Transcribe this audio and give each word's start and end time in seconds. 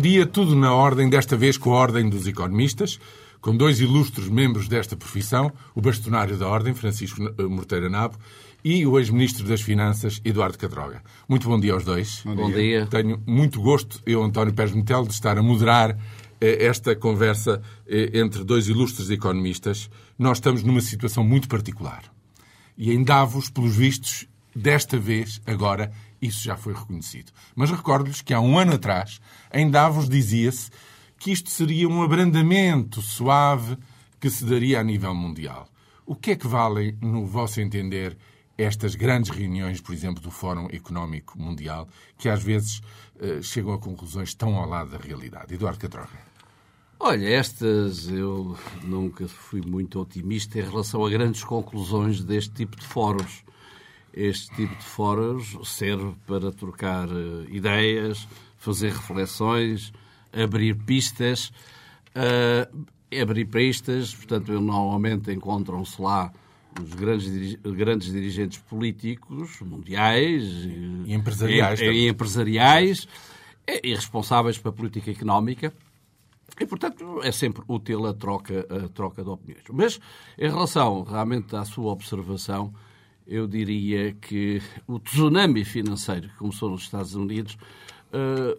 Bom 0.00 0.04
dia, 0.08 0.24
tudo 0.24 0.56
na 0.56 0.72
ordem, 0.72 1.10
desta 1.10 1.36
vez 1.36 1.58
com 1.58 1.74
a 1.74 1.76
Ordem 1.76 2.08
dos 2.08 2.26
Economistas, 2.26 2.98
com 3.38 3.54
dois 3.54 3.82
ilustres 3.82 4.30
membros 4.30 4.66
desta 4.66 4.96
profissão, 4.96 5.52
o 5.74 5.80
bastonário 5.82 6.38
da 6.38 6.48
Ordem, 6.48 6.72
Francisco 6.72 7.20
Morteira 7.50 7.90
Nabo, 7.90 8.16
e 8.64 8.86
o 8.86 8.98
ex-ministro 8.98 9.46
das 9.46 9.60
Finanças, 9.60 10.18
Eduardo 10.24 10.56
Cadroga. 10.56 11.02
Muito 11.28 11.46
bom 11.46 11.60
dia 11.60 11.74
aos 11.74 11.84
dois. 11.84 12.22
Bom 12.24 12.34
dia. 12.34 12.44
Bom 12.44 12.50
dia. 12.50 12.86
Tenho 12.86 13.22
muito 13.26 13.60
gosto, 13.60 14.00
eu, 14.06 14.22
António 14.22 14.54
Pérez 14.54 14.74
Metel, 14.74 15.06
de 15.06 15.12
estar 15.12 15.36
a 15.36 15.42
moderar 15.42 15.94
eh, 16.40 16.64
esta 16.64 16.96
conversa 16.96 17.60
eh, 17.86 18.12
entre 18.14 18.42
dois 18.42 18.68
ilustres 18.68 19.10
economistas. 19.10 19.90
Nós 20.18 20.38
estamos 20.38 20.62
numa 20.62 20.80
situação 20.80 21.22
muito 21.22 21.46
particular. 21.46 22.04
E 22.74 22.90
em 22.90 23.04
Davos, 23.04 23.50
pelos 23.50 23.76
vistos, 23.76 24.26
desta 24.56 24.96
vez, 24.96 25.42
agora, 25.46 25.92
isso 26.20 26.42
já 26.42 26.56
foi 26.56 26.74
reconhecido. 26.74 27.32
Mas 27.54 27.70
recordo-lhes 27.70 28.20
que 28.20 28.34
há 28.34 28.40
um 28.40 28.58
ano 28.58 28.74
atrás, 28.74 29.20
em 29.52 29.70
Davos, 29.70 30.08
dizia-se 30.08 30.70
que 31.18 31.30
isto 31.30 31.50
seria 31.50 31.88
um 31.88 32.02
abrandamento 32.02 33.00
suave 33.02 33.76
que 34.18 34.30
se 34.30 34.44
daria 34.44 34.80
a 34.80 34.84
nível 34.84 35.14
mundial. 35.14 35.68
O 36.06 36.14
que 36.14 36.32
é 36.32 36.36
que 36.36 36.46
valem, 36.46 36.96
no 37.00 37.24
vosso 37.26 37.60
entender, 37.60 38.16
estas 38.58 38.94
grandes 38.94 39.30
reuniões, 39.30 39.80
por 39.80 39.94
exemplo, 39.94 40.22
do 40.22 40.30
Fórum 40.30 40.68
Económico 40.70 41.38
Mundial, 41.38 41.88
que 42.18 42.28
às 42.28 42.42
vezes 42.42 42.82
uh, 43.16 43.42
chegam 43.42 43.72
a 43.72 43.78
conclusões 43.78 44.34
tão 44.34 44.56
ao 44.56 44.68
lado 44.68 44.90
da 44.90 44.98
realidade? 44.98 45.54
Eduardo 45.54 45.78
Catroga. 45.78 46.30
Olha, 46.98 47.28
estas 47.28 48.08
eu 48.08 48.58
nunca 48.82 49.26
fui 49.26 49.62
muito 49.62 49.98
otimista 49.98 50.58
em 50.58 50.62
relação 50.62 51.04
a 51.04 51.08
grandes 51.08 51.42
conclusões 51.42 52.22
deste 52.22 52.52
tipo 52.52 52.76
de 52.76 52.86
fóruns 52.86 53.42
este 54.12 54.54
tipo 54.54 54.74
de 54.74 54.84
fóruns 54.84 55.56
serve 55.64 56.14
para 56.26 56.50
trocar 56.52 57.08
uh, 57.08 57.44
ideias, 57.48 58.26
fazer 58.56 58.92
reflexões, 58.92 59.92
abrir 60.32 60.74
pistas. 60.74 61.52
Uh, 62.10 62.86
abrir 63.20 63.46
pistas, 63.46 64.14
portanto, 64.14 64.52
normalmente 64.60 65.32
encontram-se 65.32 66.00
lá 66.00 66.32
os 66.80 66.94
grandes, 66.94 67.56
grandes 67.56 68.12
dirigentes 68.12 68.58
políticos 68.58 69.60
mundiais 69.60 70.44
e 71.04 71.12
empresariais, 71.12 71.80
e, 71.80 71.84
e 71.84 72.08
empresariais 72.08 73.08
e, 73.66 73.88
e 73.90 73.94
responsáveis 73.94 74.58
pela 74.58 74.72
política 74.72 75.10
económica. 75.10 75.72
E, 76.60 76.66
portanto, 76.66 77.20
é 77.22 77.32
sempre 77.32 77.62
útil 77.66 78.06
a 78.06 78.12
troca, 78.12 78.66
a 78.68 78.88
troca 78.88 79.24
de 79.24 79.30
opiniões. 79.30 79.64
Mas, 79.72 80.00
em 80.38 80.48
relação 80.48 81.02
realmente 81.02 81.56
à 81.56 81.64
sua 81.64 81.90
observação, 81.90 82.72
eu 83.30 83.46
diria 83.46 84.12
que 84.20 84.60
o 84.88 84.98
tsunami 84.98 85.64
financeiro 85.64 86.28
que 86.28 86.36
começou 86.36 86.68
nos 86.68 86.82
Estados 86.82 87.14
Unidos 87.14 87.56
uh, 88.12 88.58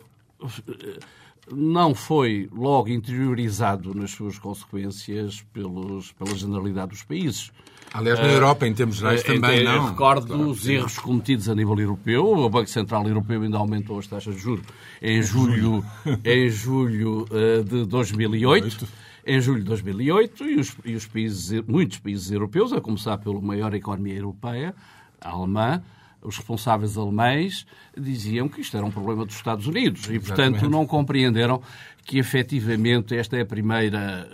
não 1.53 1.94
foi 1.94 2.50
logo 2.53 2.88
interiorizado 2.88 3.94
nas 3.94 4.11
suas 4.11 4.39
consequências 4.39 5.44
pelos, 5.53 6.13
pela 6.13 6.33
generalidade 6.33 6.91
dos 6.91 7.03
países. 7.03 7.52
Aliás, 7.94 8.17
na 8.17 8.28
Europa, 8.28 8.66
em 8.66 8.73
termos 8.73 8.95
gerais, 8.95 9.22
uh, 9.22 9.25
também 9.25 9.66
não. 9.66 9.89
Recordo 9.89 10.28
claro, 10.28 10.50
os 10.50 10.66
erros 10.66 10.97
cometidos 10.97 11.50
a 11.50 11.53
nível 11.53 11.78
europeu. 11.78 12.25
O 12.25 12.50
Banco 12.50 12.69
Central 12.69 13.06
Europeu 13.06 13.41
ainda 13.41 13.57
aumentou 13.57 14.00
as 14.00 14.07
taxas 14.07 14.35
de 14.35 14.41
juros 14.41 14.66
em 15.01 15.22
julho, 15.22 15.84
em 16.24 16.50
julho 16.50 17.25
de 17.66 17.85
2008 17.85 19.00
em 19.25 19.39
julho 19.39 19.59
de 19.59 19.65
2008 19.65 20.45
e 20.45 20.59
os, 20.59 20.77
e 20.85 20.95
os 20.95 21.05
países, 21.05 21.61
muitos 21.67 21.99
países 21.99 22.31
europeus, 22.31 22.73
a 22.73 22.81
começar 22.81 23.17
pela 23.17 23.39
maior 23.41 23.73
economia 23.73 24.15
europeia, 24.15 24.75
a 25.19 25.29
alemã, 25.29 25.81
os 26.21 26.37
responsáveis 26.37 26.97
alemães 26.97 27.65
diziam 27.97 28.47
que 28.47 28.61
isto 28.61 28.77
era 28.77 28.85
um 28.85 28.91
problema 28.91 29.25
dos 29.25 29.35
Estados 29.35 29.65
Unidos 29.67 30.05
e, 30.05 30.19
portanto, 30.19 30.55
Exatamente. 30.55 30.67
não 30.67 30.85
compreenderam 30.85 31.61
que 32.05 32.19
efetivamente 32.19 33.15
esta 33.15 33.37
é 33.37 33.41
a 33.41 33.45
primeira, 33.45 34.29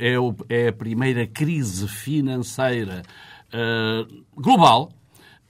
eh, 0.00 0.14
é, 0.48 0.64
é 0.64 0.68
a 0.68 0.72
primeira 0.72 1.26
crise 1.26 1.86
financeira 1.88 3.02
uh, 3.48 4.24
global 4.36 4.92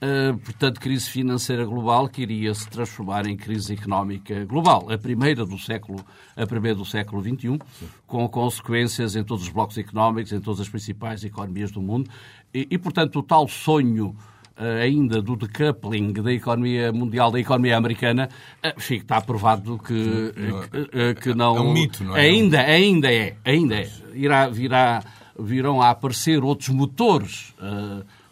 Uh, 0.01 0.37
portanto, 0.37 0.79
crise 0.79 1.09
financeira 1.09 1.65
global 1.65 2.07
que 2.07 2.21
iria 2.21 2.53
se 2.53 2.69
transformar 2.69 3.27
em 3.27 3.35
crise 3.35 3.73
económica 3.73 4.45
global, 4.45 4.89
a 4.89 4.97
primeira 4.97 5.45
do 5.45 5.57
século, 5.57 5.99
a 6.37 6.47
primeira 6.47 6.77
do 6.77 6.85
século 6.85 7.21
XXI, 7.21 7.59
com 8.07 8.25
consequências 8.29 9.17
em 9.17 9.25
todos 9.25 9.43
os 9.43 9.49
blocos 9.49 9.77
económicos, 9.77 10.31
em 10.31 10.39
todas 10.39 10.61
as 10.61 10.69
principais 10.69 11.25
economias 11.25 11.69
do 11.69 11.81
mundo, 11.81 12.09
e, 12.53 12.65
e 12.71 12.77
portanto, 12.77 13.19
o 13.19 13.23
tal 13.23 13.45
sonho 13.49 14.15
uh, 14.57 14.81
ainda 14.81 15.21
do 15.21 15.35
decoupling 15.35 16.13
da 16.13 16.31
economia 16.31 16.93
mundial 16.93 17.29
da 17.29 17.39
economia 17.41 17.75
americana, 17.75 18.29
uh, 18.65 18.93
está 18.93 19.19
provado 19.19 19.77
que, 19.79 20.33
que 21.21 21.33
não. 21.33 21.57
É 21.57 21.59
um 21.59 21.73
mito, 21.73 22.05
não 22.05 22.15
é? 22.15 22.21
Ainda, 22.21 22.61
ainda 22.61 23.13
é, 23.13 23.35
ainda 23.43 23.75
é. 23.75 23.89
Irá, 24.13 24.47
virá, 24.47 25.03
virão 25.37 25.81
a 25.81 25.89
aparecer 25.89 26.41
outros 26.41 26.69
motores 26.69 27.53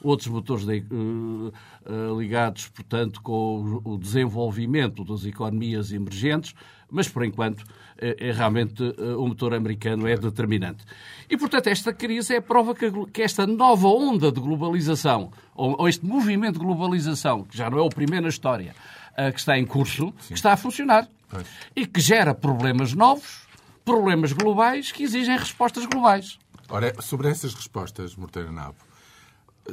outros 0.01 0.27
motores 0.27 0.65
de, 0.65 0.83
uh, 0.91 1.51
uh, 1.85 2.19
ligados, 2.19 2.67
portanto, 2.67 3.21
com 3.21 3.81
o, 3.83 3.97
desenvolvimento 3.97 5.03
das 5.03 5.25
economias 5.25 5.91
emergentes, 5.91 6.53
mas, 6.89 7.09
por 7.09 7.25
enquanto, 7.25 7.65
é, 7.97 8.29
é 8.29 8.31
realmente 8.31 8.81
o 8.81 9.27
motor 9.27 9.53
americano 9.53 10.07
é 10.07 10.15
determinante. 10.15 10.85
E, 11.29 11.37
portanto, 11.37 11.67
esta 11.67 11.91
crise 11.91 12.35
é 12.35 12.37
a 12.37 12.41
prova 12.41 12.73
que, 12.73 12.89
que 13.07 13.21
esta 13.21 13.45
nova 13.45 13.87
onda 13.87 14.31
de 14.31 14.39
globalização, 14.39 15.31
ou, 15.53 15.75
ou, 15.81 15.89
este 15.89 16.05
movimento 16.05 16.59
de 16.59 16.65
globalização, 16.65 17.43
que 17.43 17.57
já 17.57 17.69
não 17.69 17.77
é 17.77 17.81
o 17.81 17.89
primeiro 17.89 18.23
na 18.23 18.29
história, 18.29 18.73
uh, 19.11 19.33
que 19.33 19.39
está 19.39 19.57
em 19.57 19.65
curso, 19.65 20.13
Sim. 20.19 20.29
que 20.29 20.33
está 20.35 20.53
a 20.53 20.57
funcionar. 20.57 21.09
Pois. 21.29 21.45
E 21.75 21.85
que 21.85 21.99
gera 21.99 22.33
problemas 22.33 22.93
novos, 22.93 23.47
problemas 23.83 24.31
globais, 24.31 24.91
que 24.91 25.03
exigem 25.03 25.37
respostas 25.37 25.85
globais. 25.85 26.39
Ora, 26.69 26.93
sobre 27.01 27.29
essas 27.29 27.53
respostas, 27.53 28.15
Morteiro 28.15 28.51
Nabo, 28.51 28.75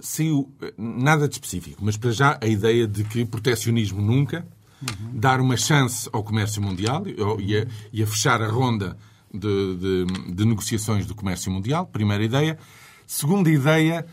saiu 0.01 0.53
nada 0.77 1.29
de 1.29 1.35
específico, 1.35 1.85
mas 1.85 1.97
para 1.97 2.11
já 2.13 2.39
a 2.41 2.47
ideia 2.47 2.87
de 2.87 3.05
que 3.05 3.25
protecionismo 3.25 4.01
nunca, 4.01 4.47
uhum. 4.83 5.19
dar 5.19 5.41
uma 5.41 5.57
chance 5.57 6.09
ao 6.13 6.23
comércio 6.23 6.61
mundial 6.63 7.05
e 7.39 7.57
a, 7.57 7.67
e 7.93 8.03
a 8.03 8.07
fechar 8.07 8.43
a 8.43 8.49
ronda 8.49 8.97
de, 9.33 9.77
de, 9.77 10.33
de, 10.35 10.45
negociações 10.45 11.07
do 11.07 11.15
comércio 11.15 11.51
mundial, 11.51 11.87
primeira 11.87 12.23
ideia. 12.23 12.59
Segunda 13.07 13.51
ideia, 13.51 14.07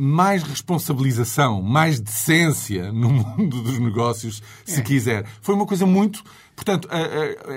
mais 0.00 0.42
responsabilização, 0.42 1.60
mais 1.60 2.00
decência 2.00 2.90
no 2.90 3.10
mundo 3.10 3.62
dos 3.62 3.78
negócios, 3.78 4.42
se 4.64 4.80
é. 4.80 4.82
quiser. 4.82 5.26
Foi 5.42 5.54
uma 5.54 5.66
coisa 5.66 5.84
muito 5.84 6.24
Portanto, 6.60 6.88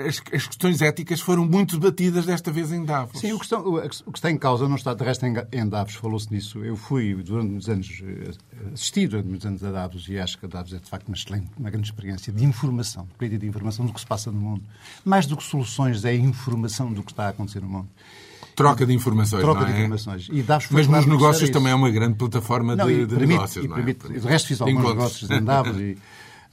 as, 0.08 0.18
questões 0.18 0.80
éticas 0.80 1.20
foram 1.20 1.44
muito 1.44 1.78
debatidas 1.78 2.24
desta 2.24 2.50
vez 2.50 2.72
em 2.72 2.86
Davos. 2.86 3.20
Sim, 3.20 3.32
o 3.32 3.38
que, 3.38 3.44
está, 3.44 3.58
o 3.58 4.12
que 4.12 4.18
está 4.18 4.30
em 4.30 4.38
causa 4.38 4.66
não 4.66 4.76
está 4.76 4.94
de 4.94 5.04
resto 5.04 5.26
em 5.26 5.68
Davos, 5.68 5.94
falou-se 5.94 6.32
nisso. 6.32 6.64
Eu 6.64 6.74
fui 6.74 7.14
durante 7.14 7.50
muitos 7.50 7.68
anos, 7.68 8.02
eh, 8.02 8.30
assisti 8.72 9.06
durante 9.06 9.28
muitos 9.28 9.46
anos 9.46 9.62
a 9.62 9.70
Davos 9.70 10.08
e 10.08 10.18
acho 10.18 10.38
que 10.38 10.46
a 10.46 10.48
Davos 10.48 10.72
é 10.72 10.78
de 10.78 10.88
facto 10.88 11.08
uma 11.08 11.16
excelente, 11.16 11.50
uma 11.58 11.68
grande 11.68 11.86
experiência 11.86 12.32
de 12.32 12.42
informação, 12.46 13.06
de 13.20 13.36
de 13.36 13.46
informação 13.46 13.84
do 13.84 13.92
que 13.92 14.00
se 14.00 14.06
passa 14.06 14.32
no 14.32 14.40
mundo. 14.40 14.62
Mais 15.04 15.26
do 15.26 15.36
que 15.36 15.42
soluções, 15.42 16.02
é 16.06 16.14
informação 16.14 16.90
do 16.90 17.02
que 17.02 17.12
está 17.12 17.26
a 17.26 17.28
acontecer 17.28 17.60
no 17.60 17.68
mundo. 17.68 17.88
Troca 18.54 18.86
de 18.86 18.92
informações, 18.92 19.42
Troca 19.42 19.64
de 19.64 19.72
é? 19.72 19.80
informações. 19.80 20.28
E 20.32 20.44
Mas 20.70 20.86
nos 20.88 21.06
negócios 21.06 21.50
também 21.50 21.72
é 21.72 21.74
uma 21.74 21.90
grande 21.90 22.14
plataforma 22.14 22.76
não, 22.76 22.86
de, 22.86 23.06
de 23.06 23.14
permite, 23.14 23.32
negócios, 23.32 23.64
não 23.66 23.72
é? 23.72 23.76
Permite, 23.76 24.08
de 24.08 24.28
resto 24.28 24.48
fiz 24.48 24.60
alguns 24.60 24.84
negócios 24.84 25.30
em 25.30 25.42
Davos 25.42 25.80
e 25.80 25.98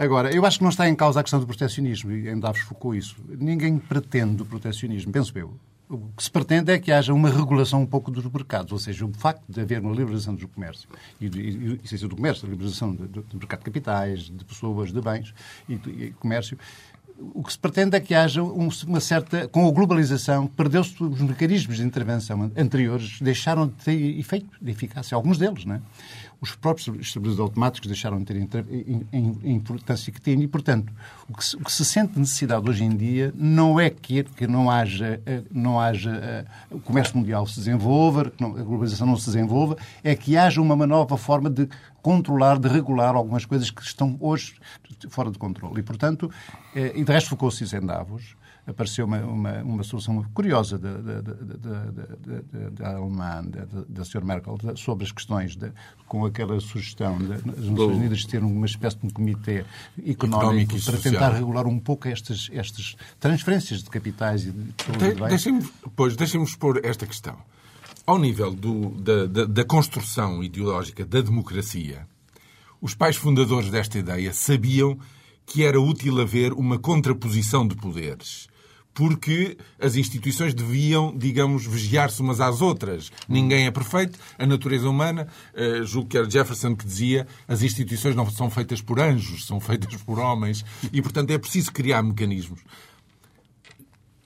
Agora, 0.02 0.34
eu 0.34 0.44
acho 0.48 0.58
que 0.58 0.64
não 0.64 0.72
está 0.72 0.90
em 0.90 0.96
causa 0.96 1.20
a 1.20 1.24
questão 1.24 1.40
do 1.40 1.46
protecionismo, 1.46 2.12
e 2.12 2.28
em 2.28 2.40
Davos 2.40 2.62
focou 2.62 2.96
isso. 2.96 3.18
Ninguém 3.38 3.78
pretende 3.78 4.42
o 4.42 4.46
protecionismo, 4.46 5.12
penso 5.12 5.38
eu. 5.38 5.54
O 5.88 6.10
que 6.16 6.24
se 6.24 6.32
pretende 6.32 6.72
é 6.72 6.80
que 6.80 6.92
haja 6.92 7.14
uma 7.14 7.30
regulação 7.30 7.82
um 7.82 7.86
pouco 7.86 8.10
dos 8.10 8.26
mercados, 8.26 8.72
ou 8.72 8.80
seja, 8.80 9.06
o 9.06 9.14
facto 9.14 9.44
de 9.48 9.60
haver 9.60 9.82
uma 9.82 9.92
liberalização 9.92 10.34
do 10.34 10.48
comércio, 10.48 10.90
e, 11.20 11.26
e, 11.26 11.80
e 11.84 12.08
do 12.08 12.16
comércio, 12.16 12.48
a 12.48 12.50
liberalização 12.50 12.96
do, 12.96 13.08
do, 13.08 13.38
mercado 13.38 13.60
de 13.60 13.66
capitais, 13.66 14.22
de 14.22 14.44
pessoas, 14.46 14.92
de 14.92 15.02
bens 15.02 15.36
e, 15.68 15.74
e 15.74 16.16
comércio, 16.18 16.58
o 17.34 17.44
que 17.44 17.52
se 17.52 17.60
pretende 17.60 17.96
é 17.96 18.00
que 18.00 18.14
haja 18.14 18.42
uma 18.44 19.00
certa. 19.00 19.48
Com 19.48 19.68
a 19.68 19.72
globalização, 19.72 20.48
perdeu-se 20.48 21.02
os 21.02 21.22
mecanismos 21.22 21.78
de 21.78 21.84
intervenção 21.84 22.52
anteriores, 22.58 23.20
deixaram 23.22 23.68
de 23.68 23.74
ter 23.74 24.20
efeito, 24.20 24.50
de 24.62 24.72
eficácia, 24.72 25.16
alguns 25.16 25.38
deles, 25.38 25.66
não 25.66 25.76
é? 25.76 25.82
Os 26.42 26.56
próprios 26.56 26.88
estabilizadores 27.00 27.40
automáticos 27.40 27.88
deixaram 27.88 28.18
de 28.18 28.26
ter 28.26 28.66
a 29.14 29.48
importância 29.48 30.12
que 30.12 30.20
têm 30.20 30.42
e, 30.42 30.48
portanto, 30.48 30.92
o 31.30 31.38
que, 31.38 31.46
se, 31.46 31.56
o 31.56 31.60
que, 31.60 31.72
se, 31.72 31.86
sente 31.86 32.18
necessidade 32.18 32.68
hoje 32.68 32.84
em 32.84 32.98
dia 32.98 33.32
não 33.36 33.80
é 33.80 33.92
que, 33.92 34.24
que 34.24 34.48
não 34.48 34.70
haja, 34.70 35.22
eh, 35.24 35.44
não 35.52 35.80
haja 35.80 36.10
eh, 36.10 36.46
o 36.72 36.80
comércio 36.80 37.16
mundial 37.16 37.46
se 37.46 37.58
desenvolva, 37.58 38.32
que 38.32 38.44
a 38.44 38.48
globalização 38.48 39.06
não 39.06 39.16
se 39.18 39.28
desenvolva, 39.28 39.78
é 40.04 40.16
que 40.16 40.36
haja 40.36 40.60
uma 40.60 40.88
nova 40.88 41.16
forma 41.16 41.48
de 41.48 41.70
controlar, 42.02 42.58
de 42.58 42.68
regular 42.68 43.16
algumas 43.16 43.46
coisas 43.46 43.70
que 43.70 43.84
estão 43.84 44.18
hoje 44.20 44.56
fora 45.10 45.30
de 45.30 45.38
controle. 45.38 45.80
E, 45.80 45.84
portanto, 45.84 46.32
eh, 46.76 46.94
e 46.96 47.04
de 47.04 47.12
resto 47.12 47.30
focou-se 47.30 47.64
em 47.64 47.86
Davos, 47.86 48.36
apareceu 48.66 49.06
uma, 49.06 49.20
uma, 49.20 49.64
uma 49.64 49.84
solução 49.84 50.24
curiosa 50.34 50.78
da, 50.78 50.94
da, 50.98 51.22
da, 51.22 52.70
da, 52.70 52.96
Alemã, 52.96 53.44
da, 53.90 54.02
Sra. 54.04 54.22
Merkel, 54.22 54.58
sobre 54.76 55.04
as 55.06 55.12
questões, 55.12 55.56
de, 55.56 55.72
com 56.08 56.26
aquela 56.26 56.60
sugestão 56.60 57.18
das 57.18 57.44
Nações 57.44 57.98
Unidas 57.98 58.26
ter 58.26 58.44
uma 58.44 58.66
espécie 58.66 58.98
de 58.98 59.08
um 59.08 59.10
comitê 59.10 59.66
económico, 60.06 60.80
para 60.84 60.98
tentar 60.98 61.30
regular 61.30 61.66
um 61.66 61.80
pouco 61.80 62.08
estas, 62.08 62.50
estas 62.54 62.96
transferências 63.20 63.84
de 63.84 63.90
capitais 63.90 64.46
e 64.46 64.52
de 64.52 64.62
de, 64.62 65.30
Deixem-me 65.30 65.68
pois, 65.96 66.16
deixem 66.16 66.42
expor 66.44 66.80
esta 66.84 67.06
questão. 67.06 67.38
Ao 68.06 68.18
nível 68.18 68.54
do, 68.54 68.90
da, 68.92 69.26
da, 69.26 69.46
da 69.46 69.66
construção 69.66 70.44
ideológica 70.44 71.06
da 71.06 71.22
democracia, 71.22 72.08
os 72.80 72.96
pais 72.96 73.16
fundadores 73.16 73.70
desta 73.70 73.98
ideia 73.98 74.34
sabiam 74.34 74.98
que 75.46 75.64
era 75.64 75.80
útil 75.80 76.20
haver 76.22 76.54
uma 76.54 76.80
contraposição 76.80 77.68
de 77.68 77.76
poderes 77.76 78.51
porque 78.94 79.58
as 79.80 79.96
instituições 79.96 80.54
deviam, 80.54 81.16
digamos, 81.16 81.66
vigiar-se 81.66 82.22
umas 82.22 82.42
às 82.42 82.62
outras. 82.62 83.12
Ninguém 83.28 83.66
é 83.66 83.72
perfeito. 83.72 84.20
A 84.38 84.46
natureza 84.46 84.90
humana, 84.90 85.28
uh, 85.54 85.86
julgo 85.86 86.10
que 86.10 86.18
era 86.18 86.30
Jefferson 86.30 86.76
que 86.76 86.86
dizia, 86.86 87.28
as 87.48 87.62
instituições 87.62 88.16
não 88.16 88.30
são 88.30 88.50
feitas 88.50 88.82
por 88.82 89.00
anjos, 89.00 89.46
são 89.46 89.60
feitas 89.60 89.96
por 90.04 90.20
homens. 90.20 90.66
E, 90.92 91.02
portanto, 91.02 91.32
é 91.32 91.38
preciso 91.38 91.72
criar 91.72 92.04
mecanismos. 92.04 92.60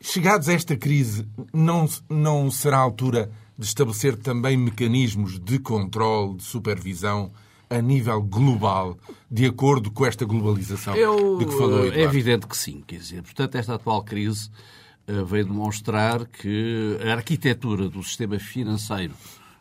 Chegados 0.01 0.49
a 0.49 0.53
esta 0.53 0.75
crise, 0.75 1.27
não, 1.53 1.89
não 2.09 2.51
será 2.51 2.77
a 2.77 2.81
altura 2.81 3.31
de 3.57 3.65
estabelecer 3.65 4.15
também 4.17 4.57
mecanismos 4.57 5.39
de 5.39 5.57
controle, 5.57 6.35
de 6.35 6.43
supervisão, 6.43 7.31
a 7.69 7.81
nível 7.81 8.21
global, 8.21 8.97
de 9.29 9.45
acordo 9.45 9.91
com 9.91 10.05
esta 10.05 10.25
globalização 10.25 10.95
Eu, 10.95 11.37
de 11.37 11.45
que 11.45 11.51
falou 11.51 11.79
Eduardo? 11.79 11.99
É 11.99 12.03
evidente 12.03 12.47
que 12.47 12.57
sim. 12.57 12.83
Quer 12.85 12.97
dizer, 12.97 13.21
portanto, 13.23 13.55
esta 13.55 13.75
atual 13.75 14.03
crise 14.03 14.49
uh, 15.07 15.25
veio 15.25 15.45
demonstrar 15.45 16.25
que 16.25 16.97
a 17.05 17.13
arquitetura 17.13 17.89
do 17.89 18.03
sistema 18.03 18.39
financeiro 18.39 19.13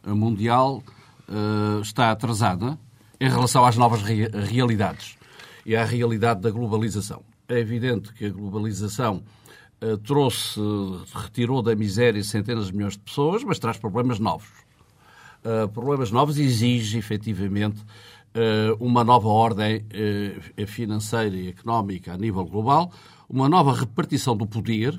mundial 0.06 0.82
uh, 1.28 1.80
está 1.80 2.10
atrasada 2.10 2.78
em 3.20 3.28
relação 3.28 3.64
às 3.64 3.76
novas 3.76 4.02
re 4.02 4.28
realidades 4.28 5.16
e 5.64 5.74
à 5.74 5.84
realidade 5.84 6.40
da 6.40 6.50
globalização. 6.50 7.22
É 7.48 7.58
evidente 7.58 8.12
que 8.12 8.26
a 8.26 8.30
globalização 8.30 9.22
trouxe, 10.02 10.58
retirou 11.14 11.60
da 11.60 11.76
miséria 11.76 12.22
centenas 12.24 12.68
de 12.68 12.72
milhões 12.74 12.94
de 12.94 13.00
pessoas, 13.00 13.44
mas 13.44 13.58
traz 13.58 13.76
problemas 13.76 14.18
novos 14.18 14.63
uh, 15.44 15.68
problemas 15.68 16.10
novos 16.10 16.38
exige, 16.38 16.98
efetivamente, 16.98 17.80
uh, 17.80 18.76
uma 18.84 19.04
nova 19.04 19.28
ordem 19.28 19.84
uh, 20.58 20.66
financeira 20.66 21.36
e 21.36 21.48
económica 21.48 22.12
a 22.12 22.18
nível 22.18 22.44
global, 22.44 22.92
uma 23.28 23.48
nova 23.48 23.72
repartição 23.72 24.36
do 24.36 24.46
poder. 24.46 24.98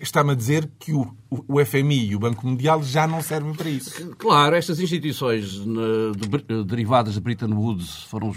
Está-me 0.00 0.30
a 0.30 0.34
dizer 0.34 0.70
que 0.78 0.92
o, 0.92 1.12
o 1.28 1.64
FMI 1.64 2.10
e 2.10 2.14
o 2.14 2.20
Banco 2.20 2.46
Mundial 2.46 2.80
já 2.84 3.04
não 3.04 3.20
servem 3.20 3.52
para 3.52 3.68
isso. 3.68 4.14
Claro, 4.16 4.54
estas 4.54 4.78
instituições 4.78 5.54
de, 5.54 6.64
derivadas 6.64 7.14
de 7.14 7.20
Bretton 7.20 7.52
Woods 7.52 8.04
foram 8.04 8.32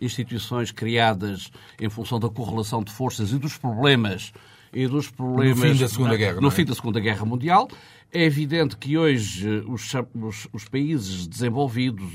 instituições 0.00 0.70
criadas 0.70 1.50
em 1.78 1.90
função 1.90 2.18
da 2.18 2.30
correlação 2.30 2.82
de 2.82 2.90
forças 2.90 3.32
e 3.32 3.38
dos 3.38 3.58
problemas 3.58 4.32
e 4.72 4.88
dos 4.88 5.10
problemas 5.10 5.58
no 5.58 5.74
fim 5.74 5.78
da 5.78 5.88
Segunda 5.88 6.16
Guerra, 6.16 6.40
no 6.40 6.48
é? 6.48 6.50
fim 6.50 6.64
da 6.64 6.74
Segunda 6.74 7.00
Guerra 7.00 7.24
Mundial 7.26 7.68
é 8.14 8.22
evidente 8.22 8.76
que 8.76 8.96
hoje 8.96 9.46
eh, 9.46 9.62
os, 9.66 9.92
os, 10.14 10.48
os 10.52 10.64
países 10.68 11.26
desenvolvidos, 11.26 12.12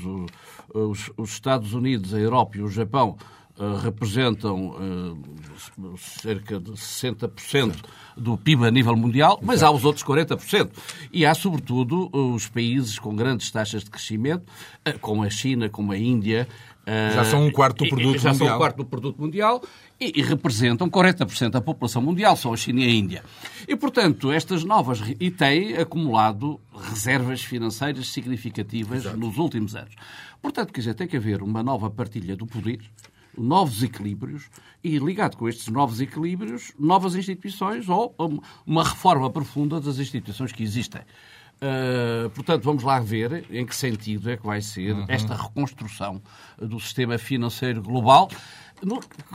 os, 0.72 1.10
os, 1.14 1.30
Estados 1.30 1.74
Unidos, 1.74 2.14
a 2.14 2.18
Europa 2.18 2.56
e 2.56 2.62
o 2.62 2.68
Japão, 2.68 3.18
uh, 3.58 3.76
representam 3.76 4.70
uh, 4.70 5.98
cerca 5.98 6.58
de 6.58 6.72
60% 6.72 7.76
do 8.16 8.38
PIB 8.38 8.66
a 8.66 8.70
nível 8.70 8.96
mundial, 8.96 9.38
mas 9.42 9.62
há 9.62 9.70
os 9.70 9.84
outros 9.84 10.02
40%. 10.02 10.70
E 11.12 11.26
há, 11.26 11.34
sobretudo, 11.34 12.08
os 12.12 12.48
países 12.48 12.98
com 12.98 13.14
grandes 13.14 13.50
taxas 13.50 13.84
de 13.84 13.90
crescimento, 13.90 14.44
como 15.02 15.22
a 15.22 15.28
China, 15.28 15.68
como 15.68 15.92
a 15.92 15.98
Índia, 15.98 16.48
já 17.14 17.24
são 17.24 17.44
um 17.44 17.52
quarto 17.52 17.84
do 17.84 17.90
produto 17.90 18.18
já 18.18 18.30
mundial. 18.30 18.48
são 18.48 18.56
um 18.56 18.58
quarto 18.58 18.76
do 18.78 18.84
produto 18.84 19.20
mundial 19.20 19.62
e, 20.00 20.22
representam 20.22 20.88
40% 20.88 21.50
da 21.50 21.60
população 21.60 22.00
mundial, 22.00 22.34
são 22.34 22.54
a 22.54 22.56
China 22.56 22.80
e 22.80 22.84
a 22.84 22.90
Índia. 22.90 23.24
E, 23.68 23.76
portanto, 23.76 24.32
estas 24.32 24.64
novas... 24.64 25.00
E 25.20 25.30
têm 25.30 25.76
acumulado 25.76 26.58
reservas 26.72 27.42
financeiras 27.42 28.08
significativas 28.08 29.00
Exato. 29.00 29.18
nos 29.18 29.36
últimos 29.36 29.76
anos. 29.76 29.94
Portanto, 30.40 30.72
quer 30.72 30.80
dizer, 30.80 30.94
tem 30.94 31.06
que 31.06 31.18
haver 31.18 31.42
uma 31.42 31.62
nova 31.62 31.90
partilha 31.90 32.34
do 32.34 32.46
poder, 32.46 32.80
novos 33.36 33.82
equilíbrios 33.82 34.48
e, 34.82 34.98
ligado 34.98 35.36
com 35.36 35.46
estes 35.46 35.68
novos 35.68 36.00
equilíbrios, 36.00 36.72
novas 36.78 37.14
instituições 37.14 37.88
ou 37.88 38.14
uma 38.66 38.84
reforma 38.84 39.28
profunda 39.28 39.80
das 39.80 39.98
instituições 39.98 40.50
que 40.50 40.62
existem. 40.62 41.02
Uh, 41.60 42.30
portanto, 42.30 42.62
vamos 42.62 42.82
lá 42.82 42.98
ver 43.00 43.44
em 43.50 43.66
que 43.66 43.76
sentido 43.76 44.30
é 44.30 44.36
que 44.38 44.46
vai 44.46 44.62
ser 44.62 44.94
uhum. 44.94 45.04
esta 45.06 45.34
reconstrução 45.34 46.22
do 46.58 46.80
sistema 46.80 47.18
financeiro 47.18 47.82
global. 47.82 48.30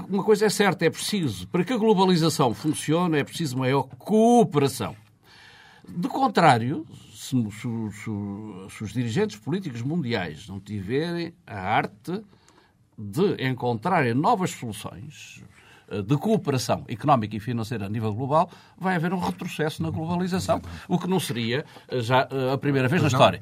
Uma 0.10 0.24
coisa 0.24 0.46
é 0.46 0.50
certa, 0.50 0.86
é 0.86 0.90
preciso, 0.90 1.48
para 1.48 1.64
que 1.64 1.72
a 1.72 1.78
globalização 1.78 2.54
funcione, 2.54 3.20
é 3.20 3.24
preciso 3.24 3.58
maior 3.58 3.84
cooperação. 3.98 4.96
De 5.88 6.08
contrário, 6.08 6.86
se, 7.14 7.36
se, 7.52 8.72
se, 8.72 8.84
os 8.84 8.92
dirigentes 8.92 9.38
políticos 9.38 9.82
mundiais 9.84 10.48
não 10.48 10.60
tiverem 10.60 11.34
a 11.46 11.60
arte 11.60 12.24
de 12.98 13.48
encontrarem 13.48 14.14
novas 14.14 14.52
soluções, 14.52 15.44
de 16.06 16.18
cooperação 16.18 16.84
económica 16.88 17.36
e 17.36 17.40
financeira 17.40 17.86
a 17.86 17.90
nível 17.90 18.14
global, 18.14 18.50
vai 18.78 18.96
haver 18.96 19.14
um 19.14 19.20
retrocesso 19.20 19.82
na 19.84 19.90
globalização, 19.90 20.62
o 20.88 20.98
que 20.98 21.08
não 21.08 21.20
seria 21.20 21.66
eh, 21.90 22.02
já 22.02 22.28
eh, 22.32 22.54
a 22.54 22.58
primeira 22.58 22.88
vez 22.88 23.02
na 23.02 23.08
história. 23.08 23.40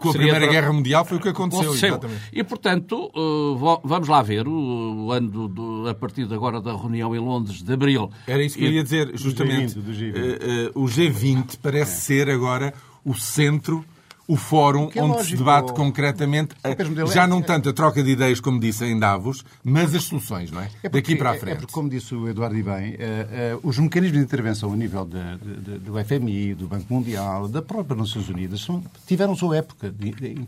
Com 0.00 0.10
a 0.10 0.12
Primeira 0.12 0.46
Guerra 0.46 0.72
Mundial 0.72 1.04
foi 1.04 1.18
o 1.18 1.20
que 1.20 1.28
aconteceu. 1.28 1.94
aconteceu. 1.94 2.00
E, 2.32 2.42
portanto, 2.42 3.10
vamos 3.84 4.08
lá 4.08 4.22
ver, 4.22 4.46
o 4.48 5.10
ano 5.12 5.88
a 5.88 5.94
partir 5.94 6.26
de 6.26 6.34
agora 6.34 6.60
da 6.60 6.76
reunião 6.76 7.14
em 7.14 7.18
Londres, 7.18 7.62
de 7.62 7.72
abril. 7.72 8.10
Era 8.26 8.42
isso 8.42 8.58
que 8.58 8.64
eu 8.64 8.72
ia 8.72 8.82
dizer, 8.82 9.16
justamente. 9.16 9.74
Do 9.74 9.92
G20, 9.92 10.12
do 10.12 10.20
G20. 10.20 10.72
o 10.74 10.84
G20 10.84 11.58
parece 11.62 11.92
é. 12.12 12.24
ser 12.24 12.30
agora 12.30 12.74
o 13.04 13.14
centro 13.14 13.84
o 14.28 14.36
fórum 14.36 14.90
é 14.94 15.02
onde 15.02 15.12
lógico. 15.12 15.30
se 15.30 15.36
debate 15.36 15.72
concretamente, 15.72 16.54
já 17.12 17.24
é- 17.24 17.26
não 17.26 17.40
tanto 17.40 17.68
a 17.68 17.72
troca 17.72 18.02
de 18.02 18.10
ideias, 18.10 18.40
como 18.40 18.58
disse 18.58 18.84
em 18.84 18.98
Davos, 18.98 19.44
mas 19.62 19.94
as 19.94 20.04
soluções, 20.04 20.50
não 20.50 20.60
é? 20.60 20.66
é 20.82 20.88
porque, 20.88 20.88
Daqui 20.90 21.16
para 21.16 21.30
a 21.30 21.34
frente. 21.34 21.52
É 21.52 21.54
porque, 21.56 21.72
como 21.72 21.88
disse 21.88 22.14
o 22.14 22.28
Eduardo 22.28 22.56
e 22.56 22.62
bem, 22.62 22.94
uh, 22.94 23.56
uh, 23.56 23.60
os 23.62 23.78
mecanismos 23.78 24.18
de 24.18 24.24
intervenção 24.24 24.72
a 24.72 24.76
nível 24.76 25.04
de, 25.04 25.36
de, 25.38 25.60
de, 25.60 25.78
do 25.78 25.92
FMI, 26.04 26.54
do 26.54 26.66
Banco 26.66 26.92
Mundial, 26.92 27.48
da 27.48 27.62
própria 27.62 27.96
Nações 27.96 28.28
Unidas, 28.28 28.60
são, 28.60 28.82
tiveram 29.06 29.34
sua 29.36 29.58
época, 29.58 29.94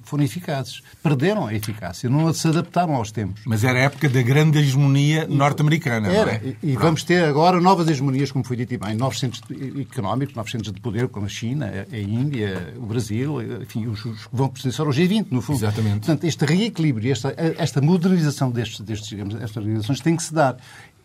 foram 0.02 0.24
eficazes. 0.24 0.82
Perderam 1.02 1.46
a 1.46 1.54
eficácia, 1.54 2.08
não 2.08 2.32
se 2.32 2.48
adaptaram 2.48 2.94
aos 2.94 3.12
tempos. 3.12 3.42
Mas 3.44 3.64
era 3.64 3.78
a 3.78 3.82
época 3.82 4.08
da 4.08 4.22
grande 4.22 4.58
hegemonia 4.58 5.26
norte-americana, 5.28 6.08
Era, 6.08 6.32
é? 6.32 6.54
e, 6.62 6.72
e 6.72 6.76
vamos 6.76 7.04
ter 7.04 7.24
agora 7.24 7.60
novas 7.60 7.88
hegemonias, 7.88 8.32
como 8.32 8.44
foi 8.44 8.56
dito 8.56 8.74
e 8.74 8.78
bem, 8.78 8.94
novos 8.96 9.18
centros 9.18 9.42
económicos, 9.80 10.34
novos 10.34 10.50
centros 10.50 10.72
de 10.72 10.80
poder, 10.80 11.08
como 11.08 11.26
a 11.26 11.28
China, 11.28 11.86
a 11.90 11.96
Índia, 11.96 12.74
o 12.76 12.86
Brasil, 12.86 13.36
enfim, 13.68 13.86
os, 13.86 14.02
que 14.02 14.14
vão 14.32 14.48
pertencer 14.48 14.84
ao 14.84 14.92
G20, 14.92 15.26
no 15.30 15.42
fundo. 15.42 15.58
Exatamente. 15.58 15.98
Portanto, 15.98 16.24
este 16.24 16.44
reequilíbrio, 16.44 17.12
esta, 17.12 17.34
esta 17.36 17.80
modernização 17.80 18.50
destes, 18.50 18.80
destes, 18.80 19.08
digamos, 19.08 19.34
estas 19.34 19.56
organizações 19.58 20.00
tem 20.00 20.16
que 20.16 20.22
se 20.22 20.32
dar. 20.32 20.56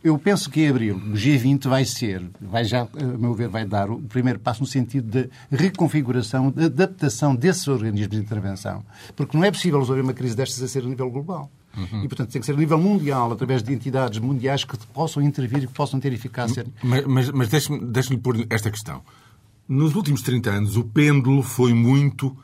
Eu 0.03 0.17
penso 0.17 0.49
que 0.49 0.61
em 0.61 0.69
abril 0.69 0.97
o 0.97 1.13
G20 1.13 1.67
vai 1.67 1.85
ser, 1.85 2.21
vai 2.41 2.65
já, 2.65 2.81
a 2.81 3.03
meu 3.17 3.33
ver, 3.33 3.47
vai 3.47 3.65
dar 3.65 3.89
o 3.89 4.01
primeiro 4.01 4.37
passo 4.37 4.61
no 4.61 4.67
sentido 4.67 5.09
de 5.09 5.29
reconfiguração, 5.49 6.51
de 6.51 6.65
adaptação 6.65 7.33
desses 7.33 7.67
organismos 7.67 8.09
de 8.09 8.17
intervenção. 8.17 8.83
Porque 9.15 9.37
não 9.37 9.45
é 9.45 9.51
possível 9.51 9.79
resolver 9.79 10.01
uma 10.01 10.13
crise 10.13 10.35
destas 10.35 10.61
a 10.61 10.67
ser 10.67 10.83
a 10.83 10.87
nível 10.87 11.09
global. 11.09 11.49
Uhum. 11.75 12.03
E, 12.03 12.07
portanto, 12.07 12.31
tem 12.31 12.39
que 12.39 12.45
ser 12.45 12.53
a 12.53 12.57
nível 12.57 12.77
mundial, 12.77 13.31
através 13.31 13.63
de 13.63 13.73
entidades 13.73 14.19
mundiais 14.19 14.63
que 14.65 14.77
possam 14.93 15.23
intervir 15.23 15.63
e 15.63 15.67
que 15.67 15.73
possam 15.73 15.99
ter 15.99 16.11
eficácia. 16.11 16.65
Mas, 16.83 17.05
mas, 17.05 17.31
mas 17.31 17.49
deixe-me 17.49 17.79
deixe 17.79 18.15
pôr 18.17 18.45
esta 18.49 18.69
questão. 18.69 19.01
Nos 19.67 19.95
últimos 19.95 20.21
30 20.21 20.49
anos, 20.49 20.75
o 20.75 20.83
pêndulo 20.83 21.41
foi 21.41 21.73
muito 21.73 22.35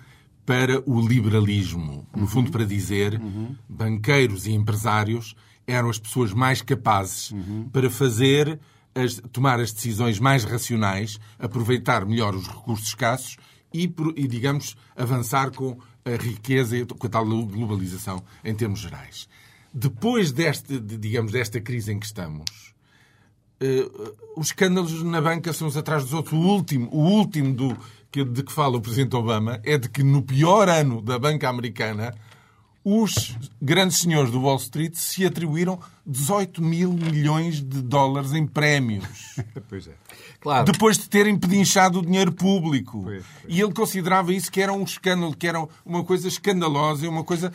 para 0.49 0.81
o 0.89 0.99
liberalismo. 0.99 2.07
No 2.15 2.25
fundo, 2.25 2.49
para 2.49 2.65
dizer, 2.65 3.21
uhum. 3.21 3.55
banqueiros 3.69 4.47
e 4.47 4.51
empresários 4.51 5.35
eram 5.67 5.91
as 5.91 5.99
pessoas 5.99 6.33
mais 6.33 6.59
capazes 6.59 7.29
uhum. 7.29 7.69
para 7.71 7.87
fazer, 7.87 8.59
as, 8.95 9.21
tomar 9.31 9.59
as 9.59 9.71
decisões 9.71 10.19
mais 10.19 10.43
racionais, 10.43 11.19
aproveitar 11.37 12.03
melhor 12.03 12.33
os 12.33 12.47
recursos 12.47 12.87
escassos 12.87 13.37
e, 13.71 13.83
e, 14.15 14.27
digamos, 14.27 14.75
avançar 14.97 15.51
com 15.51 15.77
a 16.03 16.15
riqueza 16.19 16.75
e 16.75 16.83
com 16.83 17.05
a 17.05 17.09
tal 17.11 17.27
globalização 17.27 18.23
em 18.43 18.55
termos 18.55 18.79
gerais. 18.79 19.29
Depois 19.71 20.31
deste, 20.31 20.79
digamos, 20.79 21.31
desta 21.31 21.61
crise 21.61 21.93
em 21.93 21.99
que 21.99 22.07
estamos, 22.07 22.73
uh, 23.61 24.15
os 24.35 24.47
escândalos 24.47 25.03
na 25.03 25.21
banca 25.21 25.53
são 25.53 25.67
uns 25.67 25.77
atrás 25.77 26.05
dos 26.05 26.13
outros. 26.13 26.33
O 26.33 26.41
último, 26.41 26.89
o 26.91 27.03
último 27.07 27.53
do, 27.53 27.77
que, 28.11 28.23
de 28.23 28.43
que 28.43 28.51
fala 28.51 28.77
o 28.77 28.81
Presidente 28.81 29.15
Obama 29.15 29.59
é 29.63 29.77
de 29.77 29.89
que 29.89 30.03
no 30.03 30.21
pior 30.21 30.67
ano 30.67 31.01
da 31.01 31.19
banca 31.19 31.49
americana 31.49 32.13
os 32.83 33.37
grandes 33.61 33.97
senhores 33.97 34.31
do 34.31 34.41
Wall 34.41 34.57
Street 34.57 34.95
se 34.95 35.25
atribuíram 35.25 35.79
18 36.05 36.61
mil 36.61 36.93
milhões 36.93 37.61
de 37.61 37.81
dólares 37.81 38.33
em 38.33 38.47
prémios. 38.47 39.35
Pois 39.67 39.87
é. 39.87 39.93
Claro. 40.39 40.71
Depois 40.71 40.97
de 40.97 41.07
terem 41.07 41.37
pedinchado 41.37 41.99
o 41.99 42.05
dinheiro 42.05 42.31
público. 42.31 43.03
Pois, 43.03 43.23
E 43.47 43.61
ele 43.61 43.73
considerava 43.73 44.33
isso 44.33 44.51
que 44.51 44.61
era 44.61 44.73
um 44.73 44.83
escândalo, 44.83 45.35
que 45.35 45.47
era 45.47 45.63
uma 45.85 46.03
coisa 46.03 46.27
escandalosa, 46.27 47.07
uma 47.07 47.23
coisa. 47.23 47.53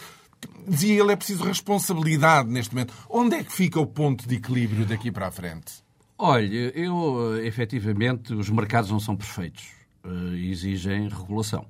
Dizia 0.68 1.00
ele 1.00 1.10
é 1.10 1.16
preciso 1.16 1.42
responsabilidade 1.42 2.48
neste 2.48 2.72
momento. 2.72 2.94
Onde 3.08 3.36
é 3.36 3.42
que 3.42 3.52
fica 3.52 3.80
o 3.80 3.86
ponto 3.86 4.28
de 4.28 4.36
equilíbrio 4.36 4.86
daqui 4.86 5.10
para 5.10 5.26
a 5.26 5.30
frente? 5.30 5.82
Olha, 6.16 6.70
eu, 6.78 7.42
efetivamente, 7.42 8.32
os 8.32 8.48
mercados 8.48 8.90
não 8.90 9.00
são 9.00 9.16
perfeitos. 9.16 9.64
Eh, 10.04 10.36
exigem 10.36 11.08
regulação. 11.08 11.66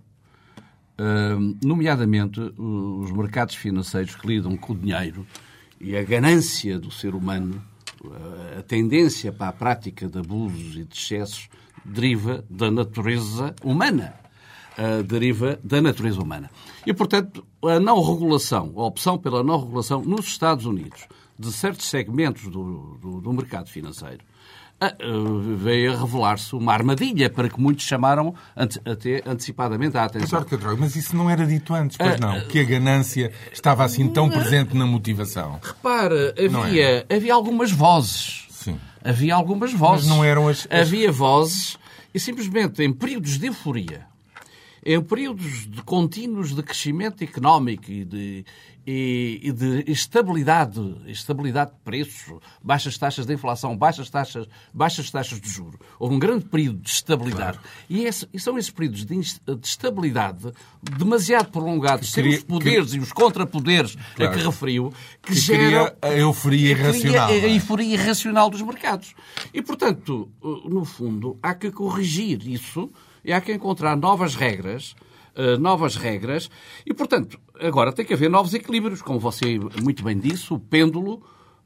Uh, 0.99 1.57
nomeadamente, 1.64 2.41
uh, 2.41 3.00
os 3.00 3.11
mercados 3.11 3.57
financeiros 3.57 4.14
que 4.14 4.26
lidam 4.26 4.57
com 4.57 4.73
o 4.73 4.76
dinheiro 4.76 5.26
e 5.81 5.97
a 5.97 6.03
ganância 6.05 6.79
do 6.79 6.91
ser 6.91 7.14
humano, 7.14 7.62
uh, 8.05 8.59
a 8.59 8.62
tendência 8.62 9.33
para 9.33 9.49
a 9.49 9.53
prática 9.53 10.09
de 10.09 10.19
abusos 10.19 10.76
e 10.76 10.85
de 10.85 10.97
excessos, 10.97 11.49
deriva 11.85 12.45
da 12.49 12.71
natureza 12.71 13.55
humana. 13.62 14.14
Uh, 14.76 15.03
deriva 15.05 15.59
da 15.62 15.81
natureza 15.81 16.21
humana. 16.21 16.50
E, 16.85 16.93
portanto, 16.93 17.47
a 17.62 17.79
não 17.79 18.03
regulação, 18.03 18.73
a 18.76 18.85
opção 18.85 19.17
pela 19.17 19.45
não 19.45 19.61
regulação 19.61 20.03
nos 20.03 20.26
Estados 20.26 20.67
Unidos 20.67 21.07
de 21.38 21.53
certos 21.53 21.87
segmentos 21.87 22.45
do, 22.45 22.99
do, 23.00 23.21
do 23.21 23.33
mercado 23.33 23.69
financeiro 23.69 24.25
uh, 24.25 24.34
veio 25.57 25.93
a 25.93 25.97
revelar-se 26.00 26.54
uma 26.54 26.73
armadilha 26.73 27.31
para 27.31 27.49
que 27.49 27.61
muitos 27.61 27.85
chamaram 27.85 28.35
ante, 28.57 28.81
até 28.85 29.23
antecipadamente 29.26 29.97
a 29.97 30.04
atenção. 30.04 30.38
olha, 30.38 30.49
Pedro, 30.49 30.76
mas 30.78 30.95
isso 30.97 31.16
não 31.16 31.28
era 31.31 31.47
dito 31.47 31.73
antes, 31.75 31.97
Ah, 32.00 32.04
pois 32.09 32.21
não? 32.21 32.40
Que 32.49 32.61
a 32.61 32.64
ganância 32.64 33.33
estava 33.52 33.85
assim 33.85 34.09
tão 34.09 34.28
presente 34.28 34.76
na 34.76 34.87
motivação. 34.87 35.59
Repara, 35.62 36.35
havia, 36.38 37.07
havia 37.11 37.35
algumas 37.35 37.71
vozes. 37.73 38.47
Sim. 38.50 38.78
Havia 39.02 39.35
algumas 39.35 39.73
vozes. 39.73 40.07
Mas 40.07 40.16
não 40.16 40.25
eram 40.25 40.49
as- 40.49 40.66
as- 40.71 40.88
Havia 40.88 41.11
vozes 41.12 41.78
e 42.14 42.21
simplesmente 42.21 42.83
em 42.83 42.93
períodos 42.93 43.38
de 43.38 43.47
euforia, 43.47 44.07
em 44.85 45.00
períodos 45.03 45.67
de 45.71 45.83
contínuos 45.83 46.55
de 46.55 46.62
crescimento 46.62 47.23
económico 47.25 47.91
e 47.91 48.05
de, 48.05 48.45
e, 48.87 49.41
e 49.43 49.50
de 49.53 49.91
estabilidade, 49.91 50.79
estabilidade 51.07 51.71
de 51.71 51.79
preços, 51.83 52.38
baixas 52.62 52.99
taxas 52.99 53.25
de 53.25 53.33
inflação, 53.33 53.75
baixas 53.76 54.11
taxas, 54.11 54.47
baixas 54.75 55.11
taxas 55.11 55.41
de 55.41 55.49
juros. 55.49 55.79
Houve 55.99 56.14
um 56.14 56.19
grande 56.19 56.45
período 56.45 56.81
de 56.81 56.91
estabilidade. 56.91 57.59
E, 57.88 58.05
esse- 58.05 58.29
e 58.33 58.38
são 58.38 58.59
esses 58.59 58.71
períodos 58.71 59.07
de, 59.07 59.17
de 59.17 59.67
estabilidade 59.67 60.53
demasiado 60.83 61.50
prolongados, 61.50 62.12
sem 62.12 62.23
cria- 62.25 62.37
os 62.37 62.45
poderes 62.45 62.93
e 62.93 62.99
os 62.99 63.11
contrapoderes 63.12 63.97
a 63.97 64.17
Claro. 64.17 64.33
que 64.38 64.45
referiu, 64.45 64.93
que, 65.23 65.33
Que 65.33 65.38
geram 65.41 65.91
a 66.03 66.09
euforia 66.11 66.75
que 66.75 66.81
irracional. 66.83 67.29
a 67.29 67.33
é? 67.33 67.55
euforia 67.57 67.95
irracional 67.95 68.50
dos 68.50 68.61
mercados. 68.61 69.14
E, 69.55 69.62
portanto, 69.62 70.31
no 70.43 70.85
fundo, 70.85 71.38
há 71.43 71.55
que 71.55 71.71
corrigir 71.71 72.47
isso 72.47 72.91
e 73.25 73.33
há 73.33 73.40
que 73.40 73.52
encontrar 73.52 73.97
novas 73.97 74.35
regras, 74.35 74.95
uh, 75.37 75.59
novas 75.59 75.97
regras, 75.97 76.50
e, 76.85 76.93
portanto, 76.93 77.38
agora 77.61 77.93
tem 77.93 78.04
que 78.04 78.14
haver 78.14 78.28
novos 78.28 78.54
equilíbrios, 78.54 79.00
como 79.02 79.19
você 79.19 79.59
muito 79.83 80.04
bem 80.04 80.19
disse, 80.19 80.52
o 80.52 80.59
pêndulo, 80.59 81.23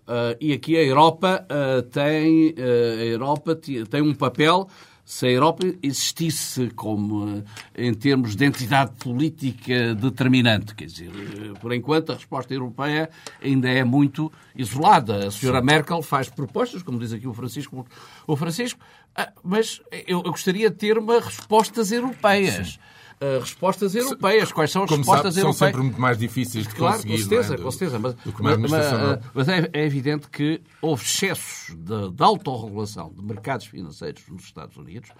uh, 0.06 0.36
e 0.40 0.52
aqui 0.52 0.76
a 0.76 0.82
Europa 0.82 1.46
uh, 1.50 1.82
tem, 1.82 2.54
a 2.56 3.04
Europa 3.04 3.58
tem 3.90 4.02
um 4.02 4.14
papel 4.14 4.68
se 5.08 5.26
a 5.26 5.30
Europa 5.30 5.66
existisse 5.82 6.68
como, 6.76 7.42
eh, 7.74 7.88
em 7.88 7.94
termos 7.94 8.36
de 8.36 8.44
entidade 8.44 8.92
política 8.98 9.94
determinante, 9.94 10.74
quer 10.74 10.84
dizer, 10.84 11.08
eh, 11.08 11.58
por 11.58 11.72
enquanto 11.72 12.12
a 12.12 12.14
resposta 12.14 12.52
europeia 12.52 13.08
ainda 13.42 13.70
é 13.70 13.82
muito 13.82 14.30
isolada. 14.54 15.28
A 15.28 15.30
senhora 15.30 15.62
Merkel 15.62 16.02
faz 16.02 16.28
propostas, 16.28 16.82
como 16.82 16.98
diz 16.98 17.14
aqui 17.14 17.26
o 17.26 17.32
Francisco, 17.32 17.86
o 18.26 18.36
Francisco 18.36 18.78
ah, 19.16 19.32
mas 19.42 19.80
eu, 20.06 20.18
eu 20.18 20.30
gostaria 20.30 20.68
de 20.68 20.76
ter 20.76 20.98
uma 20.98 21.18
respostas 21.20 21.90
europeias. 21.90 22.78
Ah, 23.20 23.38
respostas 23.40 23.94
europeias. 23.94 24.52
Quais 24.52 24.70
são 24.70 24.84
as 24.84 24.90
Como 24.90 25.04
sabe, 25.04 25.16
respostas 25.16 25.34
são 25.34 25.42
europeias? 25.50 25.70
sempre 25.72 25.82
muito 25.82 26.00
mais 26.00 26.16
difíceis 26.18 26.66
de 26.68 26.74
Claro, 26.74 26.96
conseguir. 26.96 27.12
com 27.14 27.18
certeza, 27.18 27.48
não 27.48 27.54
é? 27.54 27.56
Do- 27.58 27.62
com 27.64 27.70
certeza. 27.70 27.98
Mas, 27.98 28.14
mas, 28.58 28.70
mas, 28.70 28.92
não. 28.92 29.20
mas 29.34 29.48
é, 29.48 29.70
é 29.72 29.84
evidente 29.84 30.28
que 30.28 30.60
houve 30.80 31.04
excessos 31.04 31.74
de, 31.76 32.10
de 32.10 32.22
autorregulação 32.22 33.12
de 33.12 33.22
mercados 33.22 33.66
financeiros 33.66 34.22
nos 34.28 34.44
Estados 34.44 34.76
Unidos. 34.76 35.10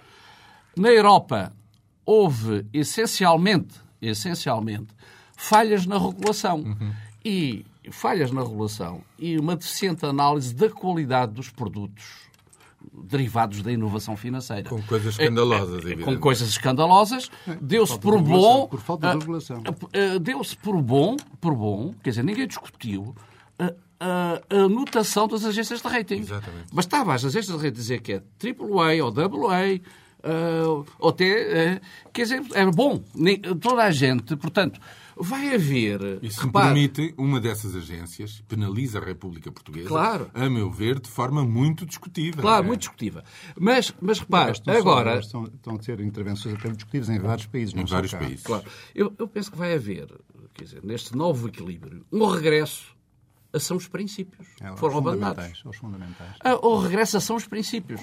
Na 0.77 0.89
Europa 0.91 1.53
houve 2.07 2.65
essencialmente, 2.73 3.75
essencialmente 4.01 4.89
falhas 5.37 5.85
na 5.87 5.99
regulação. 5.99 6.61
Uhum. 6.61 6.93
E 7.25 7.65
falhas 7.91 8.31
na 8.31 8.43
regulação 8.43 9.03
e 9.19 9.39
uma 9.39 9.57
deficiente 9.57 10.07
análise 10.07 10.55
da 10.55 10.71
qualidade 10.71 11.33
dos 11.33 11.51
produtos 11.51 12.29
derivados 12.93 13.63
da 13.63 13.73
inovação 13.73 14.17
financeira. 14.17 14.69
Com 14.69 14.83
coisas 14.83 15.15
escandalosas, 15.19 15.69
É, 15.69 15.75
é, 15.75 15.79
evidente. 15.79 16.05
Com 16.05 16.19
coisas 16.19 16.49
escandalosas. 16.49 17.31
Deu-se 17.61 17.99
por 17.99 18.21
bom... 18.21 18.67
por 18.69 18.81
falta 18.81 19.09
de 19.09 19.17
ah, 19.17 19.19
regulação. 19.19 19.59
Uh, 19.59 20.19
deu-se 20.19 20.57
por 20.57 20.81
bom, 20.81 21.17
por 21.41 21.55
bom, 21.55 21.95
quer 22.03 22.11
dizer, 22.11 22.23
ninguém 22.23 22.47
discutiu 22.47 23.15
a, 23.59 23.73
a, 24.01 24.41
a 24.51 24.69
notação 24.69 25.27
das 25.27 25.45
agências 25.45 25.81
de 25.83 25.89
rating. 25.89 26.21
Exatamente. 26.21 26.73
Bastava 26.73 27.15
as 27.15 27.25
agências 27.25 27.57
de 27.57 27.65
rating 27.65 27.77
dizer 27.77 28.01
que 28.01 28.13
é 28.13 28.23
AAA 28.43 29.05
ou 29.05 29.11
AA, 29.11 29.81
uh, 30.25 30.87
ou 30.99 31.11
até, 31.11 31.77
uh, 31.77 32.11
quer 32.13 32.23
dizer, 32.23 32.43
é 32.55 32.67
bom. 32.67 33.03
Toda 33.61 33.85
a 33.85 33.91
gente, 33.91 34.37
portanto, 34.37 34.81
vai 35.21 35.55
haver... 35.55 36.19
E 36.23 36.31
se 36.31 36.39
me 36.41 36.47
repare, 36.47 36.67
permite, 36.75 37.15
uma 37.19 37.41
dessas 37.41 37.75
agências 37.75 38.43
penaliza 38.49 38.99
a 38.99 39.05
República 39.05 39.51
Portuguesa, 39.53 39.89
Claro. 39.89 40.31
a 40.35 40.49
meu 40.49 40.71
ver, 40.71 40.99
de 41.01 41.09
forma 41.09 41.45
muito 41.45 41.85
discutível. 41.87 42.41
Claro, 42.43 42.65
é? 42.65 42.67
muito 42.67 42.81
discutível. 42.81 43.23
Mas, 43.59 43.93
mas 44.01 44.19
repare, 44.19 44.53
Estão 44.53 44.75
só- 44.75 44.81
agora... 44.81 45.19
Estão, 45.19 45.45
estão 45.45 45.77
a 45.77 45.83
ser 45.83 46.01
intervenções 46.01 46.55
até 46.55 46.69
discutidas 46.71 47.09
em 47.09 47.19
vários 47.19 47.47
países. 47.47 47.75
não 47.75 47.83
Em 47.83 47.87
vários 47.87 48.13
cá. 48.13 48.19
países. 48.19 48.43
Claro. 48.43 48.65
Eu, 48.95 49.13
eu 49.19 49.27
penso 49.29 49.51
que 49.51 49.59
vai 49.59 49.75
haver, 49.75 50.09
quer 50.55 50.65
dizer, 50.65 50.85
neste 50.85 51.17
novo 51.17 51.49
equilíbrio, 51.49 52.05
um 52.13 52.25
regresso 52.27 52.97
a 53.53 53.59
são 53.59 53.79
os 53.79 53.89
princípios 53.89 54.47
É, 54.61 54.77
foram 54.77 54.99
abandonados. 54.99 55.37
fundamentais, 55.37 55.63
aos 55.65 55.77
fundamentais. 55.79 56.35
Ah, 56.45 56.59
Ou 56.61 56.79
regressa 56.81 57.19
são 57.19 57.35
os 57.35 57.47
princípios. 57.47 58.01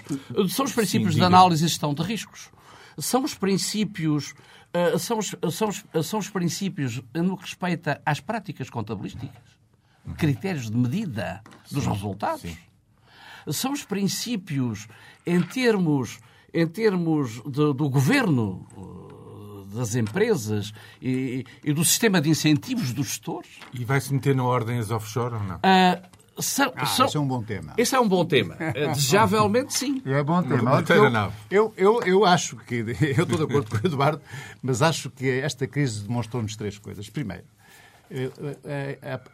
São 0.49 0.65
os 0.65 0.73
princípios 0.73 1.13
Sim, 1.13 1.19
de 1.19 1.23
análise 1.25 1.63
e 1.63 1.67
gestão 1.67 1.93
de 1.93 2.01
riscos. 2.01 2.49
São 2.97 3.23
os 3.23 3.35
princípios, 3.35 4.33
são 4.99 5.17
os, 5.19 5.35
são 5.51 5.69
os, 5.69 5.83
são 6.07 6.19
os 6.19 6.29
princípios 6.29 7.01
no 7.13 7.37
que 7.37 7.43
respeita 7.43 8.01
às 8.05 8.19
práticas 8.19 8.69
contabilísticas, 8.69 9.31
critérios 10.17 10.69
de 10.69 10.77
medida 10.77 11.41
dos 11.71 11.85
resultados. 11.85 12.51
São 13.51 13.71
os 13.73 13.83
princípios 13.83 14.87
em 15.25 15.41
termos, 15.41 16.19
em 16.53 16.67
termos 16.67 17.41
de- 17.43 17.73
do 17.73 17.89
governo 17.89 18.65
eh, 19.71 19.75
das 19.77 19.93
empresas 19.95 20.73
e, 21.01 21.45
e 21.63 21.73
do 21.73 21.83
sistema 21.85 22.19
de 22.21 22.29
incentivos 22.29 22.91
dos 22.93 23.07
gestores. 23.07 23.51
E 23.73 23.83
vai-se 23.85 24.11
meter 24.13 24.35
na 24.35 24.43
ordem 24.43 24.79
as 24.79 24.89
offshore 24.89 25.35
ou 25.35 25.43
não? 25.43 25.59
Ah, 25.63 26.01
são, 26.39 26.71
Ah, 26.75 26.85
são- 26.85 27.05
esse 27.05 27.17
é 27.17 27.19
um 27.19 27.27
bom 27.27 27.41
tema. 27.43 27.73
esse 27.77 27.95
é 27.95 27.99
um 27.99 28.07
bom 28.07 28.25
tema. 28.25 28.55
Eh, 28.59 28.87
Desejavelmente, 28.89 29.73
sim. 29.73 30.01
É 30.05 30.23
bom 30.23 30.41
tema. 30.43 30.71
Eu, 31.49 31.73
eu, 31.75 31.75
eu, 31.77 32.03
eu 32.03 32.25
acho 32.25 32.57
que, 32.57 32.75
eu 33.17 33.23
estou 33.23 33.37
de 33.37 33.43
acordo 33.43 33.69
com 33.69 33.77
o 33.77 33.87
Eduardo, 33.87 34.21
mas 34.61 34.81
acho 34.81 35.09
que 35.09 35.29
esta 35.29 35.65
crise 35.67 36.03
demonstrou-nos 36.03 36.55
três 36.55 36.77
coisas. 36.77 37.09
Primeiro, 37.09 37.43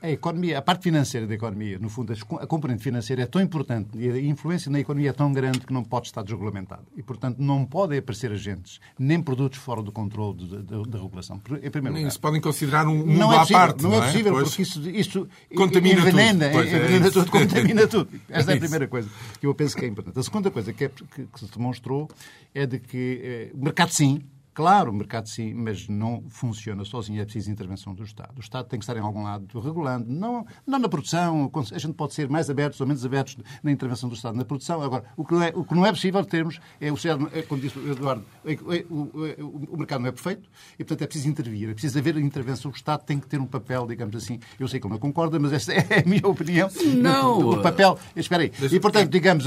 a, 0.02 0.08
a 0.08 0.10
economia, 0.12 0.58
a 0.58 0.62
parte 0.62 0.84
financeira 0.84 1.28
da 1.28 1.34
economia, 1.34 1.78
no 1.80 1.90
fundo, 1.90 2.14
a 2.40 2.48
componente 2.48 2.82
financeira 2.84 3.24
é 3.24 3.26
tão 3.26 3.42
importante 3.42 3.90
e 3.96 4.10
a 4.10 4.20
influência 4.22 4.72
na 4.72 4.80
economia 4.80 5.10
é 5.10 5.14
tão 5.14 5.32
grande 5.32 5.60
que 5.62 5.74
não 5.74 5.84
pode 5.84 6.08
estar 6.08 6.22
desregulamentado. 6.24 6.84
E, 6.96 7.04
portanto, 7.04 7.38
não 7.40 7.66
podem 7.66 8.00
aparecer 8.00 8.32
agentes, 8.32 8.80
nem 8.98 9.22
produtos 9.22 9.60
fora 9.60 9.82
do 9.82 9.92
controle 9.92 10.46
da 10.88 10.98
regulação. 11.00 11.38
Em 11.62 11.70
primeiro 11.70 11.94
Nem 11.96 12.04
lugar. 12.04 12.12
se 12.12 12.20
podem 12.20 12.42
considerar 12.42 12.88
um 12.88 12.96
mundo 12.98 13.18
Não 13.18 13.32
é 13.34 13.36
à 13.36 13.40
possível, 13.40 13.60
parte. 13.60 13.84
não 13.84 13.94
é 13.94 14.02
possível, 14.06 14.34
Pois. 14.34 14.48
porque 14.50 14.62
isso, 14.62 14.90
isso 14.90 15.28
Contamina 15.56 16.00
envenena, 16.02 16.46
tudo. 16.46 16.54
Pois 16.54 16.74
é, 16.74 16.78
envenena 16.78 17.08
isso. 17.08 17.20
tudo, 17.20 17.32
contamina 17.32 17.88
tudo. 17.88 18.10
Esta 18.30 18.52
é 18.52 18.54
a 18.54 18.56
isso. 18.56 18.60
primeira 18.62 18.88
coisa 18.88 19.10
que 19.40 19.46
eu 19.48 19.54
penso 19.54 19.76
que 19.76 19.86
é 19.86 19.88
importante. 19.88 20.18
A 20.20 20.24
segunda 20.24 20.50
coisa 20.52 20.72
que, 20.74 20.86
é- 20.86 20.90
que- 20.90 21.26
que 21.26 21.40
se 21.40 21.46
demonstrou 21.52 22.10
é 22.54 22.66
de 22.66 22.80
que 22.80 23.22
eh, 23.24 23.52
o 23.54 23.64
mercado 23.64 23.90
sim, 23.92 24.22
claro, 24.54 24.92
o 24.92 24.94
mercado 24.94 25.28
sim, 25.30 25.54
mas 25.54 25.88
não 25.88 26.24
funciona 26.30 26.84
sozinho, 26.86 27.22
é 27.22 27.24
preciso 27.24 27.50
intervenção 27.52 27.94
do 27.94 28.04
Estado. 28.04 28.32
O 28.38 28.40
Estado 28.42 28.68
tem 28.68 28.78
que 28.80 28.84
estar 28.84 28.98
em 28.98 29.00
algum 29.02 29.24
lado 29.24 29.60
regulando, 29.60 30.06
não, 30.12 30.46
não 30.68 30.80
na 30.80 30.90
produção, 30.90 31.50
a 31.74 31.78
gente 31.80 31.94
pode 31.94 32.14
ser 32.14 32.30
mais 32.30 32.50
abertos 32.50 32.80
ou 32.82 32.88
menos 32.88 33.06
abertos 33.06 33.38
na 33.64 33.72
intervenção 33.72 34.10
do 34.10 34.16
Estado 34.16 34.36
na 34.38 34.44
produção. 34.46 34.82
Agora, 34.82 35.04
o 35.16 35.24
que 35.26 35.34
não 35.34 35.44
é, 35.44 35.52
o 35.56 35.64
que 35.64 35.74
não 35.74 35.86
é 35.86 35.92
possível 35.92 36.24
termos 36.26 36.60
é, 36.80 36.92
o 36.92 36.96
é, 37.34 37.42
como 37.44 37.62
disse 37.62 37.78
o 37.80 37.92
Eduardo, 37.92 38.26
é- 38.46 38.54
é- 38.54 38.86
o, 38.90 38.96
o- 39.40 39.68
o 39.74 39.78
mercado 39.78 40.02
não 40.02 40.10
é 40.10 40.12
perfeito 40.12 40.50
e, 40.78 40.84
portanto, 40.84 41.02
é 41.04 41.08
preciso 41.08 41.30
intervir, 41.30 41.70
é 41.70 41.74
preciso 41.74 41.98
haver 41.98 42.18
intervenção. 42.18 42.72
O 42.72 42.74
Estado 42.76 43.04
tem 43.06 43.20
que 43.20 43.28
ter 43.28 43.40
um 43.40 43.46
papel, 43.48 43.88
digamos 43.88 44.16
assim, 44.16 44.40
eu 44.60 44.68
sei 44.68 44.80
que 44.80 44.86
ele 44.88 44.94
não 44.94 45.00
concorda, 45.00 45.40
mas 45.40 45.54
esta 45.54 45.72
é 45.74 46.04
a 46.06 46.08
minha 46.10 46.28
opinião. 46.28 46.70
Não. 46.98 47.52
O 47.52 47.62
papel, 47.62 47.98
espera 48.16 48.44
aí. 48.44 48.52
E, 48.72 48.80
portanto, 48.80 49.10
digamos, 49.10 49.46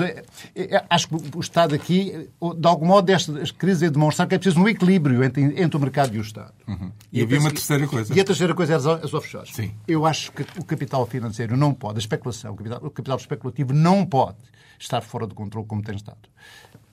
acho 0.88 1.08
que 1.08 1.14
o 1.36 1.40
Estado 1.40 1.74
aqui, 1.74 2.28
de 2.58 2.66
algum 2.66 2.86
modo, 2.86 3.04
destas 3.06 3.50
crises 3.50 3.82
é 3.82 3.90
demonstrar 3.90 4.26
que 4.26 4.34
é 4.34 4.38
preciso 4.38 4.60
um 4.62 4.68
equilíbrio 4.68 4.93
equilíbrio 4.94 5.24
entre, 5.24 5.42
entre 5.60 5.76
o 5.76 5.80
mercado 5.80 6.14
e 6.14 6.18
o 6.18 6.22
Estado. 6.22 6.54
Uhum. 6.66 6.92
E, 7.12 7.20
e 7.20 7.22
havia 7.22 7.40
uma 7.40 7.50
terceira 7.50 7.86
coisa. 7.86 8.14
E 8.14 8.20
a 8.20 8.24
terceira 8.24 8.54
coisa 8.54 8.74
era 8.74 9.04
as 9.04 9.14
offshores. 9.14 9.54
Sim. 9.54 9.74
Eu 9.86 10.06
acho 10.06 10.32
que 10.32 10.42
o 10.58 10.64
capital 10.64 11.06
financeiro 11.06 11.56
não 11.56 11.74
pode, 11.74 11.96
a 11.96 12.00
especulação, 12.00 12.52
o 12.52 12.56
capital, 12.56 12.78
o 12.82 12.90
capital 12.90 13.16
especulativo 13.16 13.72
não 13.72 14.06
pode 14.06 14.38
estar 14.78 15.00
fora 15.00 15.26
de 15.26 15.34
controle 15.34 15.66
como 15.66 15.82
tem 15.82 15.96
estado. 15.96 16.28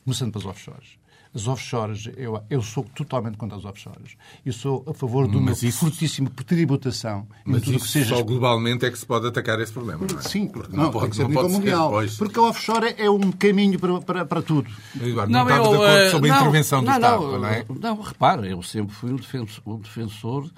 Começando 0.04 0.32
pelas 0.32 0.48
offshores. 0.48 0.98
As 1.34 1.48
offshores, 1.48 2.10
eu, 2.18 2.44
eu 2.50 2.62
sou 2.62 2.84
totalmente 2.94 3.38
contra 3.38 3.58
as 3.58 3.64
offshores. 3.64 4.18
Eu 4.46 4.52
sou 4.52 4.84
a 4.86 4.94
favor 4.94 5.30
de 5.30 5.38
uma 5.38 5.52
isso... 5.52 5.72
fortíssima 5.72 6.30
tributação 6.30 7.26
mas 7.46 7.62
tudo 7.62 7.80
que 7.80 7.88
seja. 7.88 8.18
Só 8.18 8.24
globalmente 8.24 8.86
é 8.86 8.92
que 8.92 9.00
se 9.00 9.06
pode 9.06 9.28
atacar 9.28 9.58
esse 9.62 9.72
problema. 9.72 10.06
Não 10.12 10.20
é? 10.20 10.22
Sim, 10.24 10.48
porque 10.48 10.76
não, 10.76 10.84
não 10.86 10.92
pode, 10.92 11.04
tem 11.04 11.10
que 11.12 11.16
ser 11.16 11.24
a 11.24 11.28
nível 11.30 11.50
mundial. 11.50 12.10
Ser, 12.10 12.18
porque 12.18 12.38
a 12.38 12.42
offshore 12.42 12.96
é 12.98 13.10
um 13.10 13.32
caminho 13.32 13.80
para, 13.80 14.02
para, 14.02 14.26
para 14.26 14.42
tudo. 14.42 14.70
Eduardo, 15.02 15.32
não, 15.32 15.46
não 15.46 15.50
estava 15.50 15.52
eu, 15.52 15.64
de 15.64 15.86
acordo 15.86 16.12
sobre 16.12 16.30
não, 16.30 16.36
a 16.36 16.40
intervenção 16.42 16.84
do 16.84 16.92
Estado, 16.92 17.22
não, 17.22 17.40
não 17.40 17.48
é? 17.48 17.66
Não, 17.80 18.02
repare, 18.02 18.52
eu 18.52 18.62
sempre 18.62 18.94
fui 18.94 19.12
um 19.12 19.16
defensor, 19.16 19.64
um 19.66 19.80
defensor 19.80 20.52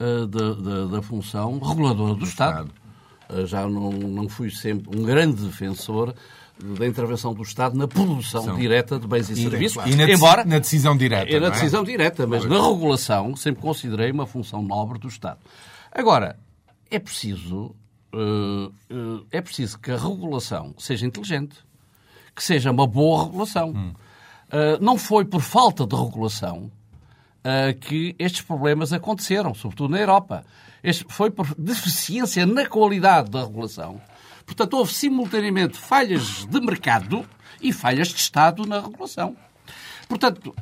uh, 0.00 0.26
da, 0.26 0.52
da, 0.54 0.86
da, 0.86 1.02
função 1.02 1.56
reguladora 1.60 2.14
do, 2.14 2.20
do 2.20 2.24
Estado. 2.26 2.68
Estado. 2.68 3.42
Uh, 3.42 3.46
já 3.46 3.68
não, 3.68 3.92
não 3.92 4.28
fui 4.28 4.50
sempre 4.50 4.98
um 4.98 5.04
grande 5.04 5.44
defensor 5.44 6.12
da 6.58 6.86
intervenção 6.86 7.34
do 7.34 7.42
Estado 7.42 7.76
na 7.76 7.86
produção 7.86 8.42
São. 8.42 8.56
direta 8.56 8.98
de 8.98 9.06
bens 9.06 9.28
e, 9.28 9.36
serviços. 9.36 9.84
E 9.86 9.94
na, 9.94 10.10
embora, 10.10 10.44
na 10.44 10.58
decisão 10.58 10.96
direta. 10.96 11.30
É 11.30 11.38
na 11.38 11.50
decisão 11.50 11.84
direta, 11.84 12.26
mas 12.26 12.44
na 12.44 12.56
regulação 12.56 13.36
sempre 13.36 13.60
considerei 13.60 14.10
uma 14.10 14.26
função 14.26 14.62
nobre 14.62 14.98
do 14.98 15.08
Estado. 15.08 15.38
Agora, 15.92 16.38
é 16.90 16.98
preciso, 16.98 17.74
uh, 18.14 18.66
uh, 18.90 19.26
é 19.30 19.40
preciso 19.40 19.78
que 19.78 19.90
a 19.90 19.98
regulação 19.98 20.74
seja 20.78 21.06
inteligente, 21.06 21.56
que 22.34 22.42
seja 22.42 22.70
uma 22.70 22.86
boa 22.86 23.24
regulação. 23.24 23.70
Hum. 23.70 23.92
Uh, 24.48 24.82
não 24.82 24.96
foi 24.96 25.24
por 25.24 25.40
falta 25.40 25.86
de 25.86 25.94
regulação 25.94 26.70
que 27.80 28.16
estes 28.18 28.40
problemas 28.40 28.92
aconteceram, 28.92 29.54
sobretudo 29.54 29.92
na 29.92 30.00
Europa. 30.00 30.44
Este 30.82 31.06
foi 31.08 31.30
por 31.30 31.54
deficiência 31.56 32.44
na 32.44 32.66
qualidade 32.66 33.30
da 33.30 33.44
regulação 33.44 34.00
Portanto, 34.46 34.74
houve 34.74 34.94
simultaneamente 34.94 35.76
falhas 35.76 36.46
de 36.46 36.60
mercado 36.60 37.28
e 37.60 37.72
falhas 37.72 38.08
de 38.08 38.20
Estado 38.20 38.64
na 38.64 38.80
regulação. 38.80 39.36
Portanto, 40.08 40.54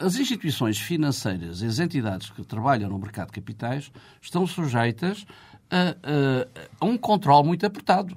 as 0.00 0.16
instituições 0.16 0.78
financeiras 0.78 1.60
e 1.60 1.66
as 1.66 1.78
entidades 1.78 2.30
que 2.30 2.42
trabalham 2.42 2.88
no 2.88 2.98
mercado 2.98 3.26
de 3.26 3.34
capitais 3.34 3.92
estão 4.20 4.46
sujeitas 4.46 5.26
a, 5.70 5.90
a, 6.02 6.64
a 6.80 6.86
um 6.86 6.96
controle 6.96 7.46
muito 7.46 7.66
apertado. 7.66 8.16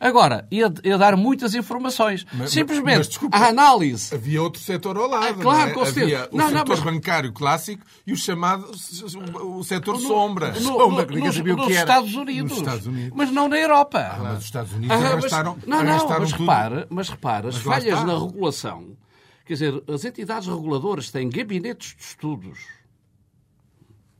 Agora, 0.00 0.46
ia, 0.50 0.72
ia 0.84 0.98
dar 0.98 1.16
muitas 1.16 1.54
informações. 1.54 2.26
Mas, 2.32 2.50
Simplesmente, 2.50 2.98
mas, 2.98 3.08
desculpa, 3.08 3.36
a 3.36 3.48
análise... 3.48 4.14
Havia 4.14 4.42
outro 4.42 4.60
setor 4.60 4.96
ao 4.96 5.08
lado, 5.08 5.40
ah, 5.40 5.42
claro, 5.42 5.70
é? 5.70 5.72
com 5.72 5.84
certeza. 5.84 6.04
Havia 6.04 6.28
o 6.30 6.36
não, 6.36 6.48
setor 6.48 6.58
não, 6.58 6.64
mas... 6.68 6.80
bancário 6.80 7.32
clássico 7.32 7.84
e 8.06 8.12
o 8.12 8.16
chamado 8.16 8.70
o 8.70 9.64
setor 9.64 9.94
no, 9.94 10.00
sombra. 10.00 10.52
No, 10.52 10.60
sombra 10.60 11.06
no, 11.06 11.18
nos, 11.18 11.38
nos 11.38 11.70
Estados 11.70 12.14
Unidos. 12.14 12.50
nos 12.50 12.58
Estados 12.58 12.86
Unidos. 12.86 13.12
Mas 13.14 13.30
não 13.30 13.48
na 13.48 13.58
Europa. 13.58 13.98
Ah, 13.98 14.18
mas 14.22 14.38
os 14.38 14.44
Estados 14.44 14.72
Unidos 14.72 14.96
ah, 14.96 15.08
arrastaram, 15.08 15.58
Não, 15.66 15.82
não, 15.82 15.90
arrastaram 15.90 16.20
mas, 16.20 16.32
tudo. 16.32 16.40
repare, 16.40 16.86
mas 16.90 17.08
repare, 17.08 17.48
as 17.48 17.56
falhas 17.56 18.04
na 18.04 18.18
regulação... 18.18 18.96
Quer 19.46 19.52
dizer, 19.52 19.82
as 19.86 20.04
entidades 20.04 20.48
reguladoras 20.48 21.12
têm 21.12 21.30
gabinetes 21.30 21.94
de 21.96 22.02
estudos 22.02 22.58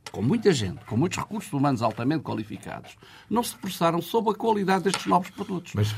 com 0.09 0.21
muita 0.21 0.51
gente, 0.51 0.83
com 0.85 0.97
muitos 0.97 1.17
recursos 1.17 1.51
humanos 1.51 1.81
altamente 1.81 2.23
qualificados, 2.23 2.91
não 3.29 3.43
se 3.43 3.55
debruçaram 3.55 4.01
sobre 4.01 4.31
a 4.31 4.35
qualidade 4.35 4.85
destes 4.85 5.05
novos 5.05 5.29
produtos. 5.29 5.73
Mas, 5.73 5.91
uh, 5.91 5.95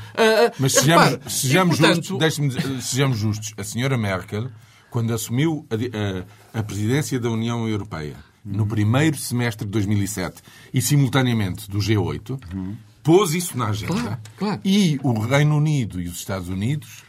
mas 0.58 0.72
sejamos, 0.72 1.10
repare, 1.10 1.30
sejamos, 1.30 1.78
portanto... 1.78 2.18
justos, 2.18 2.84
sejamos 2.84 3.18
justos. 3.18 3.54
A 3.56 3.64
senhora 3.64 3.96
Merkel, 3.96 4.50
quando 4.90 5.12
assumiu 5.12 5.66
a, 5.70 6.56
a, 6.56 6.60
a 6.60 6.62
presidência 6.62 7.18
da 7.18 7.30
União 7.30 7.68
Europeia, 7.68 8.16
no 8.44 8.66
primeiro 8.66 9.16
semestre 9.16 9.66
de 9.66 9.72
2007 9.72 10.42
e 10.72 10.80
simultaneamente 10.80 11.70
do 11.70 11.78
G8, 11.78 12.40
uhum. 12.54 12.76
pôs 13.02 13.34
isso 13.34 13.56
na 13.56 13.68
agenda. 13.68 13.94
Claro, 13.94 14.20
claro. 14.36 14.60
E 14.64 14.98
o 15.02 15.18
Reino 15.20 15.56
Unido 15.56 16.00
e 16.00 16.08
os 16.08 16.16
Estados 16.16 16.48
Unidos 16.48 17.02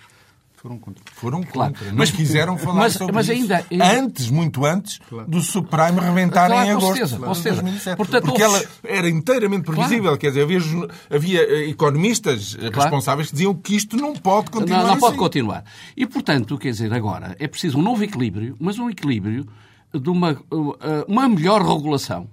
foram 0.62 0.78
contra. 0.78 1.04
Foram 1.14 1.40
contra. 1.40 1.72
Claro. 1.72 1.76
Não 1.88 1.96
mas, 1.96 2.12
quiseram 2.12 2.56
falar 2.56 2.82
mas, 2.82 2.94
sobre 2.94 3.16
mas 3.16 3.28
isso. 3.28 3.42
Ainda, 3.42 3.66
ainda... 3.72 4.00
Antes, 4.00 4.30
muito 4.30 4.64
antes, 4.64 5.00
claro. 5.10 5.28
do 5.28 5.42
Supremo 5.42 6.00
reventar 6.00 6.50
claro, 6.50 6.68
em 6.68 6.72
agosto 6.72 6.94
certeza, 6.94 7.16
de 7.16 7.22
2007. 7.22 7.98
Portanto, 7.98 8.26
Porque 8.26 8.44
ela 8.44 8.64
era 8.84 9.10
inteiramente 9.10 9.64
previsível. 9.64 10.16
Quer 10.20 10.28
dizer, 10.28 10.44
havia, 10.44 10.60
havia 11.10 11.42
eh, 11.42 11.70
economistas 11.70 12.54
responsáveis 12.54 13.30
que 13.30 13.34
diziam 13.34 13.56
que 13.56 13.76
isto 13.76 13.98
não 13.98 14.14
pode 14.14 14.52
continuar 14.52 14.84
Não, 14.84 14.88
não 14.90 15.00
pode 15.00 15.14
assim. 15.14 15.24
continuar. 15.24 15.64
E, 15.98 16.06
portanto, 16.06 16.56
quer 16.60 16.70
dizer, 16.70 16.94
agora 16.94 17.36
é 17.40 17.48
preciso 17.48 17.80
um 17.80 17.82
novo 17.82 18.04
equilíbrio, 18.04 18.56
mas 18.60 18.78
um 18.78 18.88
equilíbrio 18.88 19.48
de 19.92 20.10
uma, 20.12 20.32
eh, 20.32 21.06
uma 21.08 21.28
melhor 21.28 21.64
regulação 21.64 22.30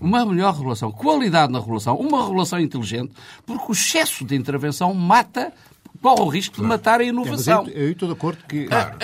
uma 0.00 0.24
melhor 0.24 0.54
regulação, 0.54 0.90
qualidade 0.90 1.52
na 1.52 1.58
regulação, 1.58 1.94
uma 1.96 2.22
regulação 2.22 2.58
inteligente, 2.58 3.12
porque 3.44 3.66
o 3.68 3.72
excesso 3.72 4.24
de 4.24 4.34
intervenção 4.34 4.94
mata 4.94 5.52
corre 6.00 6.22
o 6.22 6.28
risco 6.28 6.56
claro. 6.56 6.68
de 6.68 6.76
matar 6.76 7.00
a 7.00 7.04
inovação. 7.04 7.66
Eu 7.68 7.90
estou 7.92 8.08
de 8.08 8.14
acordo 8.14 8.44
que. 8.46 8.66
Claro. 8.66 8.96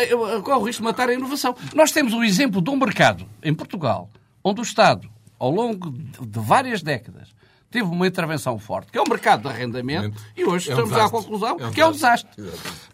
Corre 0.43 0.59
o 0.59 0.65
risco 0.65 0.83
de 0.83 0.89
matar 0.89 1.09
a 1.09 1.15
inovação. 1.15 1.55
Nós 1.75 1.93
temos 1.93 2.13
o 2.13 2.23
exemplo 2.23 2.61
de 2.61 2.71
um 2.71 2.77
mercado 2.77 3.27
em 3.43 3.55
Portugal, 3.55 4.11
onde 4.43 4.61
o 4.61 4.65
Estado, 4.65 5.09
ao 5.39 5.51
longo 5.51 5.91
de 5.91 6.41
várias 6.41 6.83
décadas, 6.83 7.35
teve 7.71 7.85
uma 7.85 8.07
intervenção 8.07 8.59
forte, 8.59 8.93
que 8.93 8.99
é 8.99 9.03
o 9.03 9.09
mercado 9.09 9.43
de 9.43 9.49
arrendamento, 9.49 10.21
e 10.37 10.45
hoje 10.45 10.71
é 10.71 10.75
um 10.75 10.85
estamos 10.85 10.99
à 10.99 11.11
conclusão 11.11 11.57
é 11.61 11.67
um 11.67 11.71
que 11.71 11.81
é 11.81 11.87
um 11.87 11.93
desastre. 11.93 12.31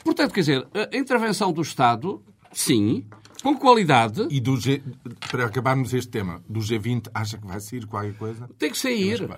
Portanto, 0.02 0.32
quer 0.32 0.40
dizer, 0.40 0.66
a 0.74 0.96
intervenção 0.96 1.52
do 1.52 1.62
Estado, 1.62 2.22
sim, 2.52 3.04
com 3.42 3.56
qualidade. 3.56 4.26
E 4.30 4.40
do 4.40 4.56
G... 4.56 4.82
para 5.30 5.46
acabarmos 5.46 5.92
este 5.92 6.10
tema, 6.10 6.42
do 6.48 6.60
G20, 6.60 7.08
acha 7.12 7.36
que 7.36 7.46
vai 7.46 7.60
sair 7.60 7.86
qualquer 7.86 8.14
coisa? 8.14 8.48
Tem 8.58 8.70
que 8.70 8.78
sair. 8.78 9.28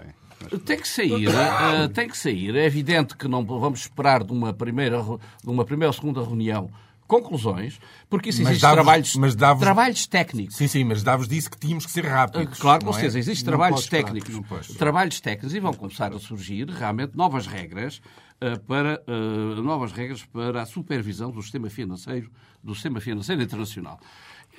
Tem 0.64 0.78
que 0.78 0.88
sair, 0.88 1.28
uh, 1.28 1.88
tem 1.92 2.08
que 2.08 2.16
sair. 2.16 2.56
É 2.56 2.64
evidente 2.64 3.16
que 3.16 3.28
não 3.28 3.44
vamos 3.44 3.80
esperar 3.80 4.24
de 4.24 4.32
uma 4.32 4.52
primeira, 4.52 5.02
de 5.02 5.50
uma 5.50 5.64
primeira 5.64 5.88
ou 5.88 5.92
segunda 5.92 6.22
reunião 6.22 6.70
conclusões, 7.06 7.78
porque 8.08 8.30
isso 8.30 8.42
existe 8.42 8.60
trabalhos, 8.60 9.14
trabalhos 9.60 10.06
técnicos. 10.06 10.56
Sim, 10.56 10.66
sim, 10.66 10.84
mas 10.84 11.02
davos 11.02 11.28
disse 11.28 11.50
que 11.50 11.58
tínhamos 11.58 11.84
que 11.86 11.92
ser 11.92 12.04
rápidos. 12.04 12.58
Uh, 12.58 12.60
claro, 12.60 12.84
com 12.84 12.90
é? 12.90 12.94
certeza, 12.94 13.18
existem 13.18 13.44
trabalhos 13.44 13.86
técnicos. 13.86 14.76
Trabalhos 14.76 15.20
técnicos 15.20 15.54
e 15.54 15.60
vão 15.60 15.74
começar 15.74 16.12
a 16.12 16.18
surgir 16.18 16.68
realmente 16.68 17.16
novas 17.16 17.46
regras 17.46 18.00
uh, 18.40 18.58
para 18.60 19.02
uh, 19.06 19.62
novas 19.62 19.92
regras 19.92 20.24
para 20.24 20.62
a 20.62 20.66
supervisão 20.66 21.30
do 21.30 21.42
sistema 21.42 21.68
financeiro, 21.68 22.30
do 22.62 22.74
sistema 22.74 23.00
financeiro 23.00 23.42
internacional. 23.42 24.00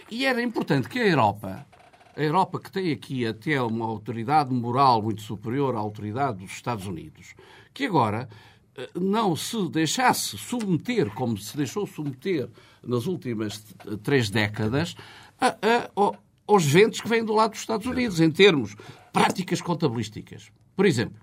E 0.09 0.25
era 0.25 0.41
importante 0.41 0.87
que 0.87 0.99
a 0.99 1.07
Europa 1.07 1.65
a 2.15 2.21
Europa, 2.21 2.59
que 2.59 2.71
tem 2.71 2.91
aqui 2.91 3.25
até 3.25 3.61
uma 3.61 3.85
autoridade 3.85 4.53
moral 4.53 5.01
muito 5.01 5.21
superior 5.21 5.75
à 5.75 5.79
autoridade 5.79 6.39
dos 6.39 6.51
Estados 6.51 6.87
Unidos, 6.87 7.33
que 7.73 7.85
agora 7.85 8.29
eh, 8.75 8.89
não 8.95 9.35
se 9.35 9.67
deixasse 9.69 10.37
submeter, 10.37 11.09
como 11.11 11.37
se 11.37 11.55
deixou 11.57 11.85
submeter 11.85 12.49
nas 12.81 13.05
últimas 13.05 13.63
três 14.03 14.29
décadas, 14.29 14.95
a, 15.39 15.47
a, 15.47 15.89
aos 16.47 16.65
ventos 16.65 17.01
que 17.01 17.07
vêm 17.07 17.23
do 17.23 17.33
lado 17.33 17.51
dos 17.51 17.59
Estados 17.59 17.85
Unidos, 17.85 18.19
em 18.19 18.31
termos 18.31 18.75
práticas 19.11 19.61
contabilísticas. 19.61 20.51
Por 20.75 20.85
exemplo, 20.85 21.19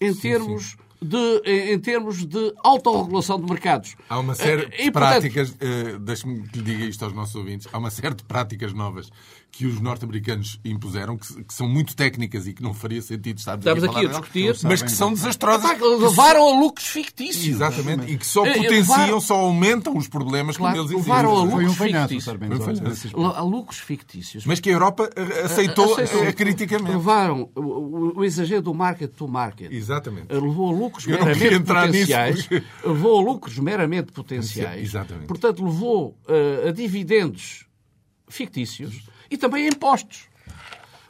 em 0.00 0.14
termos. 0.14 0.70
Sim, 0.70 0.76
sim 0.76 0.87
de, 1.00 1.72
em 1.72 1.78
termos 1.78 2.24
de 2.24 2.52
autorregulação 2.62 3.40
de 3.40 3.50
mercados. 3.50 3.96
Há 4.08 4.18
uma 4.18 4.34
série 4.34 4.66
de 4.66 4.82
e, 4.82 4.90
práticas, 4.90 5.50
portanto... 5.50 5.96
uh, 5.96 5.98
deixe-me 6.00 6.48
que 6.48 6.58
lhe 6.58 6.64
diga 6.64 6.84
isto 6.84 7.04
aos 7.04 7.14
nossos 7.14 7.34
ouvintes, 7.34 7.68
há 7.72 7.78
uma 7.78 7.90
série 7.90 8.14
de 8.14 8.24
práticas 8.24 8.72
novas 8.72 9.10
que 9.50 9.66
os 9.66 9.80
norte-americanos 9.80 10.60
impuseram, 10.64 11.16
que, 11.16 11.44
que, 11.44 11.54
são 11.54 11.68
muito 11.68 11.96
técnicas 11.96 12.46
e 12.46 12.52
que 12.52 12.62
não 12.62 12.72
faria 12.72 13.02
sentido 13.02 13.38
estarmos 13.38 13.66
Estamos 13.66 13.84
aqui 13.84 14.06
a, 14.06 14.08
a 14.08 14.12
discutir, 14.12 14.56
mas 14.62 14.82
que 14.82 14.90
são 14.90 15.12
desastrosas. 15.12 15.70
Ah, 15.70 15.76
levaram 15.98 16.48
a 16.48 16.60
lucros 16.60 16.86
fictícios. 16.86 17.44
Exatamente, 17.44 18.12
e 18.12 18.16
que 18.16 18.26
só 18.26 18.44
potenciam, 18.44 18.96
levaram... 18.96 19.20
só 19.20 19.34
aumentam 19.34 19.96
os 19.96 20.06
problemas 20.06 20.56
claro, 20.56 20.76
como 20.76 20.92
eles 20.92 20.98
Levaram 20.98 21.36
a 21.36 21.42
lucros 21.42 21.76
fictícios. 21.76 22.28
A 23.34 23.42
lucros 23.42 23.78
fictícios. 23.78 24.46
Mas 24.46 24.60
que 24.60 24.70
a 24.70 24.72
Europa 24.72 25.10
aceitou, 25.44 25.94
aceitou 25.94 26.32
criticamente. 26.34 26.92
Levaram 26.92 27.50
o, 27.56 28.18
o, 28.18 28.24
exagero 28.24 28.62
do 28.62 28.74
market 28.74 29.10
to 29.12 29.26
market. 29.26 29.72
Exatamente. 29.72 30.32
Levou 30.32 30.68
a 30.68 30.72
lucros 30.72 30.87
meramente 31.06 31.64
potenciais. 31.64 32.46
Porque... 32.46 32.66
Levou 32.84 33.18
a 33.18 33.22
lucros 33.22 33.58
meramente 33.58 34.12
potenciais. 34.12 34.82
Exatamente. 34.82 35.26
Portanto, 35.26 35.64
levou 35.64 36.18
uh, 36.28 36.68
a 36.68 36.72
dividendos 36.72 37.66
fictícios 38.28 39.08
e 39.30 39.36
também 39.36 39.64
a 39.64 39.68
impostos. 39.68 40.28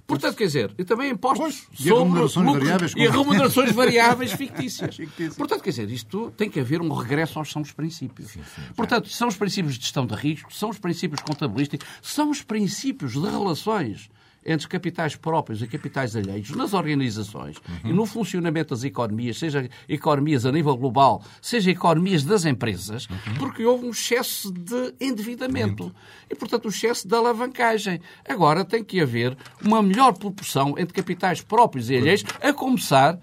Portanto, 0.08 0.36
quer 0.36 0.46
dizer, 0.46 0.74
e 0.78 0.84
também 0.86 1.10
impostos 1.10 1.66
pois, 1.66 1.80
e 1.80 1.88
sobre 1.88 2.02
remunerações 2.02 2.46
lucros, 2.46 2.64
variáveis. 2.64 2.92
E 2.96 3.08
remunerações 3.08 3.72
variáveis 3.72 4.32
fictícias. 4.38 4.96
Portanto, 5.36 5.62
quer 5.62 5.68
dizer, 5.68 5.90
isto 5.90 6.30
tem 6.30 6.48
que 6.48 6.58
haver 6.58 6.80
um 6.80 6.90
regresso 6.90 7.38
aos 7.38 7.52
são 7.52 7.60
os 7.60 7.72
princípios. 7.72 8.30
Sim, 8.30 8.40
sim, 8.42 8.62
Portanto, 8.74 9.10
são 9.10 9.28
os 9.28 9.36
princípios 9.36 9.74
de 9.74 9.82
gestão 9.82 10.06
de 10.06 10.14
risco, 10.14 10.50
são 10.50 10.70
os 10.70 10.78
princípios 10.78 11.20
contabilísticos, 11.20 11.86
são 12.00 12.30
os 12.30 12.40
princípios 12.40 13.12
de 13.12 13.20
relações 13.20 14.08
entre 14.44 14.68
capitais 14.68 15.16
próprios 15.16 15.62
e 15.62 15.66
capitais 15.66 16.16
alheios 16.16 16.50
nas 16.50 16.72
organizações 16.72 17.56
uhum. 17.56 17.90
e 17.90 17.92
no 17.92 18.06
funcionamento 18.06 18.74
das 18.74 18.84
economias, 18.84 19.38
seja 19.38 19.68
economias 19.88 20.46
a 20.46 20.52
nível 20.52 20.76
global, 20.76 21.22
seja 21.40 21.70
economias 21.70 22.24
das 22.24 22.44
empresas, 22.44 23.06
uhum. 23.06 23.34
porque 23.38 23.64
houve 23.64 23.86
um 23.86 23.90
excesso 23.90 24.52
de 24.52 24.94
endividamento 25.00 25.84
Muito. 25.84 25.96
e, 26.30 26.34
portanto, 26.34 26.66
um 26.66 26.68
excesso 26.68 27.06
de 27.06 27.14
alavancagem. 27.14 28.00
Agora 28.28 28.64
tem 28.64 28.82
que 28.82 29.00
haver 29.00 29.36
uma 29.64 29.82
melhor 29.82 30.12
proporção 30.12 30.74
entre 30.78 30.94
capitais 30.94 31.40
próprios 31.40 31.90
e 31.90 31.96
alheios, 31.96 32.24
a 32.40 32.52
começar 32.52 33.18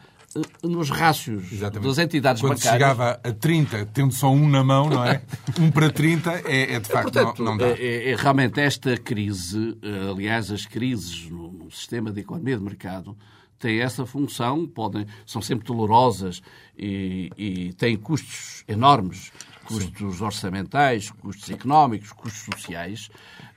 nos 0.61 0.89
rácios 0.89 1.51
Exatamente. 1.51 1.87
das 1.87 1.97
entidades 1.97 2.41
Quando 2.41 2.55
bancárias. 2.55 2.73
chegava 2.73 3.19
a 3.23 3.31
30, 3.31 3.85
tendo 3.87 4.13
só 4.13 4.31
um 4.31 4.49
na 4.49 4.63
mão, 4.63 4.89
não 4.89 5.03
é? 5.03 5.21
um 5.59 5.71
para 5.71 5.89
30 5.89 6.41
é, 6.45 6.73
é 6.73 6.79
de 6.79 6.89
facto 6.89 7.13
Portanto, 7.13 7.43
não, 7.43 7.51
não 7.51 7.57
dá. 7.57 7.67
É, 7.67 8.11
é, 8.11 8.15
realmente 8.15 8.59
esta 8.59 8.97
crise, 8.97 9.77
eh, 9.81 10.09
aliás, 10.11 10.51
as 10.51 10.65
crises 10.65 11.29
no, 11.29 11.51
no, 11.51 11.71
sistema 11.71 12.11
de 12.11 12.21
economia 12.21 12.57
de 12.57 12.63
mercado 12.63 13.17
têm 13.57 13.79
essa 13.79 14.05
função, 14.05 14.67
podem, 14.67 15.05
são 15.25 15.41
sempre 15.41 15.65
dolorosas 15.65 16.41
e, 16.77 17.31
e 17.37 17.73
têm 17.73 17.95
custos 17.95 18.63
enormes, 18.67 19.31
custos 19.63 20.17
Sim. 20.17 20.23
orçamentais, 20.23 21.09
custos 21.09 21.49
económicos, 21.49 22.11
custos 22.11 22.43
sociais, 22.43 23.09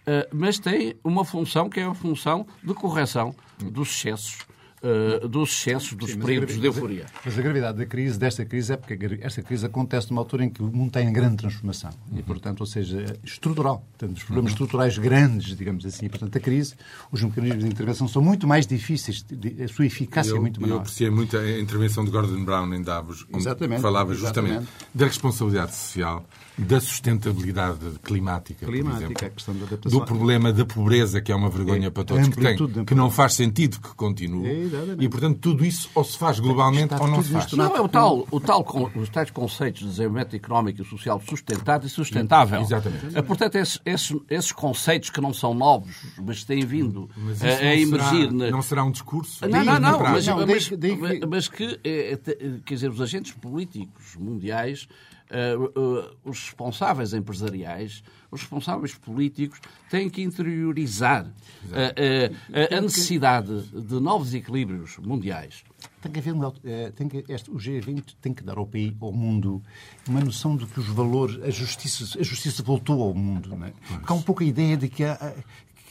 eh, 0.06 0.28
mas 0.32 0.60
têm 0.60 0.94
uma 1.02 1.24
função 1.24 1.68
que 1.68 1.80
é 1.80 1.84
a 1.84 1.94
função 1.94 2.46
de 2.62 2.72
correção 2.72 3.34
dos 3.58 3.90
excessos 3.90 4.46
uh, 4.82 5.28
dos 5.28 5.50
excessos, 5.50 5.92
dos 5.94 6.12
Sim, 6.12 6.18
períodos 6.18 6.58
de 6.58 6.66
euforia. 6.66 7.06
Mas 7.24 7.38
a 7.38 7.42
gravidade 7.42 7.78
da 7.78 7.86
crise, 7.86 8.18
desta 8.18 8.44
crise, 8.44 8.72
é 8.72 8.76
porque 8.76 8.98
esta 9.20 9.42
crise 9.42 9.66
acontece 9.66 10.10
numa 10.10 10.20
altura 10.20 10.44
em 10.44 10.50
que 10.50 10.62
o 10.62 10.66
mundo 10.66 10.88
está 10.88 11.02
em 11.02 11.12
grande 11.12 11.36
transformação. 11.36 11.90
Uhum. 12.10 12.18
E, 12.18 12.22
portanto, 12.22 12.60
ou 12.60 12.66
seja, 12.66 13.18
estrutural. 13.24 13.84
Portanto, 13.96 14.16
os 14.16 14.24
problemas 14.24 14.52
uhum. 14.52 14.54
estruturais 14.54 14.98
grandes, 14.98 15.56
digamos 15.56 15.84
assim. 15.84 16.06
E, 16.06 16.08
portanto, 16.08 16.36
a 16.36 16.40
crise, 16.40 16.74
os 17.10 17.22
mecanismos 17.22 17.64
de 17.64 17.70
intervenção 17.70 18.08
são 18.08 18.22
muito 18.22 18.46
mais 18.46 18.66
difíceis, 18.66 19.24
a 19.62 19.68
sua 19.68 19.86
eficácia 19.86 20.30
eu, 20.30 20.36
é 20.36 20.40
muito 20.40 20.60
menor. 20.60 20.76
Eu 20.76 20.80
apreciei 20.80 21.10
muito 21.10 21.36
a 21.36 21.58
intervenção 21.58 22.04
de 22.04 22.10
Gordon 22.10 22.44
Brown 22.44 22.72
em 22.74 22.82
Davos, 22.82 23.26
onde 23.32 23.38
exatamente, 23.38 23.80
falava 23.80 24.14
justamente 24.14 24.50
exatamente. 24.52 24.72
da 24.94 25.06
responsabilidade 25.06 25.74
social 25.74 26.24
da 26.58 26.80
sustentabilidade 26.80 27.78
climática, 28.02 28.66
climática 28.66 29.06
por 29.06 29.12
exemplo, 29.12 29.30
questão 29.30 29.54
da 29.54 29.64
adaptação. 29.64 29.98
do 30.00 30.04
problema 30.04 30.52
da 30.52 30.64
pobreza, 30.64 31.20
que 31.20 31.30
é 31.30 31.34
uma 31.34 31.48
vergonha 31.48 31.86
é, 31.86 31.90
para 31.90 32.04
todos, 32.04 32.28
que, 32.28 32.40
tem, 32.40 32.84
que 32.84 32.94
não 32.94 33.10
faz 33.10 33.34
sentido 33.34 33.80
que 33.80 33.94
continue. 33.94 34.48
É, 34.48 34.96
e, 34.98 35.08
portanto, 35.08 35.38
tudo 35.38 35.64
isso 35.64 35.88
ou 35.94 36.02
se 36.02 36.18
faz 36.18 36.40
globalmente 36.40 36.94
ou 36.94 37.06
não 37.06 37.22
se 37.22 37.30
faz. 37.30 37.52
Não, 37.52 37.76
é 37.76 37.80
o 37.80 37.88
tal, 37.88 38.26
o 38.30 38.40
tal, 38.40 38.66
os 38.96 39.08
tais 39.08 39.30
conceitos 39.30 39.82
de 39.82 39.88
desenvolvimento 39.88 40.34
económico 40.34 40.82
e 40.82 40.84
social 40.84 41.22
sustentado 41.24 41.86
e 41.86 41.88
sustentável. 41.88 42.60
Exatamente. 42.60 43.16
É, 43.16 43.22
portanto, 43.22 43.54
esses, 43.54 43.80
esses, 43.84 44.16
esses, 44.28 44.52
conceitos 44.52 45.10
que 45.10 45.20
não 45.20 45.32
são 45.32 45.54
novos, 45.54 45.94
mas 46.20 46.42
têm 46.42 46.64
vindo 46.66 47.08
a, 47.40 47.46
a 47.46 47.76
emergir... 47.76 48.28
Será, 48.28 48.32
na... 48.32 48.50
Não 48.50 48.62
será 48.62 48.84
um 48.84 48.90
discurso? 48.90 49.46
Não, 49.46 49.64
não, 49.64 49.78
não, 49.78 50.00
mas, 50.00 50.26
mas, 50.26 50.70
mas, 50.70 51.20
mas 51.28 51.48
que, 51.48 51.78
é, 51.84 52.18
quer 52.64 52.74
dizer, 52.74 52.90
os 52.90 53.00
agentes 53.00 53.32
políticos 53.32 54.16
mundiais 54.18 54.88
Uh, 55.30 55.64
uh, 55.78 56.16
os 56.24 56.44
responsáveis 56.44 57.12
empresariais, 57.12 58.02
os 58.30 58.40
responsáveis 58.40 58.94
políticos 58.94 59.60
têm 59.90 60.08
que 60.08 60.22
interiorizar 60.22 61.26
uh, 61.26 62.76
a 62.76 62.80
necessidade 62.80 63.62
de 63.62 64.00
novos 64.00 64.32
equilíbrios 64.32 64.96
mundiais. 64.96 65.64
Tem 66.00 66.10
que 66.10 66.18
haver 66.18 66.32
um, 66.32 66.50
tem 66.94 67.08
que, 67.08 67.24
este, 67.28 67.50
o 67.50 67.56
G20 67.56 68.14
tem 68.20 68.32
que 68.32 68.42
dar 68.42 68.56
ao 68.56 68.66
país, 68.66 68.94
ao 69.00 69.12
mundo, 69.12 69.62
uma 70.08 70.20
noção 70.20 70.56
de 70.56 70.64
que 70.66 70.80
os 70.80 70.86
valores, 70.86 71.42
a 71.42 71.50
justiça, 71.50 72.18
a 72.18 72.22
justiça 72.22 72.62
voltou 72.62 73.02
ao 73.02 73.12
mundo. 73.12 73.50
Não 73.50 73.66
é? 73.66 73.72
Porque 73.88 74.12
há 74.12 74.14
um 74.14 74.22
pouco 74.22 74.42
a 74.42 74.46
ideia 74.46 74.76
de 74.76 74.88
que 74.88 75.04
há, 75.04 75.34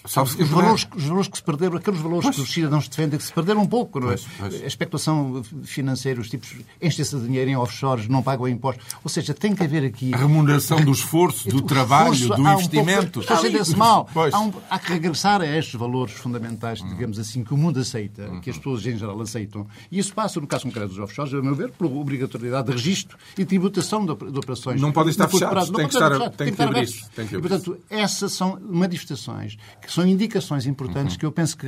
Sabe 0.05 0.29
os, 0.29 0.49
valores, 0.49 0.87
os 0.95 1.03
valores 1.03 1.27
que 1.27 1.37
se 1.37 1.43
perderam, 1.43 1.77
aqueles 1.77 1.99
valores 1.99 2.25
pois. 2.25 2.35
que 2.35 2.41
os 2.41 2.53
cidadãos 2.53 2.87
defendem, 2.87 3.19
que 3.19 3.25
se 3.25 3.33
perderam 3.33 3.61
um 3.61 3.67
pouco, 3.67 3.99
não 3.99 4.11
é? 4.11 4.15
Pois, 4.15 4.27
pois. 4.39 4.63
A 4.63 4.67
especulação 4.67 5.43
financeira, 5.63 6.21
os 6.21 6.29
tipos 6.29 6.55
enchem-se 6.81 7.15
de 7.15 7.25
dinheiro 7.25 7.49
em 7.49 7.55
offshores, 7.55 8.07
não 8.07 8.23
pagam 8.23 8.47
impostos. 8.47 8.85
Ou 9.03 9.09
seja, 9.09 9.33
tem 9.33 9.55
que 9.55 9.63
haver 9.63 9.83
aqui. 9.83 10.13
A 10.13 10.17
remuneração 10.17 10.83
do 10.83 10.91
esforço, 10.91 11.49
do 11.49 11.61
trabalho, 11.67 12.13
esforço, 12.13 12.41
do 12.41 12.49
investimento. 12.49 13.19
Um 13.19 13.23
pouco, 13.23 13.77
mal. 13.77 14.09
Há, 14.31 14.39
um, 14.39 14.53
há, 14.69 14.79
que 14.79 14.91
regressar 14.91 15.41
a 15.41 15.45
estes 15.45 15.75
valores 15.75 16.13
fundamentais, 16.13 16.79
digamos 16.79 17.19
assim, 17.19 17.43
que 17.43 17.53
o 17.53 17.57
mundo 17.57 17.79
aceita, 17.79 18.29
que 18.41 18.49
as 18.49 18.57
pessoas 18.57 18.85
em 18.85 18.97
geral 18.97 19.19
aceitam. 19.21 19.67
E 19.91 19.99
isso 19.99 20.13
passa, 20.13 20.39
no 20.39 20.47
caso 20.47 20.63
concreto 20.63 20.89
dos 20.89 20.99
offshores, 20.99 21.33
a 21.33 21.41
meu 21.41 21.55
ver, 21.55 21.71
por 21.71 21.85
obrigatoriedade 21.87 22.67
de 22.67 22.73
registro 22.73 23.17
e 23.37 23.45
tributação 23.45 24.05
de, 24.05 24.11
operações. 24.11 24.81
Não 24.81 24.91
podem 24.91 25.11
estar 25.11 25.27
fechados, 25.27 25.69
tem 25.69 25.87
que, 25.87 25.93
estar, 25.93 26.29
tem 26.31 26.53
que 26.53 26.61
abrir 26.61 26.83
isso. 26.83 27.09
E, 27.17 27.39
portanto, 27.39 27.77
essas 27.89 28.33
são 28.33 28.59
manifestações 28.61 29.57
que 29.81 29.91
são 29.97 30.07
indicações 30.07 30.67
importantes 30.67 31.13
uhum. 31.13 31.19
que 31.19 31.25
eu 31.25 31.31
penso 31.31 31.57
que 31.57 31.67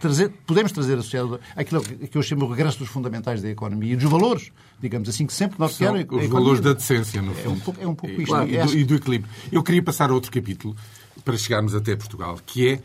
trazer, 0.00 0.28
podemos 0.44 0.72
trazer 0.72 0.98
associado 0.98 1.40
àquilo 1.54 1.80
que 1.82 2.18
eu 2.18 2.22
chamo 2.22 2.44
o 2.44 2.48
regresso 2.48 2.80
dos 2.80 2.88
fundamentais 2.88 3.40
da 3.40 3.48
economia 3.48 3.92
e 3.92 3.96
dos 3.96 4.10
valores, 4.10 4.50
digamos 4.80 5.08
assim, 5.08 5.24
que 5.24 5.32
sempre 5.32 5.56
nós 5.58 5.78
queremos. 5.78 6.06
Os 6.10 6.28
valores 6.28 6.60
da 6.60 6.72
decência, 6.72 7.22
no 7.22 7.32
fundo. 7.32 7.46
É 7.46 7.48
um 7.48 7.60
pouco, 7.60 7.80
é 7.82 7.86
um 7.86 7.94
pouco 7.94 8.20
isto. 8.20 8.26
Claro, 8.26 8.50
e, 8.50 8.58
do, 8.58 8.78
e 8.78 8.84
do 8.84 8.94
equilíbrio. 8.96 9.32
Eu 9.52 9.62
queria 9.62 9.82
passar 9.82 10.10
a 10.10 10.14
outro 10.14 10.32
capítulo 10.32 10.76
para 11.24 11.36
chegarmos 11.36 11.74
até 11.74 11.94
Portugal, 11.94 12.38
que 12.44 12.68
é 12.68 12.82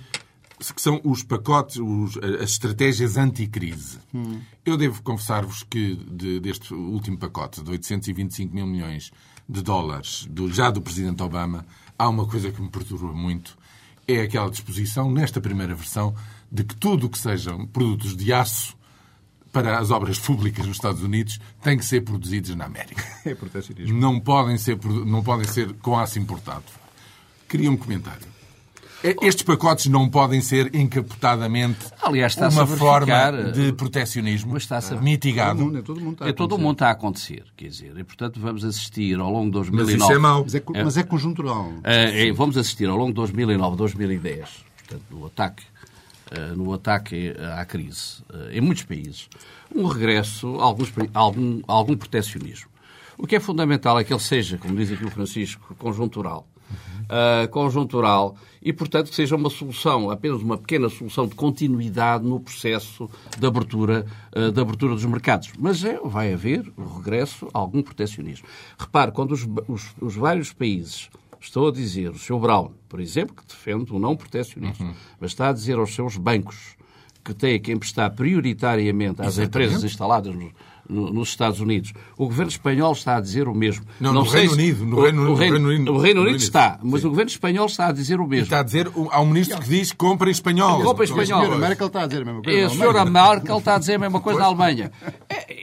que 0.76 0.82
são 0.82 1.02
os 1.04 1.24
pacotes, 1.24 1.78
os, 1.78 2.16
as 2.18 2.52
estratégias 2.52 3.18
anticrise. 3.18 3.98
Hum. 4.14 4.40
Eu 4.64 4.78
devo 4.78 5.02
confessar-vos 5.02 5.64
que 5.64 5.96
de, 5.96 6.40
deste 6.40 6.72
último 6.76 7.18
pacote 7.18 7.64
de 7.64 7.72
825 7.72 8.54
mil 8.54 8.68
milhões 8.68 9.12
de 9.50 9.64
dólares, 9.64 10.28
do, 10.30 10.54
já 10.54 10.70
do 10.70 10.80
Presidente 10.80 11.24
Obama, 11.24 11.66
há 11.98 12.08
uma 12.08 12.28
coisa 12.28 12.52
que 12.52 12.62
me 12.62 12.70
perturba 12.70 13.12
muito, 13.12 13.58
é 14.18 14.24
aquela 14.24 14.50
disposição, 14.50 15.12
nesta 15.12 15.42
primeira 15.42 15.76
versão, 15.76 16.16
de 16.52 16.64
que 16.64 16.76
tudo 16.76 17.08
o 17.08 17.10
que 17.10 17.18
sejam 17.18 17.66
produtos 17.68 18.16
de 18.16 18.34
aço 18.34 18.76
para 19.52 19.80
as 19.80 19.92
obras 19.92 20.18
públicas 20.18 20.66
nos 20.66 20.78
Estados 20.78 21.04
Unidos 21.04 21.40
têm 21.62 21.78
que 21.78 21.86
ser 21.86 22.02
produzidos 22.02 22.56
na 22.56 22.66
América. 22.66 23.04
É 23.24 23.36
protecionismo. 23.36 24.00
Não 24.00 24.20
podem 24.20 24.58
ser, 24.58 24.78
não 24.84 25.22
podem 25.22 25.46
ser 25.46 25.74
com 25.74 25.98
aço 26.00 26.18
importado. 26.18 26.64
Queria 27.48 27.70
um 27.70 27.78
comentário. 27.78 28.28
Estes 29.04 29.42
pacotes 29.44 29.88
não 29.88 30.08
podem 30.08 30.42
ser 30.42 30.74
encapotadamente 30.76 31.88
Aliás, 32.02 32.36
uma 32.38 32.68
forma 32.68 33.52
de 33.52 33.74
protecionismo 33.74 34.56
está 34.58 34.78
a 34.78 34.82
ser... 34.82 35.02
mitigado. 35.02 35.60
Todo 35.60 35.66
mundo, 35.66 35.78
é 35.78 35.82
todo 35.82 36.00
mundo 36.02 36.14
está 36.14 36.26
a, 36.26 36.30
é 36.30 36.34
todo 36.34 36.58
mundo 36.58 36.72
está 36.74 36.88
a 36.88 36.92
acontecer. 36.92 37.44
Quer 37.58 37.68
dizer, 37.68 37.98
e 37.98 38.04
portanto 38.04 38.40
vamos 38.40 38.64
assistir 38.64 39.20
ao 39.20 39.32
longo 39.32 39.46
de 39.46 39.52
2009... 39.54 39.94
Mas 39.94 40.04
isso 40.04 40.14
é 40.14 40.20
mau. 40.20 40.44
Mas 40.44 40.56
é, 40.56 40.64
mas 40.84 40.98
é 40.98 41.04
conjuntural. 41.04 41.74
É, 41.84 42.28
é, 42.28 42.32
vamos 42.32 42.58
assistir 42.58 42.88
ao 42.88 42.96
longo 42.96 43.10
de 43.10 43.16
2009, 43.16 43.76
2010, 43.76 44.50
portanto, 44.78 45.04
no 45.10 45.26
ataque, 45.26 45.64
eh, 46.30 46.40
no 46.56 46.74
ataque 46.74 47.34
à 47.58 47.66
crise 47.66 48.24
eh, 48.32 48.58
em 48.58 48.62
muitos 48.62 48.84
países, 48.84 49.28
um 49.76 49.88
regresso 49.88 50.60
a, 50.60 50.64
alguns, 50.64 50.94
a 51.14 51.20
algum, 51.20 51.62
a 51.68 51.74
algum 51.74 51.98
protecionismo. 51.98 52.70
O 53.18 53.26
que 53.26 53.36
é 53.36 53.40
fundamental 53.40 54.00
é 54.00 54.04
que 54.04 54.14
ele 54.14 54.20
seja, 54.20 54.58
como 54.58 54.76
diz 54.76 54.92
aqui 54.92 55.06
o 55.06 55.12
Francisco, 55.12 55.76
conjuntural 55.76 56.48
uh, 57.12 57.48
conjuntural 57.50 58.36
e, 58.62 58.72
portanto, 58.72 59.10
que 59.10 59.16
seja 59.16 59.36
uma 59.36 59.50
solução, 59.50 60.10
apenas 60.10 60.42
uma 60.42 60.58
pequena 60.58 60.90
solução 60.90 61.28
de 61.28 61.36
continuidade 61.36 62.24
no 62.24 62.40
processo 62.40 63.10
de 63.38 63.46
abertura, 63.46 64.06
uh, 64.36 64.52
de 64.52 64.62
abertura 64.62 64.94
dos 64.94 65.06
mercados. 65.06 65.52
Mas 65.60 65.84
é, 65.84 66.00
vai 66.04 66.34
haver 66.34 66.72
o 66.78 66.98
regresso 66.98 67.48
a 67.54 67.60
algum 67.60 67.82
proteccionismo. 67.82 68.48
Repare, 68.80 69.12
quando 69.12 69.34
os, 69.34 69.48
os, 69.68 69.94
os 70.00 70.16
vários 70.16 70.54
países 70.54 71.10
Estou 71.44 71.70
a 71.70 71.72
dizer, 71.72 72.12
o 72.12 72.20
Sr. 72.20 72.38
Brown, 72.38 72.72
por 72.88 73.00
exemplo, 73.00 73.36
que 73.36 73.44
defende 73.48 73.92
o 73.92 73.98
não 73.98 74.16
protecionismo, 74.16 74.86
uhum. 74.86 74.94
mas 75.20 75.32
está 75.32 75.50
a 75.50 75.52
dizer 75.52 75.80
aos 75.80 75.96
seus 75.96 76.16
bancos 76.16 76.76
que 77.24 77.34
têm 77.34 77.60
que 77.60 77.72
emprestar 77.72 78.14
prioritariamente 78.14 79.22
às 79.22 79.40
Exatamente. 79.40 79.48
empresas 79.48 79.84
instaladas 79.84 80.36
no, 80.36 80.52
nos 80.92 81.30
Estados 81.30 81.60
Unidos. 81.60 81.94
O 82.18 82.26
governo 82.26 82.50
espanhol 82.52 82.92
está 82.92 83.18
a 83.18 83.22
dizer 83.22 83.48
o 83.48 83.56
mesmo. 83.56 83.86
Não, 84.00 84.14
não 84.14 84.24
no, 84.24 84.30
Reino 84.30 84.54
Unido, 84.54 84.86
no, 84.86 85.02
Reino, 85.02 85.32
o, 85.32 85.36
Reino, 85.36 85.70
Unido. 85.70 85.94
O 85.94 85.98
Reino 85.98 86.22
Unido 86.22 86.38
está, 86.38 86.80
mas 86.84 87.02
Sim. 87.02 87.08
o 87.08 87.10
governo 87.10 87.30
espanhol 87.30 87.66
está 87.66 87.88
a 87.88 87.92
dizer 87.92 88.20
o 88.20 88.28
mesmo. 88.28 88.44
E 88.44 88.44
está 88.44 88.60
a 88.60 88.64
dizer, 88.64 88.92
há 89.10 89.22
um 89.22 89.28
ministro 89.28 89.60
que 89.60 89.70
diz 89.70 89.92
compra 89.92 90.30
em 90.30 90.32
espanhol. 90.32 90.82
Compra 90.84 91.06
em 91.06 91.08
espanhol. 91.08 91.40
A 91.40 91.44
senhora 91.44 91.60
Merkel 91.60 91.88
está 91.88 92.04
a 92.04 92.08
dizer 92.08 92.22
a 92.22 92.26
mesma 92.26 92.42
coisa. 92.44 92.60
E 92.60 92.64
a 92.64 92.70
senhora 92.70 93.06
Merkel 93.06 93.58
está 93.58 93.76
a 93.76 93.80
dizer 93.80 93.96
a 93.96 94.00
mesma 94.00 94.20
coisa 94.20 94.40
na 94.40 94.46
Alemanha. 94.46 94.92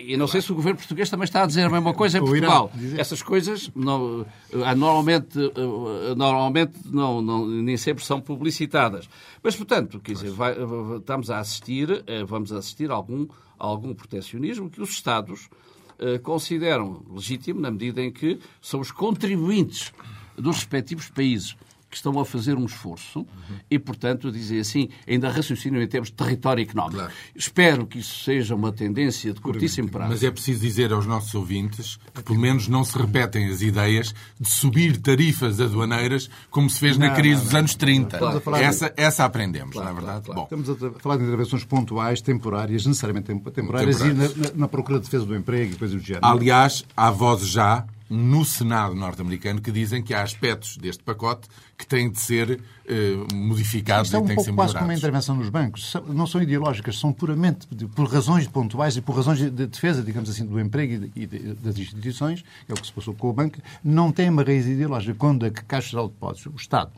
E 0.09 0.16
não 0.16 0.27
sei 0.27 0.40
se 0.40 0.51
o 0.51 0.55
governo 0.55 0.79
português 0.79 1.11
também 1.11 1.25
está 1.25 1.42
a 1.42 1.47
dizer 1.47 1.64
a 1.64 1.68
mesma 1.68 1.92
coisa 1.92 2.16
em 2.16 2.23
Portugal. 2.23 2.73
Essas 2.97 3.23
coisas 3.23 3.71
não, 3.77 4.25
ah, 4.64 4.75
normalmente, 4.75 5.38
ah, 5.38 6.14
normalmente 6.14 6.79
não, 6.87 7.21
não, 7.21 7.47
nem 7.47 7.77
sempre 7.77 8.03
são 8.03 8.18
publicitadas. 8.18 9.07
Mas, 9.42 9.55
portanto, 9.55 10.01
quer 10.01 10.12
dizer, 10.12 10.31
vai, 10.31 10.57
estamos 10.97 11.31
a 11.31 11.38
assistir, 11.38 12.03
eh, 12.07 12.25
vamos 12.25 12.51
assistir 12.53 12.90
a 12.90 12.94
algum, 12.94 13.27
a 13.59 13.66
algum 13.66 13.92
protecionismo 13.94 14.71
que 14.71 14.81
os 14.81 14.88
Estados 14.88 15.51
eh, 15.99 16.16
consideram 16.16 17.03
legítimo 17.14 17.61
na 17.61 17.71
medida 17.71 18.01
em 18.01 18.11
que 18.11 18.38
são 18.62 18.81
os 18.81 18.90
contribuintes 18.90 19.92
dos 20.38 20.57
respectivos 20.57 21.11
países 21.11 21.55
que 21.90 21.96
estão 21.96 22.18
a 22.20 22.24
fazer 22.24 22.55
um 22.57 22.66
esforço 22.66 23.27
e, 23.70 23.79
portanto, 23.79 24.31
dizer 24.31 24.61
assim, 24.61 24.88
ainda 25.09 25.31
raciocínio 25.31 25.81
em 25.83 25.87
termos 25.88 26.09
de 26.11 26.14
território 26.14 26.62
económico. 26.62 26.96
Claro. 26.98 27.12
Espero 27.35 27.87
que 27.87 27.98
isso 27.98 28.24
seja 28.24 28.55
uma 28.55 28.70
tendência 28.70 29.33
de 29.33 29.40
curtíssimo 29.40 29.88
prazo. 29.88 30.11
Mas 30.11 30.22
é 30.22 30.31
preciso 30.31 30.61
dizer 30.61 30.92
aos 30.92 31.07
nossos 31.07 31.35
ouvintes 31.35 31.98
que, 32.14 32.22
pelo 32.22 32.38
menos, 32.38 32.68
não 32.68 32.85
se 32.85 32.96
repetem 32.98 33.46
as 33.48 33.62
ideias 33.62 34.14
de 34.38 34.48
subir 34.48 34.98
tarifas 34.98 35.61
aduaneiras 35.61 36.29
como 36.51 36.68
se 36.68 36.79
fez 36.79 36.98
na 36.98 37.09
Não, 37.09 37.14
crise 37.14 37.37
não, 37.37 37.44
dos 37.44 37.53
não. 37.53 37.59
anos 37.61 37.74
30. 37.74 38.16
Estamos 38.16 38.37
a 38.37 38.40
falar 38.40 38.59
de- 38.59 38.64
Essa, 38.64 38.94
essa 38.96 39.24
aprendemos, 39.24 39.74
na 39.77 39.92
verdade. 39.92 40.27
Bom, 40.27 40.42
Estamos 40.42 40.68
a 40.70 40.90
falar 41.01 41.16
de 41.16 41.24
intervenções 41.24 41.64
pontuais, 41.64 42.20
temporárias, 42.20 42.85
necessariamente 42.85 43.27
tempo- 43.29 43.51
temporárias, 43.51 44.01
e 44.01 44.05
na, 44.12 44.29
Temporárias. 44.29 44.53
na- 44.53 44.59
na 44.61 44.68
procura 44.68 44.98
de 44.98 45.05
defesa 45.07 45.24
do 45.24 45.35
emprego 45.35 45.72
e 45.72 45.77
coisas 45.77 45.98
do 46.01 46.07
género. 46.07 46.27
aliás, 46.27 46.85
há 46.96 47.11
vozes 47.11 47.48
já 47.48 47.87
no 48.11 48.42
Senado 48.44 48.94
norte-americano 48.94 49.61
que 49.61 49.70
dizem 49.70 50.03
que 50.03 50.14
há 50.14 50.22
aspectos 50.22 50.79
deste 50.79 51.03
pacote 51.03 51.46
que 51.79 51.87
têm 51.87 52.11
de 52.11 52.19
ser 52.19 52.61
eh, 52.88 53.14
modificados 53.33 54.09
Isto 54.09 54.17
é 54.17 54.19
e 54.19 54.23
um 54.23 54.27
têm 54.27 54.37
que 54.37 54.43
ser 54.43 54.49
pouco 54.51 54.57
quase 54.62 54.73
como 54.73 54.85
a 54.85 54.88
melhorados. 54.88 54.99
intervenção 55.05 55.37
nos 55.37 55.49
bancos. 55.49 55.95
Não 56.09 56.27
são 56.27 56.43
ideológicas, 56.43 56.99
são 56.99 57.12
puramente 57.12 57.69
de- 57.71 57.87
por 57.87 58.09
razões 58.12 58.49
pontuais 58.49 58.97
e 58.97 59.01
por 59.01 59.14
razões 59.14 59.38
de 59.38 59.51
defesa, 59.67 60.03
digamos 60.03 60.29
assim, 60.29 60.45
do 60.45 60.59
emprego 60.59 60.95
e, 60.95 60.99
de- 60.99 61.12
e 61.14 61.27
de- 61.27 61.55
das 61.55 61.79
instituições, 61.79 62.45
é 62.69 62.73
o 62.73 62.77
que 62.77 62.85
se 62.87 62.93
passou 62.93 63.14
com 63.14 63.31
o 63.31 63.33
banco, 63.33 63.59
não 63.85 64.11
tem 64.11 64.29
uma 64.29 64.43
raiz 64.43 64.67
ideológica. 64.67 65.14
Quando 65.14 65.47
a 65.47 65.51
Caixa 65.53 65.91
Geral 65.91 66.09
de 66.09 66.14
Depósitos, 66.14 66.53
o 66.53 66.57
Estado 66.57 66.91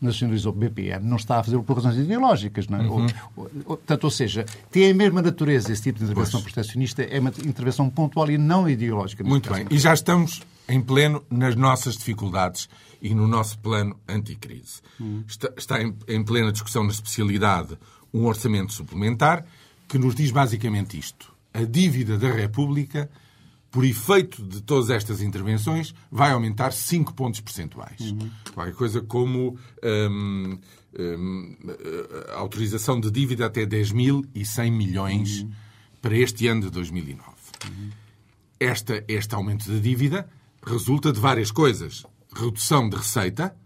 nacionalizou 0.00 0.52
o 0.52 0.54
BPM, 0.56 1.02
não 1.06 1.16
está 1.16 1.38
a 1.40 1.42
fazer 1.42 1.58
por 1.60 1.74
razões 1.76 1.96
ideológicas. 1.96 2.68
Não 2.68 2.78
é? 2.78 2.82
Uhum. 2.82 3.06
ou, 3.36 3.50
ou, 3.64 3.76
portanto, 3.78 4.04
ou 4.04 4.10
seja, 4.10 4.44
tem 4.70 4.90
a 4.90 4.94
mesma 4.94 5.22
natureza 5.22 5.72
esse 5.72 5.82
tipo 5.82 5.98
de 6.00 6.04
intervenção 6.04 6.42
protecionista, 6.42 7.02
é 7.02 7.18
uma 7.18 7.30
intervenção 7.46 7.88
pontual 7.88 8.30
e 8.30 8.36
não 8.36 8.68
ideológica. 8.68 9.24
Muito 9.24 9.50
bem. 9.52 9.66
E 9.70 9.78
já 9.78 9.94
estamos 9.94 10.42
em 10.68 10.80
pleno 10.80 11.24
nas 11.30 11.56
nossas 11.56 11.96
dificuldades 11.96 12.68
e 13.00 13.14
no 13.14 13.26
nosso 13.26 13.58
plano 13.58 13.98
anticrise. 14.08 14.80
Está, 15.26 15.52
está 15.56 15.82
em, 15.82 15.94
em 16.06 16.22
plena 16.22 16.52
discussão 16.52 16.84
na 16.84 16.90
especialidade 16.90 17.78
um 18.12 18.26
orçamento 18.26 18.72
suplementar 18.72 19.44
que 19.88 19.98
nos 19.98 20.14
diz 20.14 20.30
basicamente 20.30 20.98
isto. 20.98 21.32
A 21.54 21.62
dívida 21.62 22.18
da 22.18 22.30
República, 22.30 23.10
por 23.70 23.84
efeito 23.84 24.42
de 24.42 24.62
todas 24.62 24.90
estas 24.90 25.22
intervenções, 25.22 25.94
vai 26.10 26.32
aumentar 26.32 26.72
5 26.72 27.14
pontos 27.14 27.40
percentuais. 27.40 28.14
Qualquer 28.54 28.74
coisa 28.74 29.00
como 29.00 29.58
hum, 29.82 30.58
hum, 30.98 31.56
autorização 32.34 33.00
de 33.00 33.10
dívida 33.10 33.46
até 33.46 33.64
10.100 33.64 34.70
milhões 34.70 35.46
para 36.02 36.16
este 36.16 36.46
ano 36.46 36.62
de 36.62 36.70
2009 36.70 37.38
esta, 38.60 39.04
este 39.06 39.34
aumento 39.34 39.70
da 39.70 39.78
dívida 39.78 40.28
resulta 40.68 41.12
de 41.12 41.18
várias 41.18 41.50
coisas. 41.50 42.04
Redução 42.34 42.88
de 42.88 42.96
receita 42.96 43.56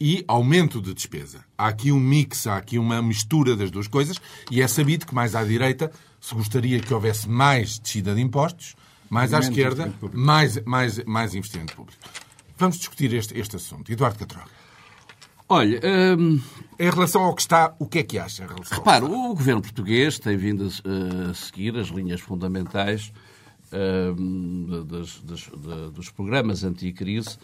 e 0.00 0.24
aumento 0.26 0.80
de 0.80 0.92
despesa. 0.92 1.44
Há 1.56 1.68
aqui 1.68 1.92
um 1.92 2.00
mix, 2.00 2.46
há 2.46 2.56
aqui 2.56 2.78
uma 2.78 3.00
mistura 3.00 3.54
das 3.54 3.70
duas 3.70 3.86
coisas 3.86 4.20
e 4.50 4.60
é 4.60 4.66
sabido 4.66 5.06
que 5.06 5.14
mais 5.14 5.34
à 5.36 5.44
direita 5.44 5.92
se 6.20 6.34
gostaria 6.34 6.80
que 6.80 6.92
houvesse 6.92 7.28
mais 7.28 7.78
descida 7.78 8.14
de 8.14 8.20
impostos, 8.20 8.74
mais 9.08 9.32
à 9.32 9.38
esquerda, 9.38 9.92
mais, 10.12 10.62
mais, 10.64 11.04
mais 11.04 11.34
investimento 11.34 11.76
público. 11.76 12.02
Vamos 12.58 12.78
discutir 12.78 13.12
este, 13.14 13.38
este 13.38 13.56
assunto. 13.56 13.92
Eduardo 13.92 14.18
Catroga, 14.18 14.50
Olha, 15.48 15.80
hum, 16.18 16.40
em 16.78 16.90
relação 16.90 17.24
ao 17.24 17.34
que 17.34 17.42
está, 17.42 17.74
o 17.78 17.86
que 17.86 17.98
é 17.98 18.02
que 18.02 18.18
acha? 18.18 18.42
Em 18.42 18.46
relação 18.46 18.78
ao 18.78 18.84
Repare, 18.84 19.04
que 19.04 19.12
está? 19.12 19.28
o 19.28 19.34
governo 19.34 19.60
português 19.60 20.18
tem 20.18 20.34
vindo 20.34 20.64
a, 20.64 21.30
a 21.30 21.34
seguir 21.34 21.76
as 21.76 21.88
linhas 21.88 22.22
fundamentais 22.22 23.12
das- 24.86 25.20
das- 25.24 25.50
da- 25.64 25.88
dos 25.88 26.10
programas 26.10 26.64
anticrise 26.64 27.38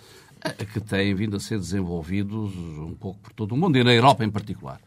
que 0.72 0.80
têm 0.80 1.14
vindo 1.14 1.36
a 1.36 1.40
ser 1.40 1.58
desenvolvidos 1.58 2.54
um 2.56 2.94
pouco 2.94 3.18
por 3.20 3.32
todo 3.32 3.52
o 3.52 3.56
mundo 3.56 3.76
e 3.76 3.82
na 3.84 3.92
Europa 3.92 4.24
em 4.24 4.30
particular. 4.30 4.80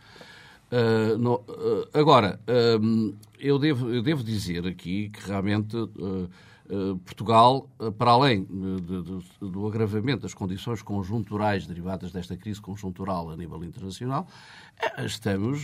Uh, 0.72 1.18
no- 1.18 1.44
uh, 1.50 1.88
agora, 1.94 2.40
um, 2.80 3.14
eu, 3.42 3.58
devo, 3.60 3.90
eu 3.90 4.02
devo 4.02 4.24
dizer 4.24 4.66
aqui 4.68 5.10
que 5.10 5.28
realmente 5.28 5.76
uh, 5.76 6.30
uh, 6.70 6.98
Portugal, 7.00 7.70
uh, 7.80 7.92
para 7.92 8.12
além 8.12 8.44
de- 8.46 9.02
de- 9.02 9.50
do 9.50 9.68
agravamento 9.68 10.22
das 10.22 10.34
condições 10.34 10.82
conjunturais 10.82 11.66
derivadas 11.68 12.12
desta 12.12 12.38
crise 12.38 12.62
conjuntural 12.62 13.30
a 13.32 13.36
nível 13.38 13.64
internacional, 13.64 14.28
eh, 14.82 15.06
estamos, 15.06 15.60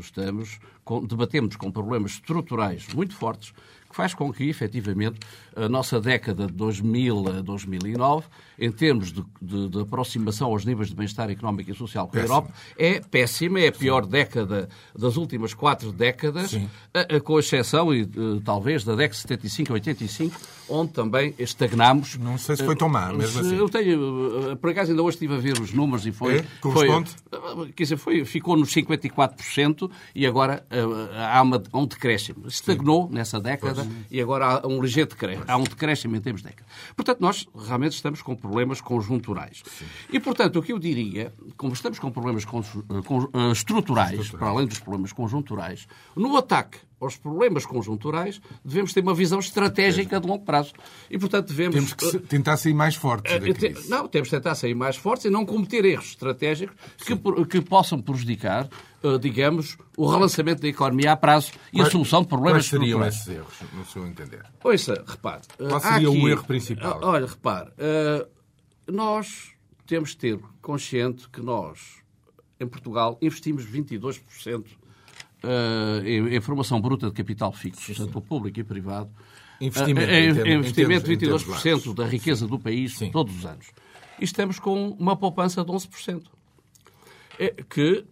estamos 0.00 0.58
com, 0.84 1.04
debatemos 1.04 1.56
com 1.56 1.70
problemas 1.70 2.12
estruturais 2.12 2.86
muito 2.94 3.14
fortes 3.14 3.52
que 3.88 3.96
faz 3.96 4.12
com 4.12 4.32
que, 4.32 4.48
efetivamente, 4.48 5.20
a 5.54 5.68
nossa 5.68 6.00
década 6.00 6.48
de 6.48 6.52
2000 6.54 7.28
a 7.28 7.40
2009, 7.42 8.26
em 8.58 8.72
termos 8.72 9.12
de, 9.12 9.22
de- 9.40 9.68
de 9.68 9.80
aproximação 9.82 10.48
aos 10.48 10.64
níveis 10.64 10.88
de 10.88 10.96
bem-estar 10.96 11.30
económico 11.30 11.70
e 11.70 11.74
social 11.76 12.08
com 12.08 12.16
a. 12.16 12.20
Europa, 12.20 12.52
é 12.76 12.98
péssima, 12.98 13.60
é 13.60 13.68
a 13.68 13.72
pior 13.72 14.04
década 14.04 14.68
das 14.98 15.16
últimas 15.16 15.54
quatro 15.54 15.92
décadas, 15.92 16.50
Sim. 16.50 16.68
A- 17.14 17.20
com 17.20 17.38
exceção, 17.38 17.92
e, 17.94 18.02
eh, 18.02 18.06
talvez, 18.44 18.84
da 18.84 18.94
década 18.94 19.14
de 19.14 19.20
75 19.22 19.72
a 19.72 19.74
85, 19.74 20.40
onde 20.68 20.92
também 20.92 21.34
estagnámos. 21.38 22.16
Não 22.16 22.38
sei 22.38 22.56
se 22.56 22.64
foi 22.64 22.74
tão 22.76 22.88
má, 22.88 23.12
mesmo 23.12 23.40
assim. 23.40 23.56
Eu 23.56 23.68
tenho, 23.68 24.50
eh, 24.52 24.54
por 24.56 24.70
acaso, 24.70 24.90
ainda 24.90 25.02
hoje 25.02 25.16
estive 25.16 25.34
a 25.34 25.38
ver 25.38 25.60
os 25.60 25.72
números 25.72 26.06
e 26.06 26.12
foi... 26.12 26.38
É? 26.38 26.44
Corresponde? 26.60 27.10
Foi, 27.30 27.72
quer 27.72 27.82
dizer, 27.82 27.96
foi, 27.98 28.24
ficou 28.24 28.56
nos 28.56 28.72
54% 28.72 29.90
e 30.14 30.26
agora 30.26 30.64
eh, 30.70 30.80
há 31.30 31.42
uma- 31.42 31.62
há 31.72 31.78
um 31.78 31.86
decréscimo. 31.86 32.46
Estagnou 32.48 33.08
nessa 33.10 33.38
década 33.40 33.86
e 34.10 34.20
agora 34.20 34.60
há 34.62 34.66
um 34.66 34.80
ligeiro 34.82 35.10
decréscimo. 35.10 35.44
Há 35.46 35.56
um 35.56 35.64
decréscimo 35.64 36.16
em 36.16 36.20
termos 36.20 36.42
de 36.42 36.48
década. 36.48 36.66
Portanto, 36.96 37.20
nós 37.20 37.46
realmente 37.66 37.92
estamos 37.92 38.22
com 38.22 38.34
problemas 38.34 38.80
conjunturais. 38.80 39.62
E, 40.10 40.18
portanto, 40.18 40.58
o 40.58 40.62
que 40.62 40.72
eu 40.72 40.78
diria, 40.78 41.32
como 41.56 41.72
estamos 41.74 41.98
com 41.98 42.10
problemas 42.10 42.44
eh, 42.44 42.94
eh, 43.48 43.52
estruturais, 43.52 44.30
para 44.30 44.48
além 44.48 44.66
dos 44.66 44.78
problemas 44.78 45.12
conjunturais, 45.12 45.86
no 46.16 46.36
ataque 46.36 46.78
aos 47.04 47.16
problemas 47.16 47.64
conjunturais, 47.66 48.40
devemos 48.64 48.92
ter 48.92 49.00
uma 49.00 49.14
visão 49.14 49.38
estratégica 49.38 50.18
de 50.20 50.26
longo 50.26 50.44
prazo. 50.44 50.72
E, 51.10 51.18
portanto, 51.18 51.48
devemos... 51.48 51.74
Temos 51.92 51.92
que 51.94 52.18
tentar 52.26 52.56
sair 52.56 52.74
mais 52.74 52.94
fortes 52.94 53.30
da 53.32 53.46
Eh, 53.48 53.52
te- 53.52 53.70
crise. 53.72 53.88
Não, 53.88 54.08
temos 54.08 54.28
de 54.28 54.36
tentar 54.36 54.54
sair 54.54 54.74
mais 54.74 54.96
fortes 54.96 55.26
e 55.26 55.30
não 55.30 55.46
cometer 55.46 55.84
erros 55.84 56.06
estratégicos 56.06 56.74
que, 57.04 57.14
que 57.46 57.60
possam 57.60 58.00
prejudicar, 58.00 58.68
eh, 59.02 59.18
digamos, 59.18 59.76
o 59.96 60.06
relançamento 60.10 60.62
da 60.62 60.68
economia 60.68 61.12
a 61.12 61.16
prazo 61.16 61.52
e 61.72 61.80
a 61.80 61.86
solução 61.86 62.22
de 62.22 62.28
problemas 62.28 62.68
Quais 62.68 62.82
seriam 62.82 63.04
esses 63.06 63.28
erros, 63.28 63.54
no 63.72 63.84
seu 63.86 64.06
entender? 64.06 64.42
Ouça, 64.62 65.04
repare. 65.06 65.42
eh, 65.58 65.68
Qual 65.68 65.80
seria 65.80 66.10
o 66.10 66.28
erro 66.28 66.44
principal? 66.44 67.00
Ah, 67.02 67.08
Olha, 67.10 67.26
repare. 67.26 67.70
nós 68.90 69.52
temos 69.86 70.10
de 70.10 70.16
ter 70.16 70.38
consciente 70.62 71.28
que 71.28 71.40
nós, 71.40 72.02
em 72.58 72.66
Portugal, 72.66 73.18
investimos 73.20 73.64
22% 73.66 74.64
eh, 75.44 76.08
em, 76.08 76.34
em 76.36 76.40
formação 76.40 76.80
bruta 76.80 77.06
de 77.08 77.12
capital 77.12 77.52
fixo, 77.52 77.94
tanto 77.94 78.20
público 78.20 78.58
e 78.60 78.64
privado. 78.64 79.10
Investimento, 79.60 80.10
Eh, 80.10 80.20
em 80.20 80.30
em- 80.30 80.34
termos- 80.34 80.48
em 80.50 80.54
investimento 80.58 81.04
termos 81.18 81.42
22% 81.44 81.94
da 81.94 82.04
riqueza 82.06 82.46
do 82.46 82.58
país 82.58 82.96
Sim. 82.96 83.10
todos 83.10 83.36
os 83.36 83.46
anos. 83.46 83.66
E 84.20 84.24
estamos 84.24 84.58
com 84.58 84.90
uma 84.90 85.16
poupança 85.16 85.64
de 85.64 85.70
11%. 85.70 86.30
É, 87.38 87.48
que 87.68 88.04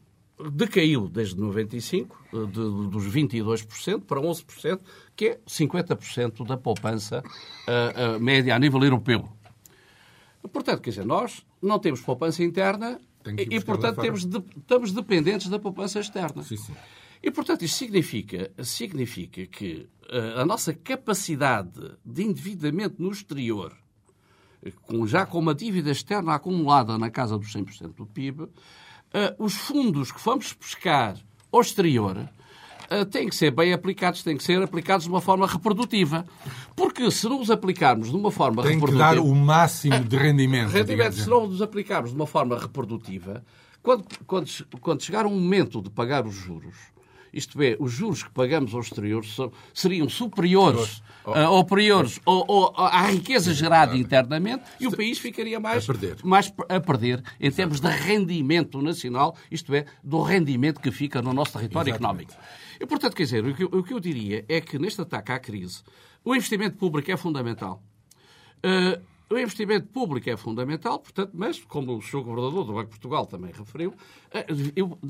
decaiu 0.52 1.08
desde 1.08 1.38
95, 1.38 2.18
eh, 2.32 2.36
de- 2.46 2.88
dos 2.90 3.06
22% 3.06 4.00
para 4.04 4.20
11%, 4.20 4.82
que 5.14 5.26
é 5.26 5.40
50% 5.46 6.44
da 6.44 6.56
poupança 6.56 7.22
ah, 7.68 8.14
ah, 8.14 8.18
média 8.18 8.54
a 8.54 8.58
nível 8.58 8.82
europeu. 8.82 9.28
Portanto, 10.52 10.80
quer 10.80 10.90
dizer, 10.90 11.04
nós 11.06 11.44
não 11.62 11.78
temos 11.78 12.00
poupança 12.00 12.42
interna 12.42 12.98
e, 13.38 13.60
portanto, 13.60 14.00
temos 14.00 14.24
de- 14.24 14.42
estamos 14.56 14.92
dependentes 14.92 15.48
da 15.48 15.58
poupança 15.58 16.00
externa. 16.00 16.42
Sim, 16.42 16.56
sim. 16.56 16.74
E, 17.22 17.30
portanto, 17.30 17.62
isto 17.62 17.76
significa, 17.76 18.50
significa 18.62 19.46
que 19.46 19.88
eh, 20.08 20.40
a 20.40 20.44
nossa 20.44 20.74
capacidade 20.74 21.92
de 22.04 22.22
endividamento 22.22 23.00
no 23.00 23.10
exterior, 23.10 23.72
com, 24.82 25.06
já 25.06 25.24
com 25.24 25.38
uma 25.38 25.54
dívida 25.54 25.90
externa 25.90 26.34
acumulada 26.34 26.98
na 26.98 27.10
casa 27.10 27.38
dos 27.38 27.52
100% 27.54 27.94
do 27.94 28.06
PIB, 28.06 28.48
eh, 29.14 29.34
os 29.38 29.54
fundos 29.54 30.10
que 30.10 30.20
vamos 30.24 30.52
pescar 30.52 31.16
ao 31.52 31.60
exterior 31.60 32.28
eh, 32.90 33.04
têm 33.04 33.28
que 33.28 33.34
ser 33.34 33.50
bem 33.50 33.72
aplicados, 33.72 34.22
têm 34.22 34.36
que 34.36 34.42
ser 34.42 34.60
aplicados 34.60 35.04
de 35.04 35.10
uma 35.10 35.20
forma 35.20 35.46
reprodutiva. 35.46 36.26
Porque 36.76 37.10
se 37.10 37.28
não 37.28 37.40
os 37.40 37.50
aplicarmos 37.50 38.10
de 38.10 38.16
uma 38.16 38.30
forma 38.30 38.62
Tem 38.62 38.72
que 38.72 38.84
reprodutiva... 38.84 39.14
dar 39.14 39.20
o 39.20 39.34
máximo 39.34 40.04
de 40.04 40.16
rendimento. 40.16 40.70
Rendimento, 40.74 41.14
se 41.14 41.28
não 41.28 41.46
nos 41.46 41.62
aplicarmos 41.62 42.10
de 42.10 42.16
uma 42.16 42.26
forma 42.26 42.58
reprodutiva, 42.58 43.44
quando, 43.82 44.04
quando, 44.26 44.50
quando 44.80 45.02
chegar 45.02 45.24
um 45.24 45.30
momento 45.30 45.80
de 45.80 45.88
pagar 45.88 46.26
os 46.26 46.34
juros, 46.34 46.76
isto 47.32 47.60
é, 47.62 47.76
os 47.80 47.90
juros 47.92 48.22
que 48.22 48.30
pagamos 48.30 48.74
ao 48.74 48.80
exterior 48.80 49.24
são- 49.24 49.50
seriam 49.72 50.08
superiores 50.08 51.02
ah, 51.24 51.48
ou 51.50 51.60
superiores 51.60 52.20
ou, 52.26 52.44
ou, 52.48 52.74
à 52.76 53.06
riqueza 53.06 53.54
gerada 53.54 53.96
internamente 53.96 54.64
e 54.80 54.86
o 54.86 54.90
país 54.96 55.18
ficaria 55.18 55.58
mais 55.60 55.84
A 55.84 55.86
perder. 55.86 56.16
mais 56.24 56.52
a 56.68 56.80
perder 56.80 57.22
em 57.40 57.50
termos 57.50 57.80
de 57.80 57.88
rendimento 57.88 58.82
nacional, 58.82 59.36
isto 59.50 59.72
é, 59.74 59.86
do 60.02 60.20
rendimento 60.22 60.80
que 60.80 60.90
fica 60.90 61.22
no 61.22 61.32
nosso 61.32 61.52
território 61.52 61.90
Exatamente. 61.90 62.32
económico. 62.32 62.52
E, 62.80 62.86
portanto, 62.86 63.14
quer 63.14 63.22
dizer, 63.24 63.44
o 63.46 63.54
que, 63.54 63.62
eu- 63.64 63.68
o 63.72 63.82
que 63.82 63.94
eu 63.94 64.00
diria 64.00 64.44
é 64.48 64.60
que 64.60 64.78
neste 64.78 65.00
ataque 65.00 65.30
à 65.32 65.38
crise, 65.38 65.82
o 66.24 66.34
investimento 66.34 66.76
público 66.76 67.10
é 67.10 67.16
fundamental. 67.16 67.80
Uh, 68.64 69.00
o 69.32 69.38
investimento 69.38 69.86
público 69.88 70.28
é 70.28 70.36
fundamental, 70.36 70.98
portanto, 70.98 71.30
mas, 71.32 71.58
como 71.64 71.96
o 71.96 72.02
Sr. 72.02 72.22
Governador 72.22 72.64
do 72.64 72.72
Banco 72.72 72.84
de 72.84 72.90
Portugal 72.90 73.26
também 73.26 73.50
referiu, 73.52 73.94
eh, 74.32 74.46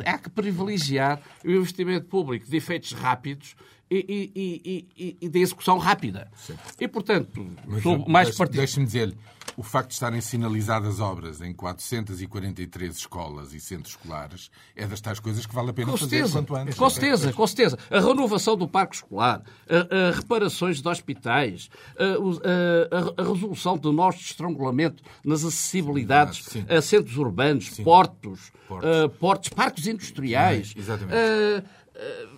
há 0.07 0.19
que 0.19 0.31
privilegiar 0.31 1.21
o 1.45 1.51
investimento 1.51 2.07
público 2.07 2.49
de 2.49 2.57
efeitos 2.57 2.93
rápidos 2.93 3.57
e, 3.93 4.33
e, 4.35 4.87
e, 4.97 5.17
e 5.21 5.29
de 5.29 5.39
execução 5.41 5.79
rápida. 5.79 6.31
Sim. 6.37 6.55
E, 6.81 6.89
portanto, 6.89 7.47
mas, 7.67 7.83
sou 7.83 7.99
mais 8.09 8.35
partido. 8.37 8.59
Deixe-me 8.59 8.87
dizer-lhe, 8.87 9.17
o 9.57 9.63
facto 9.63 9.89
de 9.89 9.95
estarem 9.95 10.21
sinalizadas 10.21 11.01
obras 11.01 11.41
em 11.41 11.53
443 11.53 12.97
escolas 12.97 13.53
e 13.53 13.61
centros 13.61 13.95
escolares 13.95 14.51
é 14.75 14.87
das 14.87 15.01
tais 15.01 15.21
coisas 15.21 15.45
que 15.45 15.55
vale 15.55 15.71
a 15.71 15.73
pena 15.73 15.91
com 15.91 15.97
fazer 15.97 16.17
certeza, 16.17 16.39
quanto 16.39 16.57
antes. 16.57 16.79
Com 16.79 16.91
certeza, 16.91 17.33
com 17.33 17.47
certeza. 17.47 17.79
A 17.91 18.01
renovação 18.01 18.57
do 18.57 18.67
parque 18.67 18.97
escolar, 18.97 19.43
a, 19.69 20.09
a 20.09 20.11
reparações 20.13 20.81
de 20.81 20.89
hospitais, 20.89 21.69
a, 21.99 23.21
a, 23.21 23.23
a, 23.23 23.33
resolução 23.33 23.77
do 23.77 23.93
nosso 23.93 24.21
estrangulamento 24.21 25.03
nas 25.25 25.45
acessibilidades 25.45 26.49
a 26.69 26.81
centros 26.81 27.17
urbanos, 27.17 27.67
Sim. 27.67 27.85
portos, 27.85 28.53
portos. 28.67 29.17
portos, 29.19 29.49
parques 29.51 29.87
industriais. 29.87 30.69
Sim, 30.69 30.79
exatamente 30.79 31.15
eh, 31.15 31.63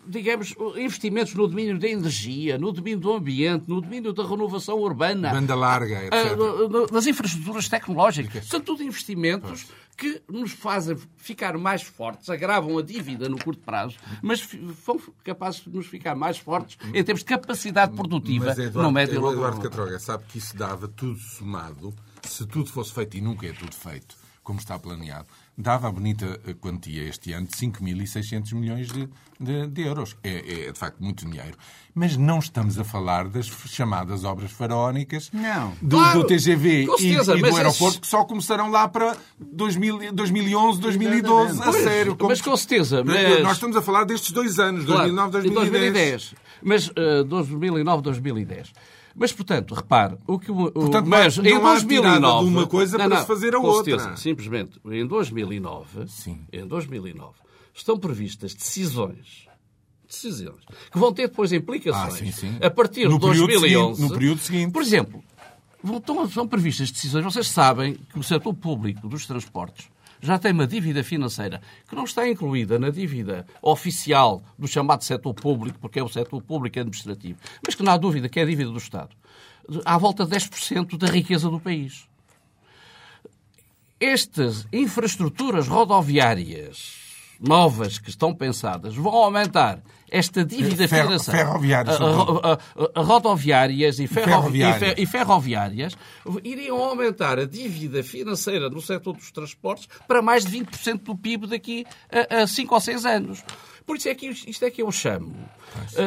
digamos, 0.06 0.54
investimentos 0.76 1.34
no 1.34 1.46
domínio 1.46 1.78
da 1.78 1.88
energia, 1.88 2.58
no 2.58 2.72
domínio 2.72 2.98
do 2.98 3.12
ambiente, 3.12 3.68
no 3.68 3.80
domínio 3.80 4.12
da 4.12 4.26
renovação 4.26 4.78
urbana. 4.78 5.30
Banda 5.30 5.54
larga, 5.54 6.04
etc. 6.04 6.12
Eh, 6.12 6.92
nas 6.92 7.06
infraestruturas 7.06 7.68
tecnológicas. 7.68 8.46
São 8.46 8.60
tudo 8.60 8.82
investimentos 8.82 9.66
que 9.96 10.20
nos 10.28 10.52
fazem 10.52 10.96
ficar 11.16 11.56
mais 11.56 11.82
fortes, 11.82 12.28
agravam 12.28 12.76
a 12.78 12.82
dívida 12.82 13.28
no 13.28 13.38
curto 13.38 13.62
prazo, 13.62 13.96
mas 14.20 14.46
são 14.84 15.00
capazes 15.22 15.62
de 15.62 15.70
nos 15.70 15.86
ficar 15.86 16.16
mais 16.16 16.36
fortes 16.36 16.76
em 16.92 17.04
termos 17.04 17.20
de 17.20 17.26
capacidade 17.26 17.94
produtiva 17.94 18.46
mas 18.46 18.58
Eduardo, 18.58 18.82
no 18.82 18.92
médio 18.92 19.14
e 19.14 19.18
longo 19.18 19.34
Eduardo 19.34 19.60
Catroga 19.60 19.98
sabe 20.00 20.24
que 20.28 20.38
isso 20.38 20.56
dava 20.56 20.88
tudo 20.88 21.18
somado, 21.20 21.94
se 22.22 22.44
tudo 22.44 22.68
fosse 22.70 22.92
feito, 22.92 23.16
e 23.16 23.20
nunca 23.20 23.46
é 23.46 23.52
tudo 23.52 23.72
feito, 23.72 24.16
como 24.44 24.60
está 24.60 24.78
planeado, 24.78 25.26
dava 25.56 25.88
a 25.88 25.90
bonita 25.90 26.38
quantia 26.60 27.02
este 27.08 27.32
ano 27.32 27.46
de 27.46 27.56
5.600 27.56 28.54
milhões 28.54 28.88
de, 28.88 29.08
de, 29.40 29.66
de 29.66 29.82
euros. 29.82 30.16
É, 30.22 30.66
é, 30.66 30.72
de 30.72 30.78
facto, 30.78 31.02
muito 31.02 31.24
dinheiro. 31.24 31.56
Mas 31.94 32.16
não 32.16 32.38
estamos 32.38 32.78
a 32.78 32.84
falar 32.84 33.28
das 33.28 33.46
chamadas 33.46 34.22
obras 34.24 34.50
faraónicas 34.52 35.30
do, 35.80 35.96
claro, 35.96 36.20
do 36.20 36.26
TGV 36.26 36.86
certeza, 36.86 37.34
e, 37.34 37.38
e 37.38 37.40
do 37.40 37.56
aeroporto, 37.56 37.86
esses... 37.86 37.98
que 38.00 38.06
só 38.06 38.24
começarão 38.24 38.70
lá 38.70 38.86
para 38.86 39.16
2000, 39.40 40.12
2011, 40.12 40.80
2012, 40.80 41.62
a 41.62 41.72
sério. 41.72 42.16
Como... 42.16 42.28
Mas 42.28 42.42
com 42.42 42.56
certeza. 42.56 43.02
Mas... 43.02 43.42
Nós 43.42 43.52
estamos 43.52 43.76
a 43.76 43.82
falar 43.82 44.04
destes 44.04 44.30
dois 44.30 44.58
anos, 44.58 44.84
claro, 44.84 45.10
2009, 45.12 45.30
2010. 45.30 45.72
2010. 45.72 46.34
Mas 46.62 46.88
uh, 46.88 47.24
2009, 47.24 48.02
2010. 48.02 48.72
Mas, 49.14 49.32
portanto, 49.32 49.74
repare, 49.74 50.16
o 50.26 50.38
que 50.38 50.50
o, 50.50 50.72
portanto, 50.72 51.06
mas 51.06 51.36
não 51.38 51.46
em 51.46 51.60
2009 51.60 52.44
de 52.44 52.50
uma 52.50 52.66
coisa 52.66 52.98
não, 52.98 53.06
para 53.06 53.14
não, 53.14 53.22
se 53.22 53.28
fazer 53.28 53.54
a 53.54 53.58
outra. 53.60 53.98
Certeza, 53.98 54.16
simplesmente, 54.16 54.80
em 54.84 55.06
2009, 55.06 56.08
Sim. 56.08 56.40
em 56.52 56.66
2009, 56.66 57.32
estão 57.72 57.96
previstas 57.96 58.54
decisões 58.54 59.44
decisões 60.06 60.64
que 60.92 60.98
vão 60.98 61.12
ter 61.12 61.28
depois 61.28 61.52
implicações 61.52 62.14
ah, 62.14 62.16
sim, 62.16 62.30
sim. 62.30 62.58
a 62.62 62.70
partir 62.70 63.08
no 63.08 63.14
de 63.14 63.20
2011. 63.20 63.96
Seguinte, 63.96 64.00
no 64.00 64.18
período 64.18 64.40
seguinte. 64.40 64.72
Por 64.72 64.82
exemplo, 64.82 65.24
vão, 65.82 66.28
são 66.28 66.46
previstas 66.46 66.90
decisões. 66.90 67.24
Vocês 67.24 67.48
sabem 67.48 67.94
que 67.94 68.18
o 68.18 68.22
setor 68.22 68.54
público 68.54 69.08
dos 69.08 69.26
transportes 69.26 69.88
já 70.24 70.38
tem 70.38 70.52
uma 70.52 70.66
dívida 70.66 71.04
financeira 71.04 71.60
que 71.86 71.94
não 71.94 72.04
está 72.04 72.26
incluída 72.26 72.78
na 72.78 72.88
dívida 72.88 73.46
oficial 73.60 74.42
do 74.58 74.66
chamado 74.66 75.04
setor 75.04 75.34
público, 75.34 75.78
porque 75.78 75.98
é 75.98 76.02
o 76.02 76.08
setor 76.08 76.42
público 76.42 76.80
administrativo, 76.80 77.38
mas 77.64 77.74
que 77.74 77.82
não 77.82 77.92
há 77.92 77.96
dúvida 77.96 78.28
que 78.28 78.40
é 78.40 78.42
a 78.42 78.46
dívida 78.46 78.70
do 78.70 78.78
Estado, 78.78 79.14
à 79.84 79.98
volta 79.98 80.24
de 80.24 80.34
10% 80.34 80.96
da 80.96 81.08
riqueza 81.08 81.50
do 81.50 81.60
país. 81.60 82.08
Estas 84.00 84.66
infraestruturas 84.72 85.68
rodoviárias 85.68 87.03
novas 87.46 87.98
que 87.98 88.10
estão 88.10 88.34
pensadas 88.34 88.94
vão 88.94 89.12
aumentar 89.12 89.82
esta 90.10 90.44
dívida 90.44 90.86
Fer, 90.86 91.02
financeira. 91.02 91.44
Ferroviárias. 91.44 91.98
rodoviárias 92.96 93.98
e, 93.98 94.06
ferro, 94.06 94.26
ferroviárias. 94.26 94.94
E, 94.96 95.06
ferroviárias 95.06 95.96
iriam 96.44 96.78
aumentar 96.78 97.38
a 97.38 97.44
dívida 97.44 98.02
financeira 98.02 98.70
no 98.70 98.80
setor 98.80 99.14
dos 99.14 99.30
transportes 99.32 99.88
para 100.06 100.22
mais 100.22 100.44
de 100.44 100.58
20% 100.58 101.02
do 101.02 101.16
PIB 101.16 101.48
daqui 101.48 101.84
a 102.30 102.46
5 102.46 102.74
ou 102.74 102.80
6 102.80 103.06
anos. 103.06 103.44
Por 103.84 103.96
isso 103.96 104.08
é 104.08 104.14
que 104.14 104.28
isto 104.28 104.64
é 104.64 104.70
que 104.70 104.82
eu 104.82 104.90
chamo 104.90 105.34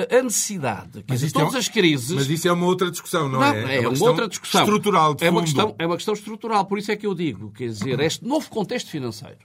a 0.09 0.21
necessidade. 0.23 1.03
Quer 1.03 1.13
dizer, 1.13 1.31
todas 1.31 1.55
é, 1.55 1.57
as 1.59 1.67
crises. 1.67 2.11
Mas 2.11 2.29
isso 2.29 2.47
é 2.47 2.51
uma 2.51 2.65
outra 2.65 2.89
discussão, 2.89 3.29
não, 3.29 3.39
não 3.39 3.43
é? 3.43 3.75
É, 3.75 3.83
é 3.83 3.87
uma, 3.87 4.09
outra 4.09 4.27
discussão. 4.27 4.61
Estrutural, 4.61 5.13
de 5.13 5.25
é 5.25 5.29
uma, 5.29 5.41
questão, 5.41 5.75
é 5.77 5.85
uma 5.85 5.95
questão 5.95 6.13
estrutural. 6.13 6.65
Por 6.65 6.79
isso 6.79 6.91
é 6.91 6.95
que 6.95 7.05
eu 7.05 7.13
digo, 7.13 7.51
quer 7.51 7.67
dizer, 7.67 7.99
este 7.99 8.25
novo 8.25 8.49
contexto 8.49 8.89
financeiro, 8.89 9.39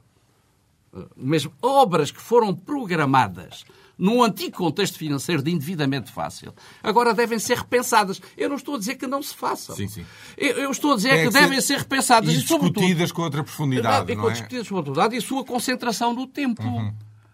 mesmo 1.17 1.53
obras 1.61 2.11
que 2.11 2.21
foram 2.21 2.55
programadas 2.55 3.65
num 3.97 4.23
antigo 4.23 4.57
contexto 4.57 4.99
financeiro 4.99 5.43
de 5.43 5.51
endividamento 5.51 6.13
fácil, 6.13 6.53
agora 6.83 7.15
devem 7.15 7.39
ser 7.39 7.59
repensadas. 7.59 8.21
Eu 8.37 8.49
não 8.49 8.57
estou 8.57 8.75
a 8.75 8.79
dizer 8.79 8.97
que 8.97 9.07
não 9.07 9.23
se 9.23 9.35
façam. 9.35 9.77
Sim, 9.77 9.87
sim. 9.87 10.05
Eu, 10.37 10.57
eu 10.57 10.71
estou 10.71 10.93
a 10.93 10.97
dizer 10.97 11.11
que, 11.11 11.27
que, 11.29 11.33
devem 11.33 11.61
ser, 11.61 11.79
repensadas. 11.79 12.33
E, 12.35 12.39
discutidas 12.39 13.13
com 13.13 13.23
outra 13.23 13.45
profundidade, 13.45 14.11
e, 14.11 14.17
não 14.17 14.29
é? 14.29 14.33
Discutidas 14.33 14.69
com 14.69 14.75
outra 14.75 14.93
profundidade 14.93 15.25
e 15.25 15.27
sua 15.27 15.45
concentração 15.45 16.13
no 16.15 16.27
tempo. 16.27 16.63
Uhum. 16.63 16.93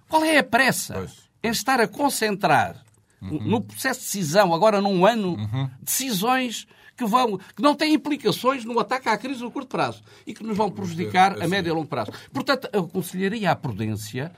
Qual 0.09 0.25
é 0.25 0.39
a 0.39 0.45
pressa 0.45 0.95
pois. 0.95 1.13
em 1.43 1.51
estar 1.51 1.81
a 1.81 1.89
concentrar 1.89 2.83
uhum. 3.23 3.41
no 3.45 3.61
processo 3.63 4.01
de 4.01 4.07
decisão, 4.07 4.53
agora 4.53 4.81
num 4.81 5.07
ano, 5.07 5.37
uhum. 5.37 5.71
decisões 5.81 6.67
que, 6.99 7.07
vão, 7.07 7.39
que 7.39 7.63
não 7.63 7.77
têm 7.77 7.95
implicações 7.95 8.65
no 8.65 8.79
ataque 8.81 9.09
à 9.09 9.17
crise 9.17 9.41
no 9.41 9.53
curto 9.53 9.69
prazo 9.69 10.03
e 10.27 10.35
que 10.35 10.43
nos 10.43 10.57
vão 10.57 10.69
prejudicar 10.69 11.41
a 11.41 11.47
médio 11.47 11.71
e 11.71 11.73
longo 11.73 11.87
prazo. 11.87 12.11
Portanto, 12.33 12.69
aconselharia 12.77 13.53
à 13.53 13.57
prudência 13.57 14.33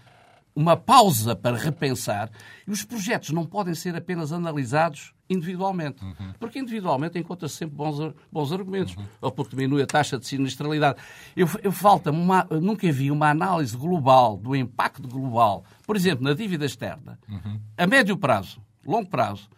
uma 0.55 0.77
pausa 0.77 1.35
para 1.35 1.57
repensar. 1.57 2.31
E 2.67 2.71
os 2.71 2.85
projetos 2.85 3.31
não 3.31 3.47
podem 3.47 3.75
ser 3.75 3.97
apenas 3.97 4.33
analisados 4.33 5.15
individualmente. 5.29 6.05
Uhum. 6.05 6.35
Porque 6.39 6.59
individualmente 6.59 7.19
encontra-se 7.19 7.55
sempre 7.55 7.77
bons, 7.77 8.13
bons 8.31 8.53
argumentos. 8.53 8.97
Uhum. 8.97 9.07
Ou 9.23 9.31
porque 9.31 9.57
diminui 9.57 9.81
a 9.81 9.87
taxa 9.87 10.19
de 10.19 10.27
sinistralidade. 10.27 10.99
Eu, 11.35 11.49
eu 11.63 11.73
falta 11.73 12.11
uma, 12.11 12.47
eu 12.51 12.61
nunca 12.61 12.91
vi 12.93 13.11
uma 13.11 13.31
análise 13.31 13.77
global 13.77 14.37
do 14.37 14.55
impacto 14.55 15.09
global, 15.09 15.65
por 15.87 15.97
exemplo, 15.97 16.25
na 16.25 16.35
dívida 16.35 16.67
externa, 16.67 17.19
uhum. 17.29 17.61
a 17.79 17.87
médio 17.87 18.17
prazo, 18.17 18.61
longo 18.85 19.09
prazo, 19.09 19.49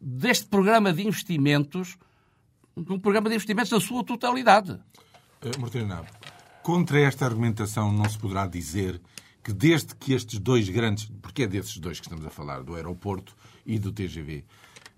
deste 0.00 0.46
programa 0.46 0.92
de 0.92 1.06
investimentos 1.06 1.98
um 2.76 2.98
programa 3.00 3.28
de 3.30 3.34
investimentos 3.34 3.72
na 3.72 3.80
sua 3.80 4.04
totalidade. 4.04 4.72
Uh, 4.72 5.60
Martina, 5.60 6.04
contra 6.62 7.00
esta 7.00 7.24
argumentação 7.24 7.90
não 7.90 8.08
se 8.08 8.18
poderá 8.18 8.46
dizer 8.46 9.00
que 9.42 9.52
desde 9.52 9.94
que 9.94 10.12
estes 10.12 10.38
dois 10.38 10.68
grandes, 10.68 11.10
porque 11.22 11.44
é 11.44 11.46
desses 11.46 11.78
dois 11.78 11.98
que 11.98 12.06
estamos 12.06 12.26
a 12.26 12.30
falar, 12.30 12.62
do 12.62 12.74
aeroporto 12.74 13.34
e 13.64 13.78
do 13.78 13.92
TGV, 13.92 14.44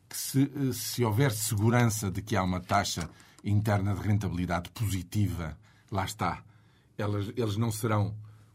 que 0.09 0.17
se, 0.17 0.43
eh, 0.43 0.73
se 0.73 1.05
houver 1.05 1.31
segurança 1.31 2.11
de 2.11 2.23
que 2.23 2.35
há 2.35 2.43
uma 2.43 2.59
taxa 2.59 3.09
interna 3.45 3.95
de 3.95 4.01
rentabilidade 4.01 4.71
positiva, 4.71 5.57
lá 5.93 6.05
está, 6.05 6.43
elas, 6.97 7.31
eles 7.37 7.57
não 7.57 7.71
serão 7.71 8.15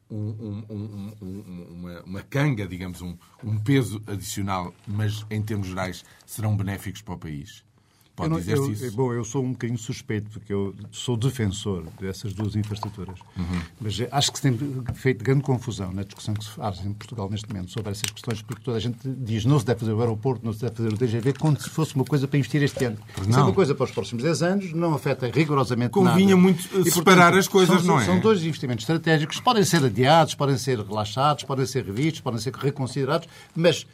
um, 0.09 0.17
um, 0.17 0.65
um, 0.69 1.67
uma, 1.71 2.01
uma, 2.01 2.21
canga, 2.23 2.67
digamos, 2.67 3.01
um, 3.01 3.15
peso 3.63 4.01
adicional, 4.07 4.73
mas 4.85 5.25
em 5.29 5.41
termos 5.41 5.67
gerais 5.67 6.03
serão 6.25 6.57
benéficos 6.57 7.01
para 7.01 7.13
o 7.13 7.17
país. 7.17 7.63
Pode 8.15 8.29
não, 8.29 8.39
dizer-se 8.39 8.71
isso? 8.71 8.95
Bom, 8.95 9.11
eu 9.11 9.23
sou 9.23 9.43
um 9.43 9.53
bocadinho 9.53 9.79
suspeito, 9.79 10.29
porque 10.29 10.53
eu 10.53 10.75
sou 10.91 11.17
defensor 11.17 11.83
dessas 11.99 12.31
duas 12.31 12.55
infraestruturas. 12.55 13.17
Uhum. 13.35 13.61
Mas 13.81 13.99
acho 14.11 14.31
que 14.31 14.37
se 14.37 14.43
tem 14.43 14.83
feito 14.93 15.23
grande 15.23 15.41
confusão 15.41 15.91
na 15.91 16.03
discussão 16.03 16.35
que 16.35 16.43
se 16.43 16.51
faz 16.51 16.85
em 16.85 16.93
Portugal 16.93 17.27
neste 17.27 17.49
momento 17.49 17.71
sobre 17.71 17.91
essas 17.91 18.09
questões, 18.11 18.43
porque 18.43 18.61
toda 18.63 18.77
a 18.77 18.79
gente 18.79 18.97
diz 19.03 19.45
não 19.45 19.59
se 19.59 19.65
deve 19.65 19.79
fazer 19.79 19.93
o 19.93 19.99
aeroporto, 19.99 20.45
não 20.45 20.53
se 20.53 20.61
deve 20.61 20.75
fazer 20.75 20.93
o 20.93 20.97
TGV, 20.97 21.33
como 21.33 21.59
se 21.59 21.69
fosse 21.69 21.95
uma 21.95 22.05
coisa 22.05 22.27
para 22.27 22.37
investir 22.37 22.61
este 22.61 22.85
ano. 22.85 22.99
Não. 23.25 23.33
Se 23.33 23.39
é 23.39 23.41
uma 23.41 23.53
coisa 23.53 23.73
para 23.73 23.85
os 23.85 23.91
próximos 23.91 24.23
10 24.23 24.43
anos, 24.43 24.73
não 24.73 24.93
afeta 24.93 25.27
rigorosamente 25.27 25.89
Convinha 25.89 26.35
nada. 26.35 26.37
muito 26.37 26.87
e, 26.87 26.91
separar 26.91 27.33
as 27.35 27.47
coisas, 27.47 27.81
são, 27.81 27.95
não 27.95 27.99
é? 27.99 28.05
São 28.05 28.19
dois 28.19 28.43
investimentos 28.43 28.83
estratégicos, 28.83 29.39
podem 29.39 29.63
ser 29.63 29.83
adiados, 29.83 30.35
podem 30.35 30.57
ser 30.57 30.79
relaxados, 30.79 31.43
podem 31.45 31.65
ser 31.65 31.83
revistos, 31.83 32.21
podem 32.21 32.39
ser 32.39 32.53
reconsiderados, 32.53 33.27
mas 33.55 33.87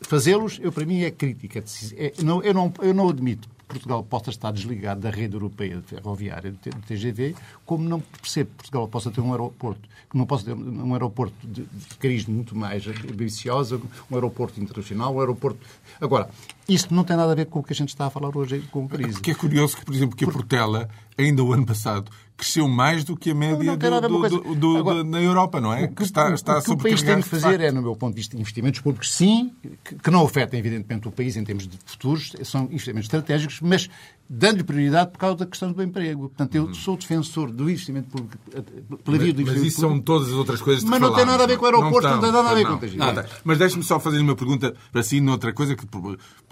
fazê-los, 0.00 0.58
eu 0.62 0.72
para 0.72 0.84
mim, 0.84 1.02
é 1.02 1.10
crítica. 1.10 1.62
É, 1.96 2.12
não, 2.22 2.42
eu, 2.42 2.54
não, 2.54 2.72
eu 2.80 2.94
não 2.94 3.08
admito 3.08 3.48
Portugal 3.68 4.02
possa 4.02 4.30
estar 4.30 4.50
desligado 4.50 5.00
da 5.00 5.10
rede 5.10 5.34
europeia 5.34 5.82
ferroviária 5.82 6.50
do 6.50 6.58
TGV, 6.86 7.36
como 7.66 7.86
não 7.86 8.00
percebo 8.00 8.50
que 8.50 8.56
Portugal 8.56 8.88
possa 8.88 9.10
ter 9.10 9.20
um 9.20 9.30
aeroporto, 9.30 9.86
que 10.10 10.16
não 10.16 10.24
possa 10.24 10.46
ter 10.46 10.54
um 10.54 10.92
aeroporto 10.94 11.34
de, 11.46 11.64
de 11.64 12.30
muito 12.30 12.56
mais 12.56 12.86
ambiciosa, 12.86 13.80
um 14.10 14.14
aeroporto 14.14 14.58
internacional, 14.58 15.14
um 15.14 15.20
aeroporto... 15.20 15.58
Agora, 16.00 16.30
isto 16.68 16.94
não 16.94 17.02
tem 17.04 17.16
nada 17.16 17.32
a 17.32 17.34
ver 17.34 17.46
com 17.46 17.60
o 17.60 17.62
que 17.62 17.72
a 17.72 17.76
gente 17.76 17.88
está 17.88 18.06
a 18.06 18.10
falar 18.10 18.36
hoje 18.36 18.62
com 18.70 18.84
a 18.84 18.88
crise. 18.88 19.12
Porque 19.14 19.30
é 19.30 19.34
curioso 19.34 19.76
que, 19.76 19.84
por 19.84 19.94
exemplo, 19.94 20.14
que 20.16 20.24
a 20.24 20.28
Portela, 20.30 20.88
ainda 21.16 21.42
o 21.42 21.52
ano 21.52 21.64
passado, 21.64 22.10
cresceu 22.36 22.68
mais 22.68 23.02
do 23.02 23.16
que 23.16 23.30
a 23.30 23.34
média 23.34 23.76
não 23.76 24.00
do, 24.00 24.28
do, 24.28 24.54
do, 24.54 24.76
Agora, 24.76 25.02
na 25.02 25.20
Europa, 25.20 25.60
não 25.60 25.72
é? 25.72 25.84
O 25.86 25.88
que, 25.92 26.02
está, 26.04 26.30
o- 26.30 26.34
está 26.34 26.58
o 26.58 26.62
que 26.62 26.70
o 26.70 26.76
país 26.76 27.02
tem 27.02 27.16
que 27.16 27.22
de 27.22 27.28
fazer 27.28 27.60
é, 27.60 27.72
no 27.72 27.82
meu 27.82 27.96
ponto 27.96 28.12
de 28.14 28.20
vista, 28.20 28.36
investimentos 28.36 28.80
públicos, 28.80 29.12
sim, 29.12 29.50
que, 29.82 29.96
que 29.96 30.10
não 30.10 30.24
afetem, 30.24 30.60
evidentemente, 30.60 31.08
o 31.08 31.10
país 31.10 31.36
em 31.36 31.42
termos 31.42 31.66
de 31.66 31.76
futuros, 31.84 32.32
são 32.44 32.64
investimentos 32.66 33.06
estratégicos, 33.06 33.60
mas 33.60 33.88
dando-lhe 34.30 34.62
prioridade 34.62 35.10
por 35.10 35.18
causa 35.18 35.36
da 35.38 35.46
questão 35.46 35.72
do 35.72 35.82
emprego. 35.82 36.28
Portanto, 36.28 36.54
eu 36.54 36.72
sou 36.74 36.96
defensor 36.96 37.50
do 37.50 37.68
investimento 37.68 38.08
público 38.10 38.36
eh, 38.54 38.62
pela 39.02 39.18
via 39.18 39.32
do 39.32 39.38
Uhum. 39.40 39.46
Mas 39.46 39.56
investimento 39.56 39.66
isso 39.66 39.80
são 39.80 39.88
público. 39.88 40.04
todas 40.06 40.28
as 40.28 40.34
outras 40.34 40.60
coisas 40.60 40.84
de 40.84 40.90
Mas 40.90 41.00
que 41.00 41.04
não 41.06 41.14
tem 41.16 41.24
nada 41.26 41.42
a 41.42 41.46
ver 41.46 41.56
com 41.56 41.64
o 41.64 41.66
aeroporto, 41.66 42.06
não 42.08 42.14
estão, 42.16 42.20
tem 42.20 42.32
nada 42.32 42.50
a 42.50 42.54
ver 42.54 42.66
pois 42.78 42.92
com 42.92 42.98
não. 42.98 43.08
o. 43.08 43.14
Não 43.14 43.22
tem. 43.22 43.32
Mas 43.42 43.58
deixe-me 43.58 43.82
só 43.82 43.98
fazer 43.98 44.20
uma 44.20 44.36
pergunta 44.36 44.74
para 44.92 45.02
si 45.02 45.20
noutra 45.20 45.52
coisa 45.52 45.74
que 45.74 45.86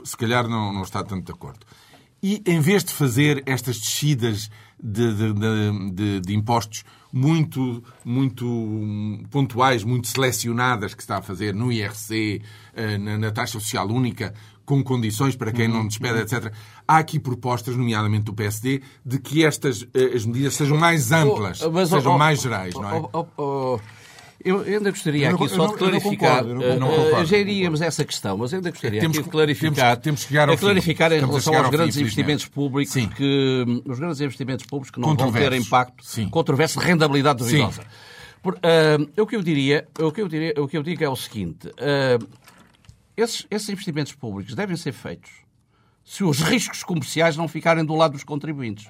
se 0.07 0.17
calhar 0.17 0.49
não, 0.49 0.73
não 0.73 0.83
está 0.83 1.03
tanto 1.03 1.27
de 1.27 1.33
acordo. 1.33 1.61
E 2.23 2.43
em 2.47 2.61
vez 2.61 2.83
de 2.83 2.93
fazer 2.93 3.43
estas 3.47 3.79
descidas 3.79 4.51
de, 4.83 5.13
de- 5.15 5.91
de- 5.93 6.21
de- 6.21 6.35
impostos 6.35 6.85
muito, 7.13 7.83
muito 8.05 8.47
pontuais, 9.31 9.85
muito 9.85 10.09
selecionadas 10.09 10.95
que 10.95 11.03
está 11.03 11.19
a 11.19 11.23
fazer 11.23 11.55
no 11.55 11.71
IRC, 11.73 12.43
eh, 12.75 12.99
na, 12.99 13.17
na 13.19 13.31
taxa 13.31 13.59
social 13.61 13.87
única, 13.89 14.35
com 14.65 14.83
condições 14.83 15.37
para 15.37 15.53
quem 15.53 15.69
não 15.69 15.87
despede, 15.87 16.21
etc. 16.21 16.53
Há 16.89 16.99
aqui 16.99 17.21
propostas, 17.21 17.77
nomeadamente 17.77 18.25
do 18.25 18.35
PSD, 18.35 18.83
de 19.05 19.19
que 19.21 19.45
estas 19.45 19.87
eh, 19.95 20.17
as 20.17 20.27
medidas 20.27 20.55
sejam 20.55 20.77
mais 20.77 21.13
amplas, 21.13 21.63
Oh, 21.63 21.71
mas, 21.71 21.89
sejam 21.89 22.15
oh, 22.15 22.19
mais 22.19 22.39
oh, 22.41 22.43
gerais, 22.43 22.75
não 22.75 22.91
é? 22.91 23.01
Eu 24.47 24.61
ainda 24.61 24.91
gostaria 24.91 25.29
não- 25.31 25.37
aqui 25.37 25.49
só 25.49 25.57
não- 25.57 25.67
de 25.67 25.71
não 25.73 25.79
clarificar. 25.79 26.39
concordo, 26.45 26.63
eu 26.63 26.79
não 26.81 26.87
eh, 26.89 26.97
concordo. 26.97 27.17
eh, 27.23 27.27
Já 27.27 27.37
iríamos 27.39 27.83
essa 27.83 28.05
questão, 28.05 28.37
mas 28.39 28.55
ainda 28.55 28.71
gostaria 28.71 29.01
Temos 29.01 29.17
aqui 29.19 29.25
de 29.25 29.31
clarificar, 29.31 29.75
temos- 29.97 30.03
temos 30.03 30.21
que 30.23 30.29
chegar 30.29 30.49
ao 30.49 30.55
a 30.55 30.57
fim. 30.57 30.65
clarificar 30.65 31.13
em 31.13 31.15
Estamos 31.17 31.35
a 31.35 31.39
relação 31.39 31.55
aos 31.55 31.65
ao 31.65 31.71
fim, 31.71 31.77
grandes 31.77 31.97
infelizmente. 31.97 32.21
investimentos 32.21 32.47
públicos, 32.47 32.93
Sim. 32.93 33.09
que 33.09 33.65
hum, 33.67 33.83
os 33.85 33.99
grandes 33.99 34.21
investimentos 34.21 34.67
públicos 34.67 34.91
que 34.93 35.01
não 35.01 35.17
vão 35.17 35.33
ter 35.33 35.53
impacto 35.53 36.05
Sim. 36.05 36.29
controverso 36.29 36.79
de 36.79 36.87
rendabilidade 36.87 37.39
duvidosa. 37.41 37.83
Por, 38.43 38.57
ah, 38.63 39.21
o 39.21 39.27
que 39.27 39.35
eu 39.37 39.43
diria, 39.43 39.89
o 39.99 40.13
que 40.13 40.23
eu 40.23 40.29
diria, 40.29 40.55
o 40.59 40.69
que 40.69 40.79
eu 40.79 40.83
digo 40.85 41.03
é 41.03 41.09
o 41.09 41.17
seguinte: 41.17 41.69
ah, 41.79 42.25
esses, 43.17 43.47
esses 43.51 43.69
investimentos 43.69 44.13
públicos 44.15 44.55
devem 44.55 44.77
ser 44.77 44.93
feitos 44.93 45.31
se 46.09 46.23
os 46.23 46.39
riscos 46.39 46.85
comerciais 46.85 47.37
não 47.37 47.49
ficarem 47.49 47.85
do 47.85 47.93
lado 47.97 48.13
dos 48.13 48.23
contribuintes. 48.23 48.87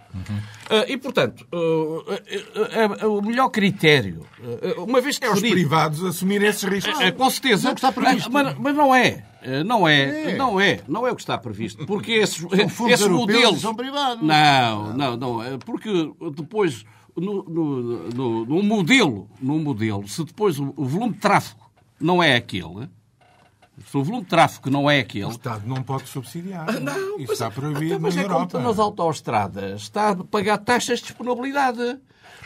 Ah, 0.69 0.85
e, 0.87 0.99
portanto, 0.99 1.47
ah, 1.51 2.21
ah, 2.57 2.99
ah, 3.03 3.07
o 3.09 3.23
melhor 3.23 3.49
critério, 3.49 4.27
ah, 4.39 4.81
uma 4.83 5.01
vez 5.01 5.19
que 5.19 5.25
É 5.25 5.31
os 5.33 5.41
privados 5.41 6.05
assumirem 6.05 6.47
esses 6.47 6.63
riscos. 6.65 7.01
é, 7.01 7.11
com 7.11 7.31
certeza. 7.31 7.63
Não 7.63 7.71
é 7.71 7.73
o 7.73 7.75
que 7.75 7.79
está 7.81 7.91
previsto. 7.93 8.29
Ah, 8.29 8.31
Mas, 8.31 8.59
mas 8.59 8.77
não 8.77 8.95
é. 8.95 9.25
Eh, 9.41 9.65
Não 9.65 9.89
é. 9.89 10.33
É. 10.33 10.37
Não 10.37 10.61
é. 10.61 10.81
Não 10.87 11.07
é 11.07 11.11
o 11.13 11.17
que 11.17 11.23
está 11.23 11.39
previsto. 11.39 11.87
Porque 11.87 12.13
esses, 12.13 12.37
fundos 12.37 12.93
esses 12.93 13.09
modelos. 13.09 13.59
e 13.59 13.61
são 13.63 13.75
privados. 13.75 14.23
Não, 14.23 14.93
não, 14.93 15.17
não. 15.17 15.43
É 15.43 15.57
Porque 15.57 15.89
depois, 16.35 16.85
no, 17.17 17.43
no, 17.45 17.81
no- 18.11 18.45
no 18.45 18.63
modelo, 18.63 19.31
no 19.41 19.59
modelo, 19.59 20.07
se 20.07 20.23
depois 20.23 20.59
o, 20.59 20.75
o 20.77 20.85
volume 20.85 21.15
de 21.15 21.21
tráfego 21.21 21.61
não 21.99 22.23
é 22.23 22.37
aquele, 22.37 22.91
se 23.85 23.97
o 23.97 24.03
volume 24.05 24.23
de 24.25 24.29
tráfego 24.31 24.71
não 24.71 24.91
é 24.91 24.99
O 24.99 25.01
aquele, 25.01 25.29
Estado 25.31 25.67
não 25.67 25.83
pode 25.83 26.09
subsidiar. 26.09 26.67
Ah, 26.69 26.81
não, 26.81 27.19
Isso 27.19 27.23
mas- 27.29 27.31
está 27.31 27.51
proibido 27.51 27.85
então, 27.85 28.01
mas 28.01 28.15
na 28.17 28.23
é 28.23 28.25
como 28.25 28.37
Europa. 28.39 28.59
nas 28.61 28.79
autoestradas. 28.79 29.83
Está 29.83 30.11
a 30.11 30.17
pagar 30.25 30.59
taxas 30.59 30.99
de 31.01 31.07
disponibilidade. 31.07 31.99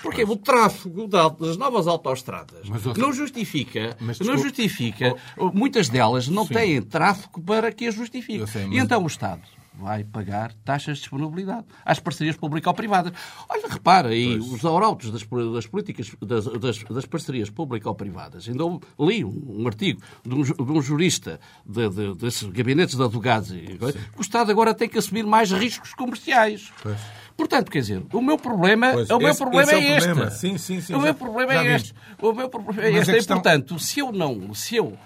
Porque 0.02 0.24
o 0.24 0.34
tráfego 0.34 1.06
da- 1.06 1.28
das 1.28 1.58
novas 1.58 1.86
autoestradas 1.86 2.66
Mas 2.66 2.86
outra- 2.86 3.02
não 3.02 3.12
justifica, 3.12 3.94
Mas 4.00 4.18
não 4.18 4.34
desculpe- 4.34 4.42
justifica, 4.42 5.14
muitas 5.52 5.90
delas 5.90 6.26
não 6.26 6.46
têm 6.46 6.80
tráfego 6.80 7.40
para 7.42 7.70
que 7.70 7.86
as 7.86 7.94
justifique. 7.94 8.46
Sei, 8.46 8.62
E 8.64 8.68
mas- 8.68 8.78
então 8.78 9.02
o 9.02 9.06
Estado 9.06 9.42
vai 9.72 10.04
pagar 10.04 10.52
taxas 10.64 10.96
de 10.98 11.02
disponibilidade 11.04 11.64
às 11.84 11.98
parcerias 12.00 12.36
público-privadas. 12.36 13.12
Olha, 13.48 13.68
repara 13.68 14.08
aí, 14.08 14.36
os 14.38 14.64
arautos 14.64 15.10
das, 15.10 15.22
das 15.52 15.66
políticas, 15.66 16.10
das, 16.20 16.44
das- 16.44 16.82
das 16.82 17.06
parcerias 17.06 17.48
público-privadas. 17.48 18.48
Ainda 18.48 18.64
li 18.98 19.24
um, 19.24 19.60
um 19.60 19.66
artigo 19.66 20.00
de 20.24 20.34
um, 20.34 20.42
de 20.42 20.72
um 20.72 20.82
jurista 20.82 21.40
de, 21.64 21.88
de- 21.88 22.14
desses 22.16 22.42
gabinetes 22.50 22.96
de 22.96 23.02
advogados 23.02 23.50
e 23.52 23.78
o 24.16 24.20
Estado 24.20 24.50
agora 24.50 24.74
tem 24.74 24.88
que 24.88 24.98
assumir 24.98 25.24
mais 25.24 25.50
riscos 25.52 25.94
comerciais. 25.94 26.70
Pois. 26.82 26.98
Portanto, 27.36 27.70
quer 27.70 27.80
dizer, 27.80 28.02
o 28.12 28.20
meu 28.20 28.36
problema, 28.36 28.92
Pois, 28.92 29.08
o 29.08 29.18
meu 29.18 29.28
esse- 29.30 29.38
problema 29.38 29.72
esse 29.72 29.74
é 29.74 29.78
é 29.92 29.96
este. 29.96 30.06
problema. 30.08 30.30
Sim, 30.30 30.58
sim, 30.58 30.80
sim, 30.82 30.94
o 30.94 31.00
meu 31.00 31.14
problema 31.14 31.54
é 31.54 31.74
este. 31.74 31.94
O 32.20 32.32
meu 32.34 32.48
problema 32.50 32.82
é 32.82 32.92
este. 32.98 33.16
E, 33.16 33.24
portanto, 33.26 33.78
se 33.78 34.00
eu 34.00 34.12
não, 34.12 34.52
se 34.52 34.76
eu 34.76 34.98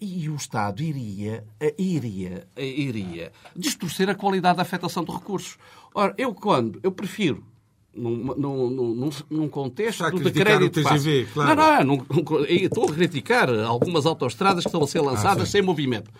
e 0.00 0.28
o 0.28 0.36
Estado 0.36 0.82
iria, 0.82 1.44
iria, 1.78 2.46
iria 2.56 3.32
distorcer 3.54 4.08
a 4.08 4.14
qualidade 4.14 4.56
da 4.56 4.62
afetação 4.62 5.04
de 5.04 5.12
recursos. 5.12 5.58
Ora, 5.94 6.14
eu 6.16 6.34
quando, 6.34 6.80
eu 6.82 6.92
prefiro 6.92 7.44
num, 7.96 8.34
num, 8.36 8.70
num, 8.70 9.10
num 9.30 9.48
contexto 9.48 10.04
Está 10.04 10.08
a 10.08 10.10
de 10.10 10.20
criticar 10.20 10.58
crédito 10.58 10.80
o 10.80 10.84
TGV, 10.84 11.28
claro. 11.32 11.56
Não, 11.56 11.84
não, 11.84 12.06
não, 12.08 12.22
não, 12.22 12.44
estou 12.44 12.88
a 12.88 12.92
criticar 12.92 13.48
algumas 13.48 14.06
autoestradas 14.06 14.64
que 14.64 14.68
estão 14.68 14.82
a 14.82 14.86
ser 14.86 15.00
lançadas 15.00 15.48
Ah, 15.48 15.50
sem 15.50 15.62
movimento. 15.62 16.10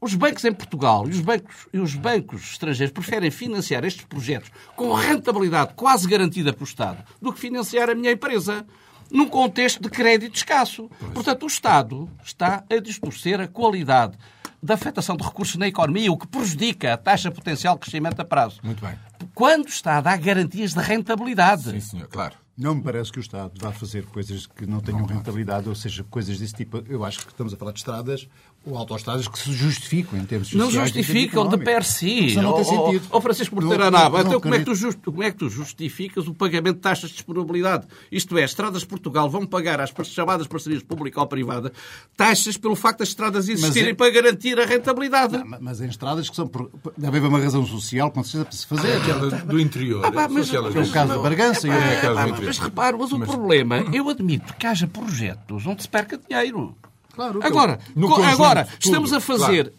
Os 0.00 0.14
bancos 0.14 0.44
em 0.44 0.52
Portugal 0.52 1.06
e 1.08 1.10
os 1.10 1.20
bancos, 1.20 1.68
e 1.72 1.78
os 1.78 1.94
bancos 1.94 2.52
estrangeiros 2.52 2.92
preferem 2.92 3.30
financiar 3.30 3.84
estes 3.84 4.04
projetos 4.04 4.50
com 4.74 4.92
rentabilidade 4.92 5.74
quase 5.74 6.08
garantida 6.08 6.52
pelo 6.52 6.66
Estado 6.66 7.02
do 7.20 7.32
que 7.32 7.40
financiar 7.40 7.90
a 7.90 7.94
minha 7.94 8.12
empresa 8.12 8.66
num 9.10 9.28
contexto 9.28 9.82
de 9.82 9.88
crédito 9.88 10.36
escasso. 10.36 10.90
Portanto, 11.12 11.44
o 11.44 11.46
Estado 11.46 12.10
está 12.24 12.64
a 12.70 12.80
distorcer 12.80 13.40
a 13.40 13.48
qualidade 13.48 14.16
da 14.62 14.74
afetação 14.74 15.16
de 15.16 15.22
recursos 15.22 15.56
na 15.56 15.68
economia, 15.68 16.10
o 16.10 16.16
que 16.16 16.26
prejudica 16.26 16.94
a 16.94 16.96
taxa 16.96 17.30
potencial 17.30 17.74
de 17.74 17.80
crescimento 17.80 18.20
a 18.20 18.24
prazo. 18.24 18.60
Muito 18.62 18.84
bem. 18.84 18.98
Quando 19.34 19.68
está 19.68 19.98
a 19.98 20.00
dar 20.00 20.18
garantias 20.18 20.74
de 20.74 20.80
rentabilidade. 20.80 21.70
Sim, 21.70 21.80
senhor, 21.80 22.08
claro. 22.08 22.34
Não 22.56 22.74
me 22.74 22.82
parece 22.82 23.12
que 23.12 23.18
o 23.18 23.20
Estado 23.20 23.52
vá 23.60 23.70
fazer 23.70 24.06
coisas 24.06 24.46
que 24.46 24.64
não 24.64 24.80
tenham 24.80 25.04
rentabilidade, 25.04 25.68
ou 25.68 25.74
seja, 25.74 26.02
coisas 26.04 26.38
desse 26.38 26.54
tipo. 26.54 26.82
Eu 26.88 27.04
acho 27.04 27.18
que 27.18 27.30
estamos 27.30 27.52
a 27.52 27.56
falar 27.56 27.72
de 27.72 27.80
estradas 27.80 28.26
ou 28.66 28.76
autoestradas 28.76 29.28
que 29.28 29.38
se 29.38 29.52
justificam 29.52 30.18
em 30.18 30.24
termos 30.24 30.52
Não 30.52 30.66
sociais. 30.66 30.90
e 30.90 30.92
termos 30.92 31.06
justificam 31.06 31.48
de 31.48 31.56
per 31.58 31.84
si. 31.84 32.26
Isso 32.26 32.42
não 32.42 32.54
tem 32.54 32.64
sentido. 32.64 33.06
Ó 33.10 33.20
Francisco 33.20 33.54
Não- 33.54 33.62
Morteira 33.62 33.90
não- 33.90 33.98
Nava, 33.98 34.18
não 34.22 34.26
então 34.28 34.40
como 34.40 34.54
é, 34.54 34.58
que 34.58 34.62
acredito. 34.62 34.80
tu 34.80 34.86
just- 34.92 34.98
como 35.04 35.22
é 35.22 35.30
que 35.30 35.36
tu 35.36 35.48
justificas 35.48 36.26
o 36.26 36.34
pagamento 36.34 36.74
de 36.76 36.80
taxas 36.82 37.10
de 37.10 37.16
disponibilidade? 37.16 37.86
Isto 38.10 38.36
é, 38.36 38.44
as 38.44 38.50
estradas 38.50 38.82
de 38.82 38.88
Portugal 38.88 39.30
vão 39.30 39.46
pagar 39.46 39.80
às 39.80 39.92
chamadas 40.08 40.46
parcerias 40.46 40.82
pública 40.82 41.20
ou 41.20 41.26
privada 41.26 41.72
taxas 42.16 42.56
pelo 42.56 42.74
facto 42.74 42.98
das 42.98 43.08
estradas 43.08 43.48
existirem 43.48 43.90
é- 43.90 43.94
para 43.94 44.10
garantir 44.10 44.58
a 44.58 44.66
rentabilidade. 44.66 45.36
Não, 45.38 45.58
mas 45.60 45.80
em 45.80 45.88
estradas 45.88 46.28
que 46.28 46.36
são. 46.36 46.46
por- 46.48 46.70
Deve 46.96 47.18
haver 47.18 47.28
uma 47.28 47.38
razão 47.38 47.64
social, 47.66 48.10
com 48.10 48.22
certeza, 48.24 48.44
para 48.46 48.56
se 48.56 48.66
fazer. 48.66 48.96
Aquela 48.96 49.30
do 49.30 49.60
interior. 49.60 50.04
Ah, 50.04 50.10
pá, 50.10 50.28
mas- 50.28 50.52
É 50.52 50.58
o 50.60 50.90
caso 50.90 51.08
da 51.12 51.18
Bargança 51.18 51.66
e 51.68 51.70
É, 51.70 52.00
do 52.00 52.18
Ah, 52.18 52.22
interior. 52.28 52.42
mas 52.46 52.58
repare, 52.58 52.96
mas 52.98 53.12
o 53.12 53.20
problema, 53.20 53.84
eu 53.92 54.08
admito 54.08 54.54
que 54.54 54.66
haja 54.66 54.86
projetos 54.86 55.66
onde 55.66 55.82
se 55.82 55.88
perca 55.88 56.18
dinheiro. 56.18 56.74
Claro, 57.16 57.40
Agora, 57.42 57.78
conjunto, 57.94 58.22
agora 58.22 58.64
tudo, 58.66 58.78
estamos 58.84 59.12
a 59.12 59.20
fazer 59.20 59.70
claro. 59.70 59.72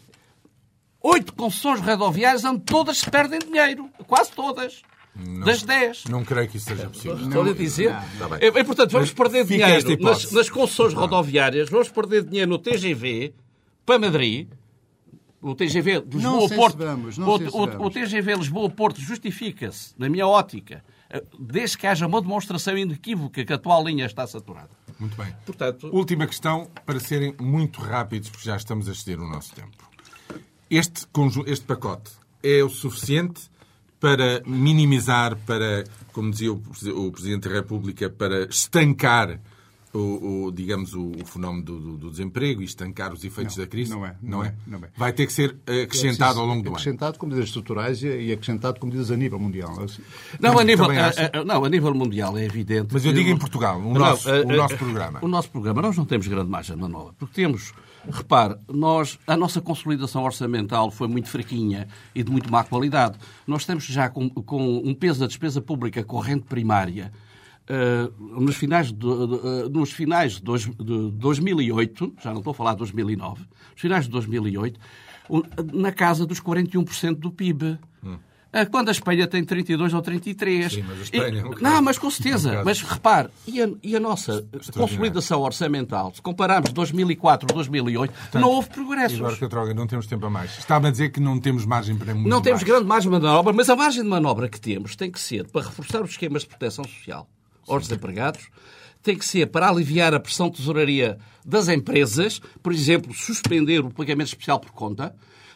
oito 1.02 1.32
concessões 1.34 1.80
rodoviárias 1.80 2.44
onde 2.44 2.60
todas 2.60 2.98
se 2.98 3.10
perdem 3.10 3.38
dinheiro. 3.38 3.88
Quase 4.06 4.30
todas. 4.32 4.82
Das 5.44 5.62
dez. 5.62 6.04
Não 6.04 6.24
creio 6.24 6.48
que 6.48 6.58
isso 6.58 6.66
seja 6.66 6.88
possível. 6.88 7.16
Estou 7.18 7.42
a 7.42 7.52
dizer. 7.52 7.96
Está 8.12 8.28
bem. 8.28 8.38
E, 8.40 8.46
e, 8.60 8.64
portanto, 8.64 8.90
vamos 8.92 9.12
perder 9.12 9.46
fica 9.46 9.66
esta 9.68 9.80
dinheiro 9.88 10.04
nas, 10.04 10.30
nas 10.30 10.48
concessões 10.50 10.94
rodoviárias, 10.94 11.68
vamos 11.70 11.88
perder 11.88 12.22
dinheiro 12.24 12.50
no 12.50 12.58
TGV 12.58 13.34
para 13.86 13.98
Madrid. 13.98 14.48
O 15.40 15.54
TGV 15.54 16.02
Não 16.14 16.40
Lisboa-Porto. 16.40 16.78
não 17.18 17.28
O, 17.28 17.82
o- 17.82 17.86
o 17.86 17.90
TGV 17.90 18.34
Lisboa-Porto 18.34 19.00
justifica-se, 19.00 19.94
na 19.96 20.08
minha 20.08 20.26
ótica, 20.26 20.84
eh, 21.08 21.22
desde 21.38 21.78
que 21.78 21.86
haja 21.86 22.06
uma 22.08 22.20
demonstração 22.20 22.76
inequívoca 22.76 23.44
que 23.44 23.52
a 23.52 23.56
atual 23.56 23.84
linha 23.84 24.04
está 24.06 24.26
saturada. 24.26 24.70
Muito 24.98 25.16
bem. 25.16 25.34
Portanto, 25.46 25.88
Última 25.92 26.26
questão, 26.26 26.68
para 26.84 26.98
serem 26.98 27.34
muito 27.40 27.80
rápidos, 27.80 28.30
porque 28.30 28.46
já 28.46 28.56
estamos 28.56 28.88
a 28.88 28.92
exceder 28.92 29.20
o 29.20 29.28
nosso 29.28 29.54
tempo. 29.54 29.88
Este, 30.70 31.06
este 31.46 31.64
pacote 31.64 32.10
é 32.42 32.62
o 32.62 32.68
suficiente 32.68 33.48
para 34.00 34.42
minimizar, 34.46 35.36
para, 35.46 35.84
como 36.12 36.30
dizia 36.30 36.52
o 36.52 37.10
Presidente 37.12 37.48
da 37.48 37.54
República, 37.54 38.08
para 38.10 38.44
estancar 38.44 39.40
o, 39.94 40.44
o, 40.46 40.52
digamos, 40.52 40.94
o, 40.94 41.12
o 41.20 41.24
fenómeno 41.24 41.64
do, 41.64 41.78
do- 41.80 41.96
do 41.96 42.10
desemprego 42.10 42.60
e 42.60 42.64
estancar 42.64 43.12
os 43.12 43.24
efeitos 43.24 43.56
Não, 43.56 43.64
da 43.64 43.70
crise? 43.70 43.90
não 43.90 44.04
é, 44.06 44.16
não 44.22 44.44
é, 44.44 44.54
não 44.66 44.78
é. 44.78 44.88
Vai 44.96 45.12
ter 45.12 45.26
que 45.26 45.32
ser 45.32 45.56
eh, 45.66 45.82
acrescentado 45.82 46.38
ao 46.40 46.46
longo 46.46 46.62
do 46.62 46.68
ano. 46.68 46.76
Acrescentado 46.76 47.18
com 47.18 47.26
medidas 47.26 47.48
estruturais 47.48 48.02
e 48.02 48.32
acrescentado 48.32 48.78
com 48.78 48.86
medidas 48.86 49.10
a 49.10 49.16
nível 49.16 49.38
mundial. 49.38 49.70
Assim, 49.82 50.02
não 50.38 50.58
a, 50.58 50.64
nível, 50.64 50.86
também 50.86 51.00
acha? 51.00 51.30
a- 51.32 51.38
a- 51.40 51.44
não, 51.44 51.64
a 51.64 51.68
nível 51.68 51.94
mundial 51.94 52.36
é 52.36 52.44
evidente. 52.44 52.88
Mas 52.92 53.04
eu 53.04 53.12
digo 53.12 53.30
em 53.30 53.36
Portugal, 53.38 53.78
o 53.78 53.92
Não, 53.94 54.00
nosso, 54.00 54.28
a- 54.30 54.40
o 54.42 54.50
a- 54.50 54.56
nosso 54.56 54.76
programa. 54.76 55.18
O 55.22 55.28
nosso 55.28 55.50
programa, 55.50 55.80
nós 55.82 55.96
não 55.96 56.04
temos 56.04 56.26
grande 56.28 56.50
margem 56.50 56.76
de 56.76 56.82
manobra, 56.82 57.14
porque 57.18 57.34
temos, 57.34 57.72
repare, 58.10 58.56
nós, 58.68 59.18
a 59.26 59.36
nossa 59.36 59.60
consolidação 59.60 60.22
orçamental 60.24 60.90
foi 60.90 61.08
muito 61.08 61.28
fraquinha 61.28 61.88
e 62.14 62.22
de 62.22 62.30
muito 62.30 62.50
má 62.52 62.62
qualidade. 62.62 63.18
Nós 63.46 63.62
estamos 63.62 63.84
já 63.84 64.08
com, 64.10 64.28
com 64.28 64.78
um 64.84 64.94
peso 64.94 65.20
da 65.20 65.26
despesa 65.26 65.60
pública 65.62 66.04
corrente 66.04 66.44
primária 66.44 67.10
eh, 67.68 68.10
nos 68.18 68.56
finais, 68.56 68.92
de, 68.92 69.06
eh, 69.06 69.68
nos 69.70 69.92
finais 69.92 70.32
de, 70.34 70.42
dois- 70.42 70.64
de 70.66 71.10
2008, 71.12 72.14
já 72.22 72.30
não 72.30 72.38
estou 72.38 72.50
a 72.52 72.54
falar 72.54 72.72
de 72.72 72.78
2009, 72.78 73.40
nos 73.72 73.80
finais 73.80 74.04
de 74.06 74.10
2008, 74.10 74.78
um, 75.30 75.42
na 75.74 75.92
casa 75.92 76.24
dos 76.26 76.40
41% 76.40 77.14
do 77.18 77.30
PIB. 77.30 77.78
Ah, 78.50 78.64
Quando 78.64 78.88
a 78.88 78.92
Espanha 78.92 79.26
tem 79.26 79.44
32 79.44 79.92
ou 79.92 80.00
33. 80.00 80.72
Sim, 80.72 80.82
mas 80.88 80.98
a 80.98 81.02
Espanha 81.02 81.40
é 81.40 81.44
um 81.44 81.52
E- 81.52 81.60
Não, 81.60 81.82
mas 81.82 81.98
com 81.98 82.06
é 82.06 82.08
um 82.08 82.10
certeza. 82.10 82.62
Mas 82.64 82.80
repare, 82.80 83.28
e 83.46 83.60
a, 83.62 83.68
e 83.82 83.94
a 83.94 84.00
nossa 84.00 84.42
consolidação 84.72 85.42
orçamental, 85.42 86.10
se 86.14 86.22
compararmos 86.22 86.72
2004 86.72 87.46
2008, 87.52 88.10
não 88.40 88.48
houve 88.48 88.70
progressos. 88.70 89.18
Agora, 89.18 89.36
Catroga, 89.36 89.74
não 89.74 89.86
temos 89.86 90.06
tempo 90.06 90.24
a 90.24 90.30
mais. 90.30 90.56
Estava 90.56 90.88
a 90.88 90.90
dizer 90.90 91.10
que 91.10 91.20
não 91.20 91.38
temos 91.38 91.66
margem 91.66 91.94
para 91.94 92.14
muito 92.14 92.26
Não 92.26 92.40
temos 92.40 92.62
mais. 92.62 92.72
grande 92.72 92.86
margem 92.86 93.10
de 93.12 93.18
manobra, 93.20 93.52
mas 93.52 93.68
a 93.68 93.76
margem 93.76 94.02
de 94.02 94.08
manobra 94.08 94.48
que 94.48 94.58
temos 94.58 94.96
tem 94.96 95.10
que 95.10 95.20
ser 95.20 95.46
para 95.48 95.66
reforçar 95.66 96.00
os 96.02 96.10
esquemas 96.12 96.40
de 96.42 96.48
proteção 96.48 96.84
social 96.86 97.28
aos 97.68 97.84
desempregados, 97.88 98.48
tem 99.02 99.16
que 99.16 99.24
ser 99.24 99.46
para 99.46 99.68
aliviar 99.68 100.12
a 100.14 100.20
pressão 100.20 100.50
de 100.50 100.56
tesouraria 100.56 101.18
das 101.44 101.68
empresas, 101.68 102.40
por 102.62 102.72
exemplo, 102.72 103.14
suspender 103.14 103.80
o 103.80 103.90
pagamento 103.90 104.28
especial 104.28 104.58
por 104.58 104.72
conta, 104.72 105.14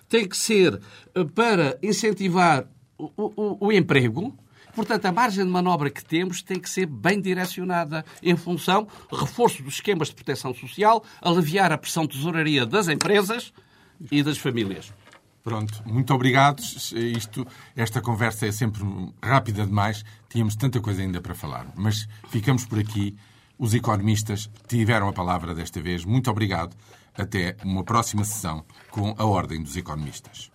tem 0.08 0.28
que 0.28 0.36
ser 0.36 0.80
eh, 1.14 1.24
para 1.34 1.76
incentivar 1.82 2.66
o, 2.96 3.10
o- 3.16 3.66
o 3.66 3.72
emprego. 3.72 4.36
Portanto, 4.74 5.04
a 5.06 5.12
margem 5.12 5.44
de 5.44 5.50
manobra 5.50 5.90
que 5.90 6.02
temos 6.04 6.40
tem 6.42 6.58
que 6.58 6.70
ser 6.70 6.86
bem 6.86 7.20
direcionada 7.20 8.04
em 8.22 8.36
função 8.36 8.86
reforço 9.10 9.62
dos 9.62 9.74
esquemas 9.74 10.08
de 10.08 10.14
proteção 10.14 10.54
social, 10.54 11.04
aliviar 11.20 11.72
a 11.72 11.76
pressão 11.78 12.06
de 12.06 12.12
tesouraria 12.16 12.64
das 12.64 12.88
empresas 12.88 13.52
e 14.10 14.22
das 14.22 14.38
famílias. 14.38 14.92
Pronto, 15.43 15.82
muito 15.84 16.14
obrigado. 16.14 16.61
Isto, 16.61 17.47
esta 17.74 18.01
conversa 18.01 18.47
é 18.47 18.53
sempre 18.53 18.82
rápida 19.22 19.66
demais. 19.66 20.05
Tínhamos 20.28 20.55
tanta 20.55 20.80
coisa 20.80 21.03
ainda 21.03 21.20
para 21.20 21.34
falar. 21.34 21.66
Mas 21.74 22.09
ficamos 22.28 22.64
por 22.64 22.78
aqui. 22.78 23.16
Os 23.59 23.74
economistas 23.74 24.51
tiveram 24.66 25.09
a 25.09 25.12
palavra 25.12 25.55
desta 25.55 25.80
vez. 25.80 26.05
Muito 26.05 26.30
obrigado. 26.30 26.76
Até 27.14 27.57
uma 27.64 27.84
próxima 27.84 28.24
sessão 28.24 28.64
com 28.90 29.14
a 29.18 29.24
Ordem 29.24 29.62
dos 29.62 29.76
Economistas. 29.76 30.51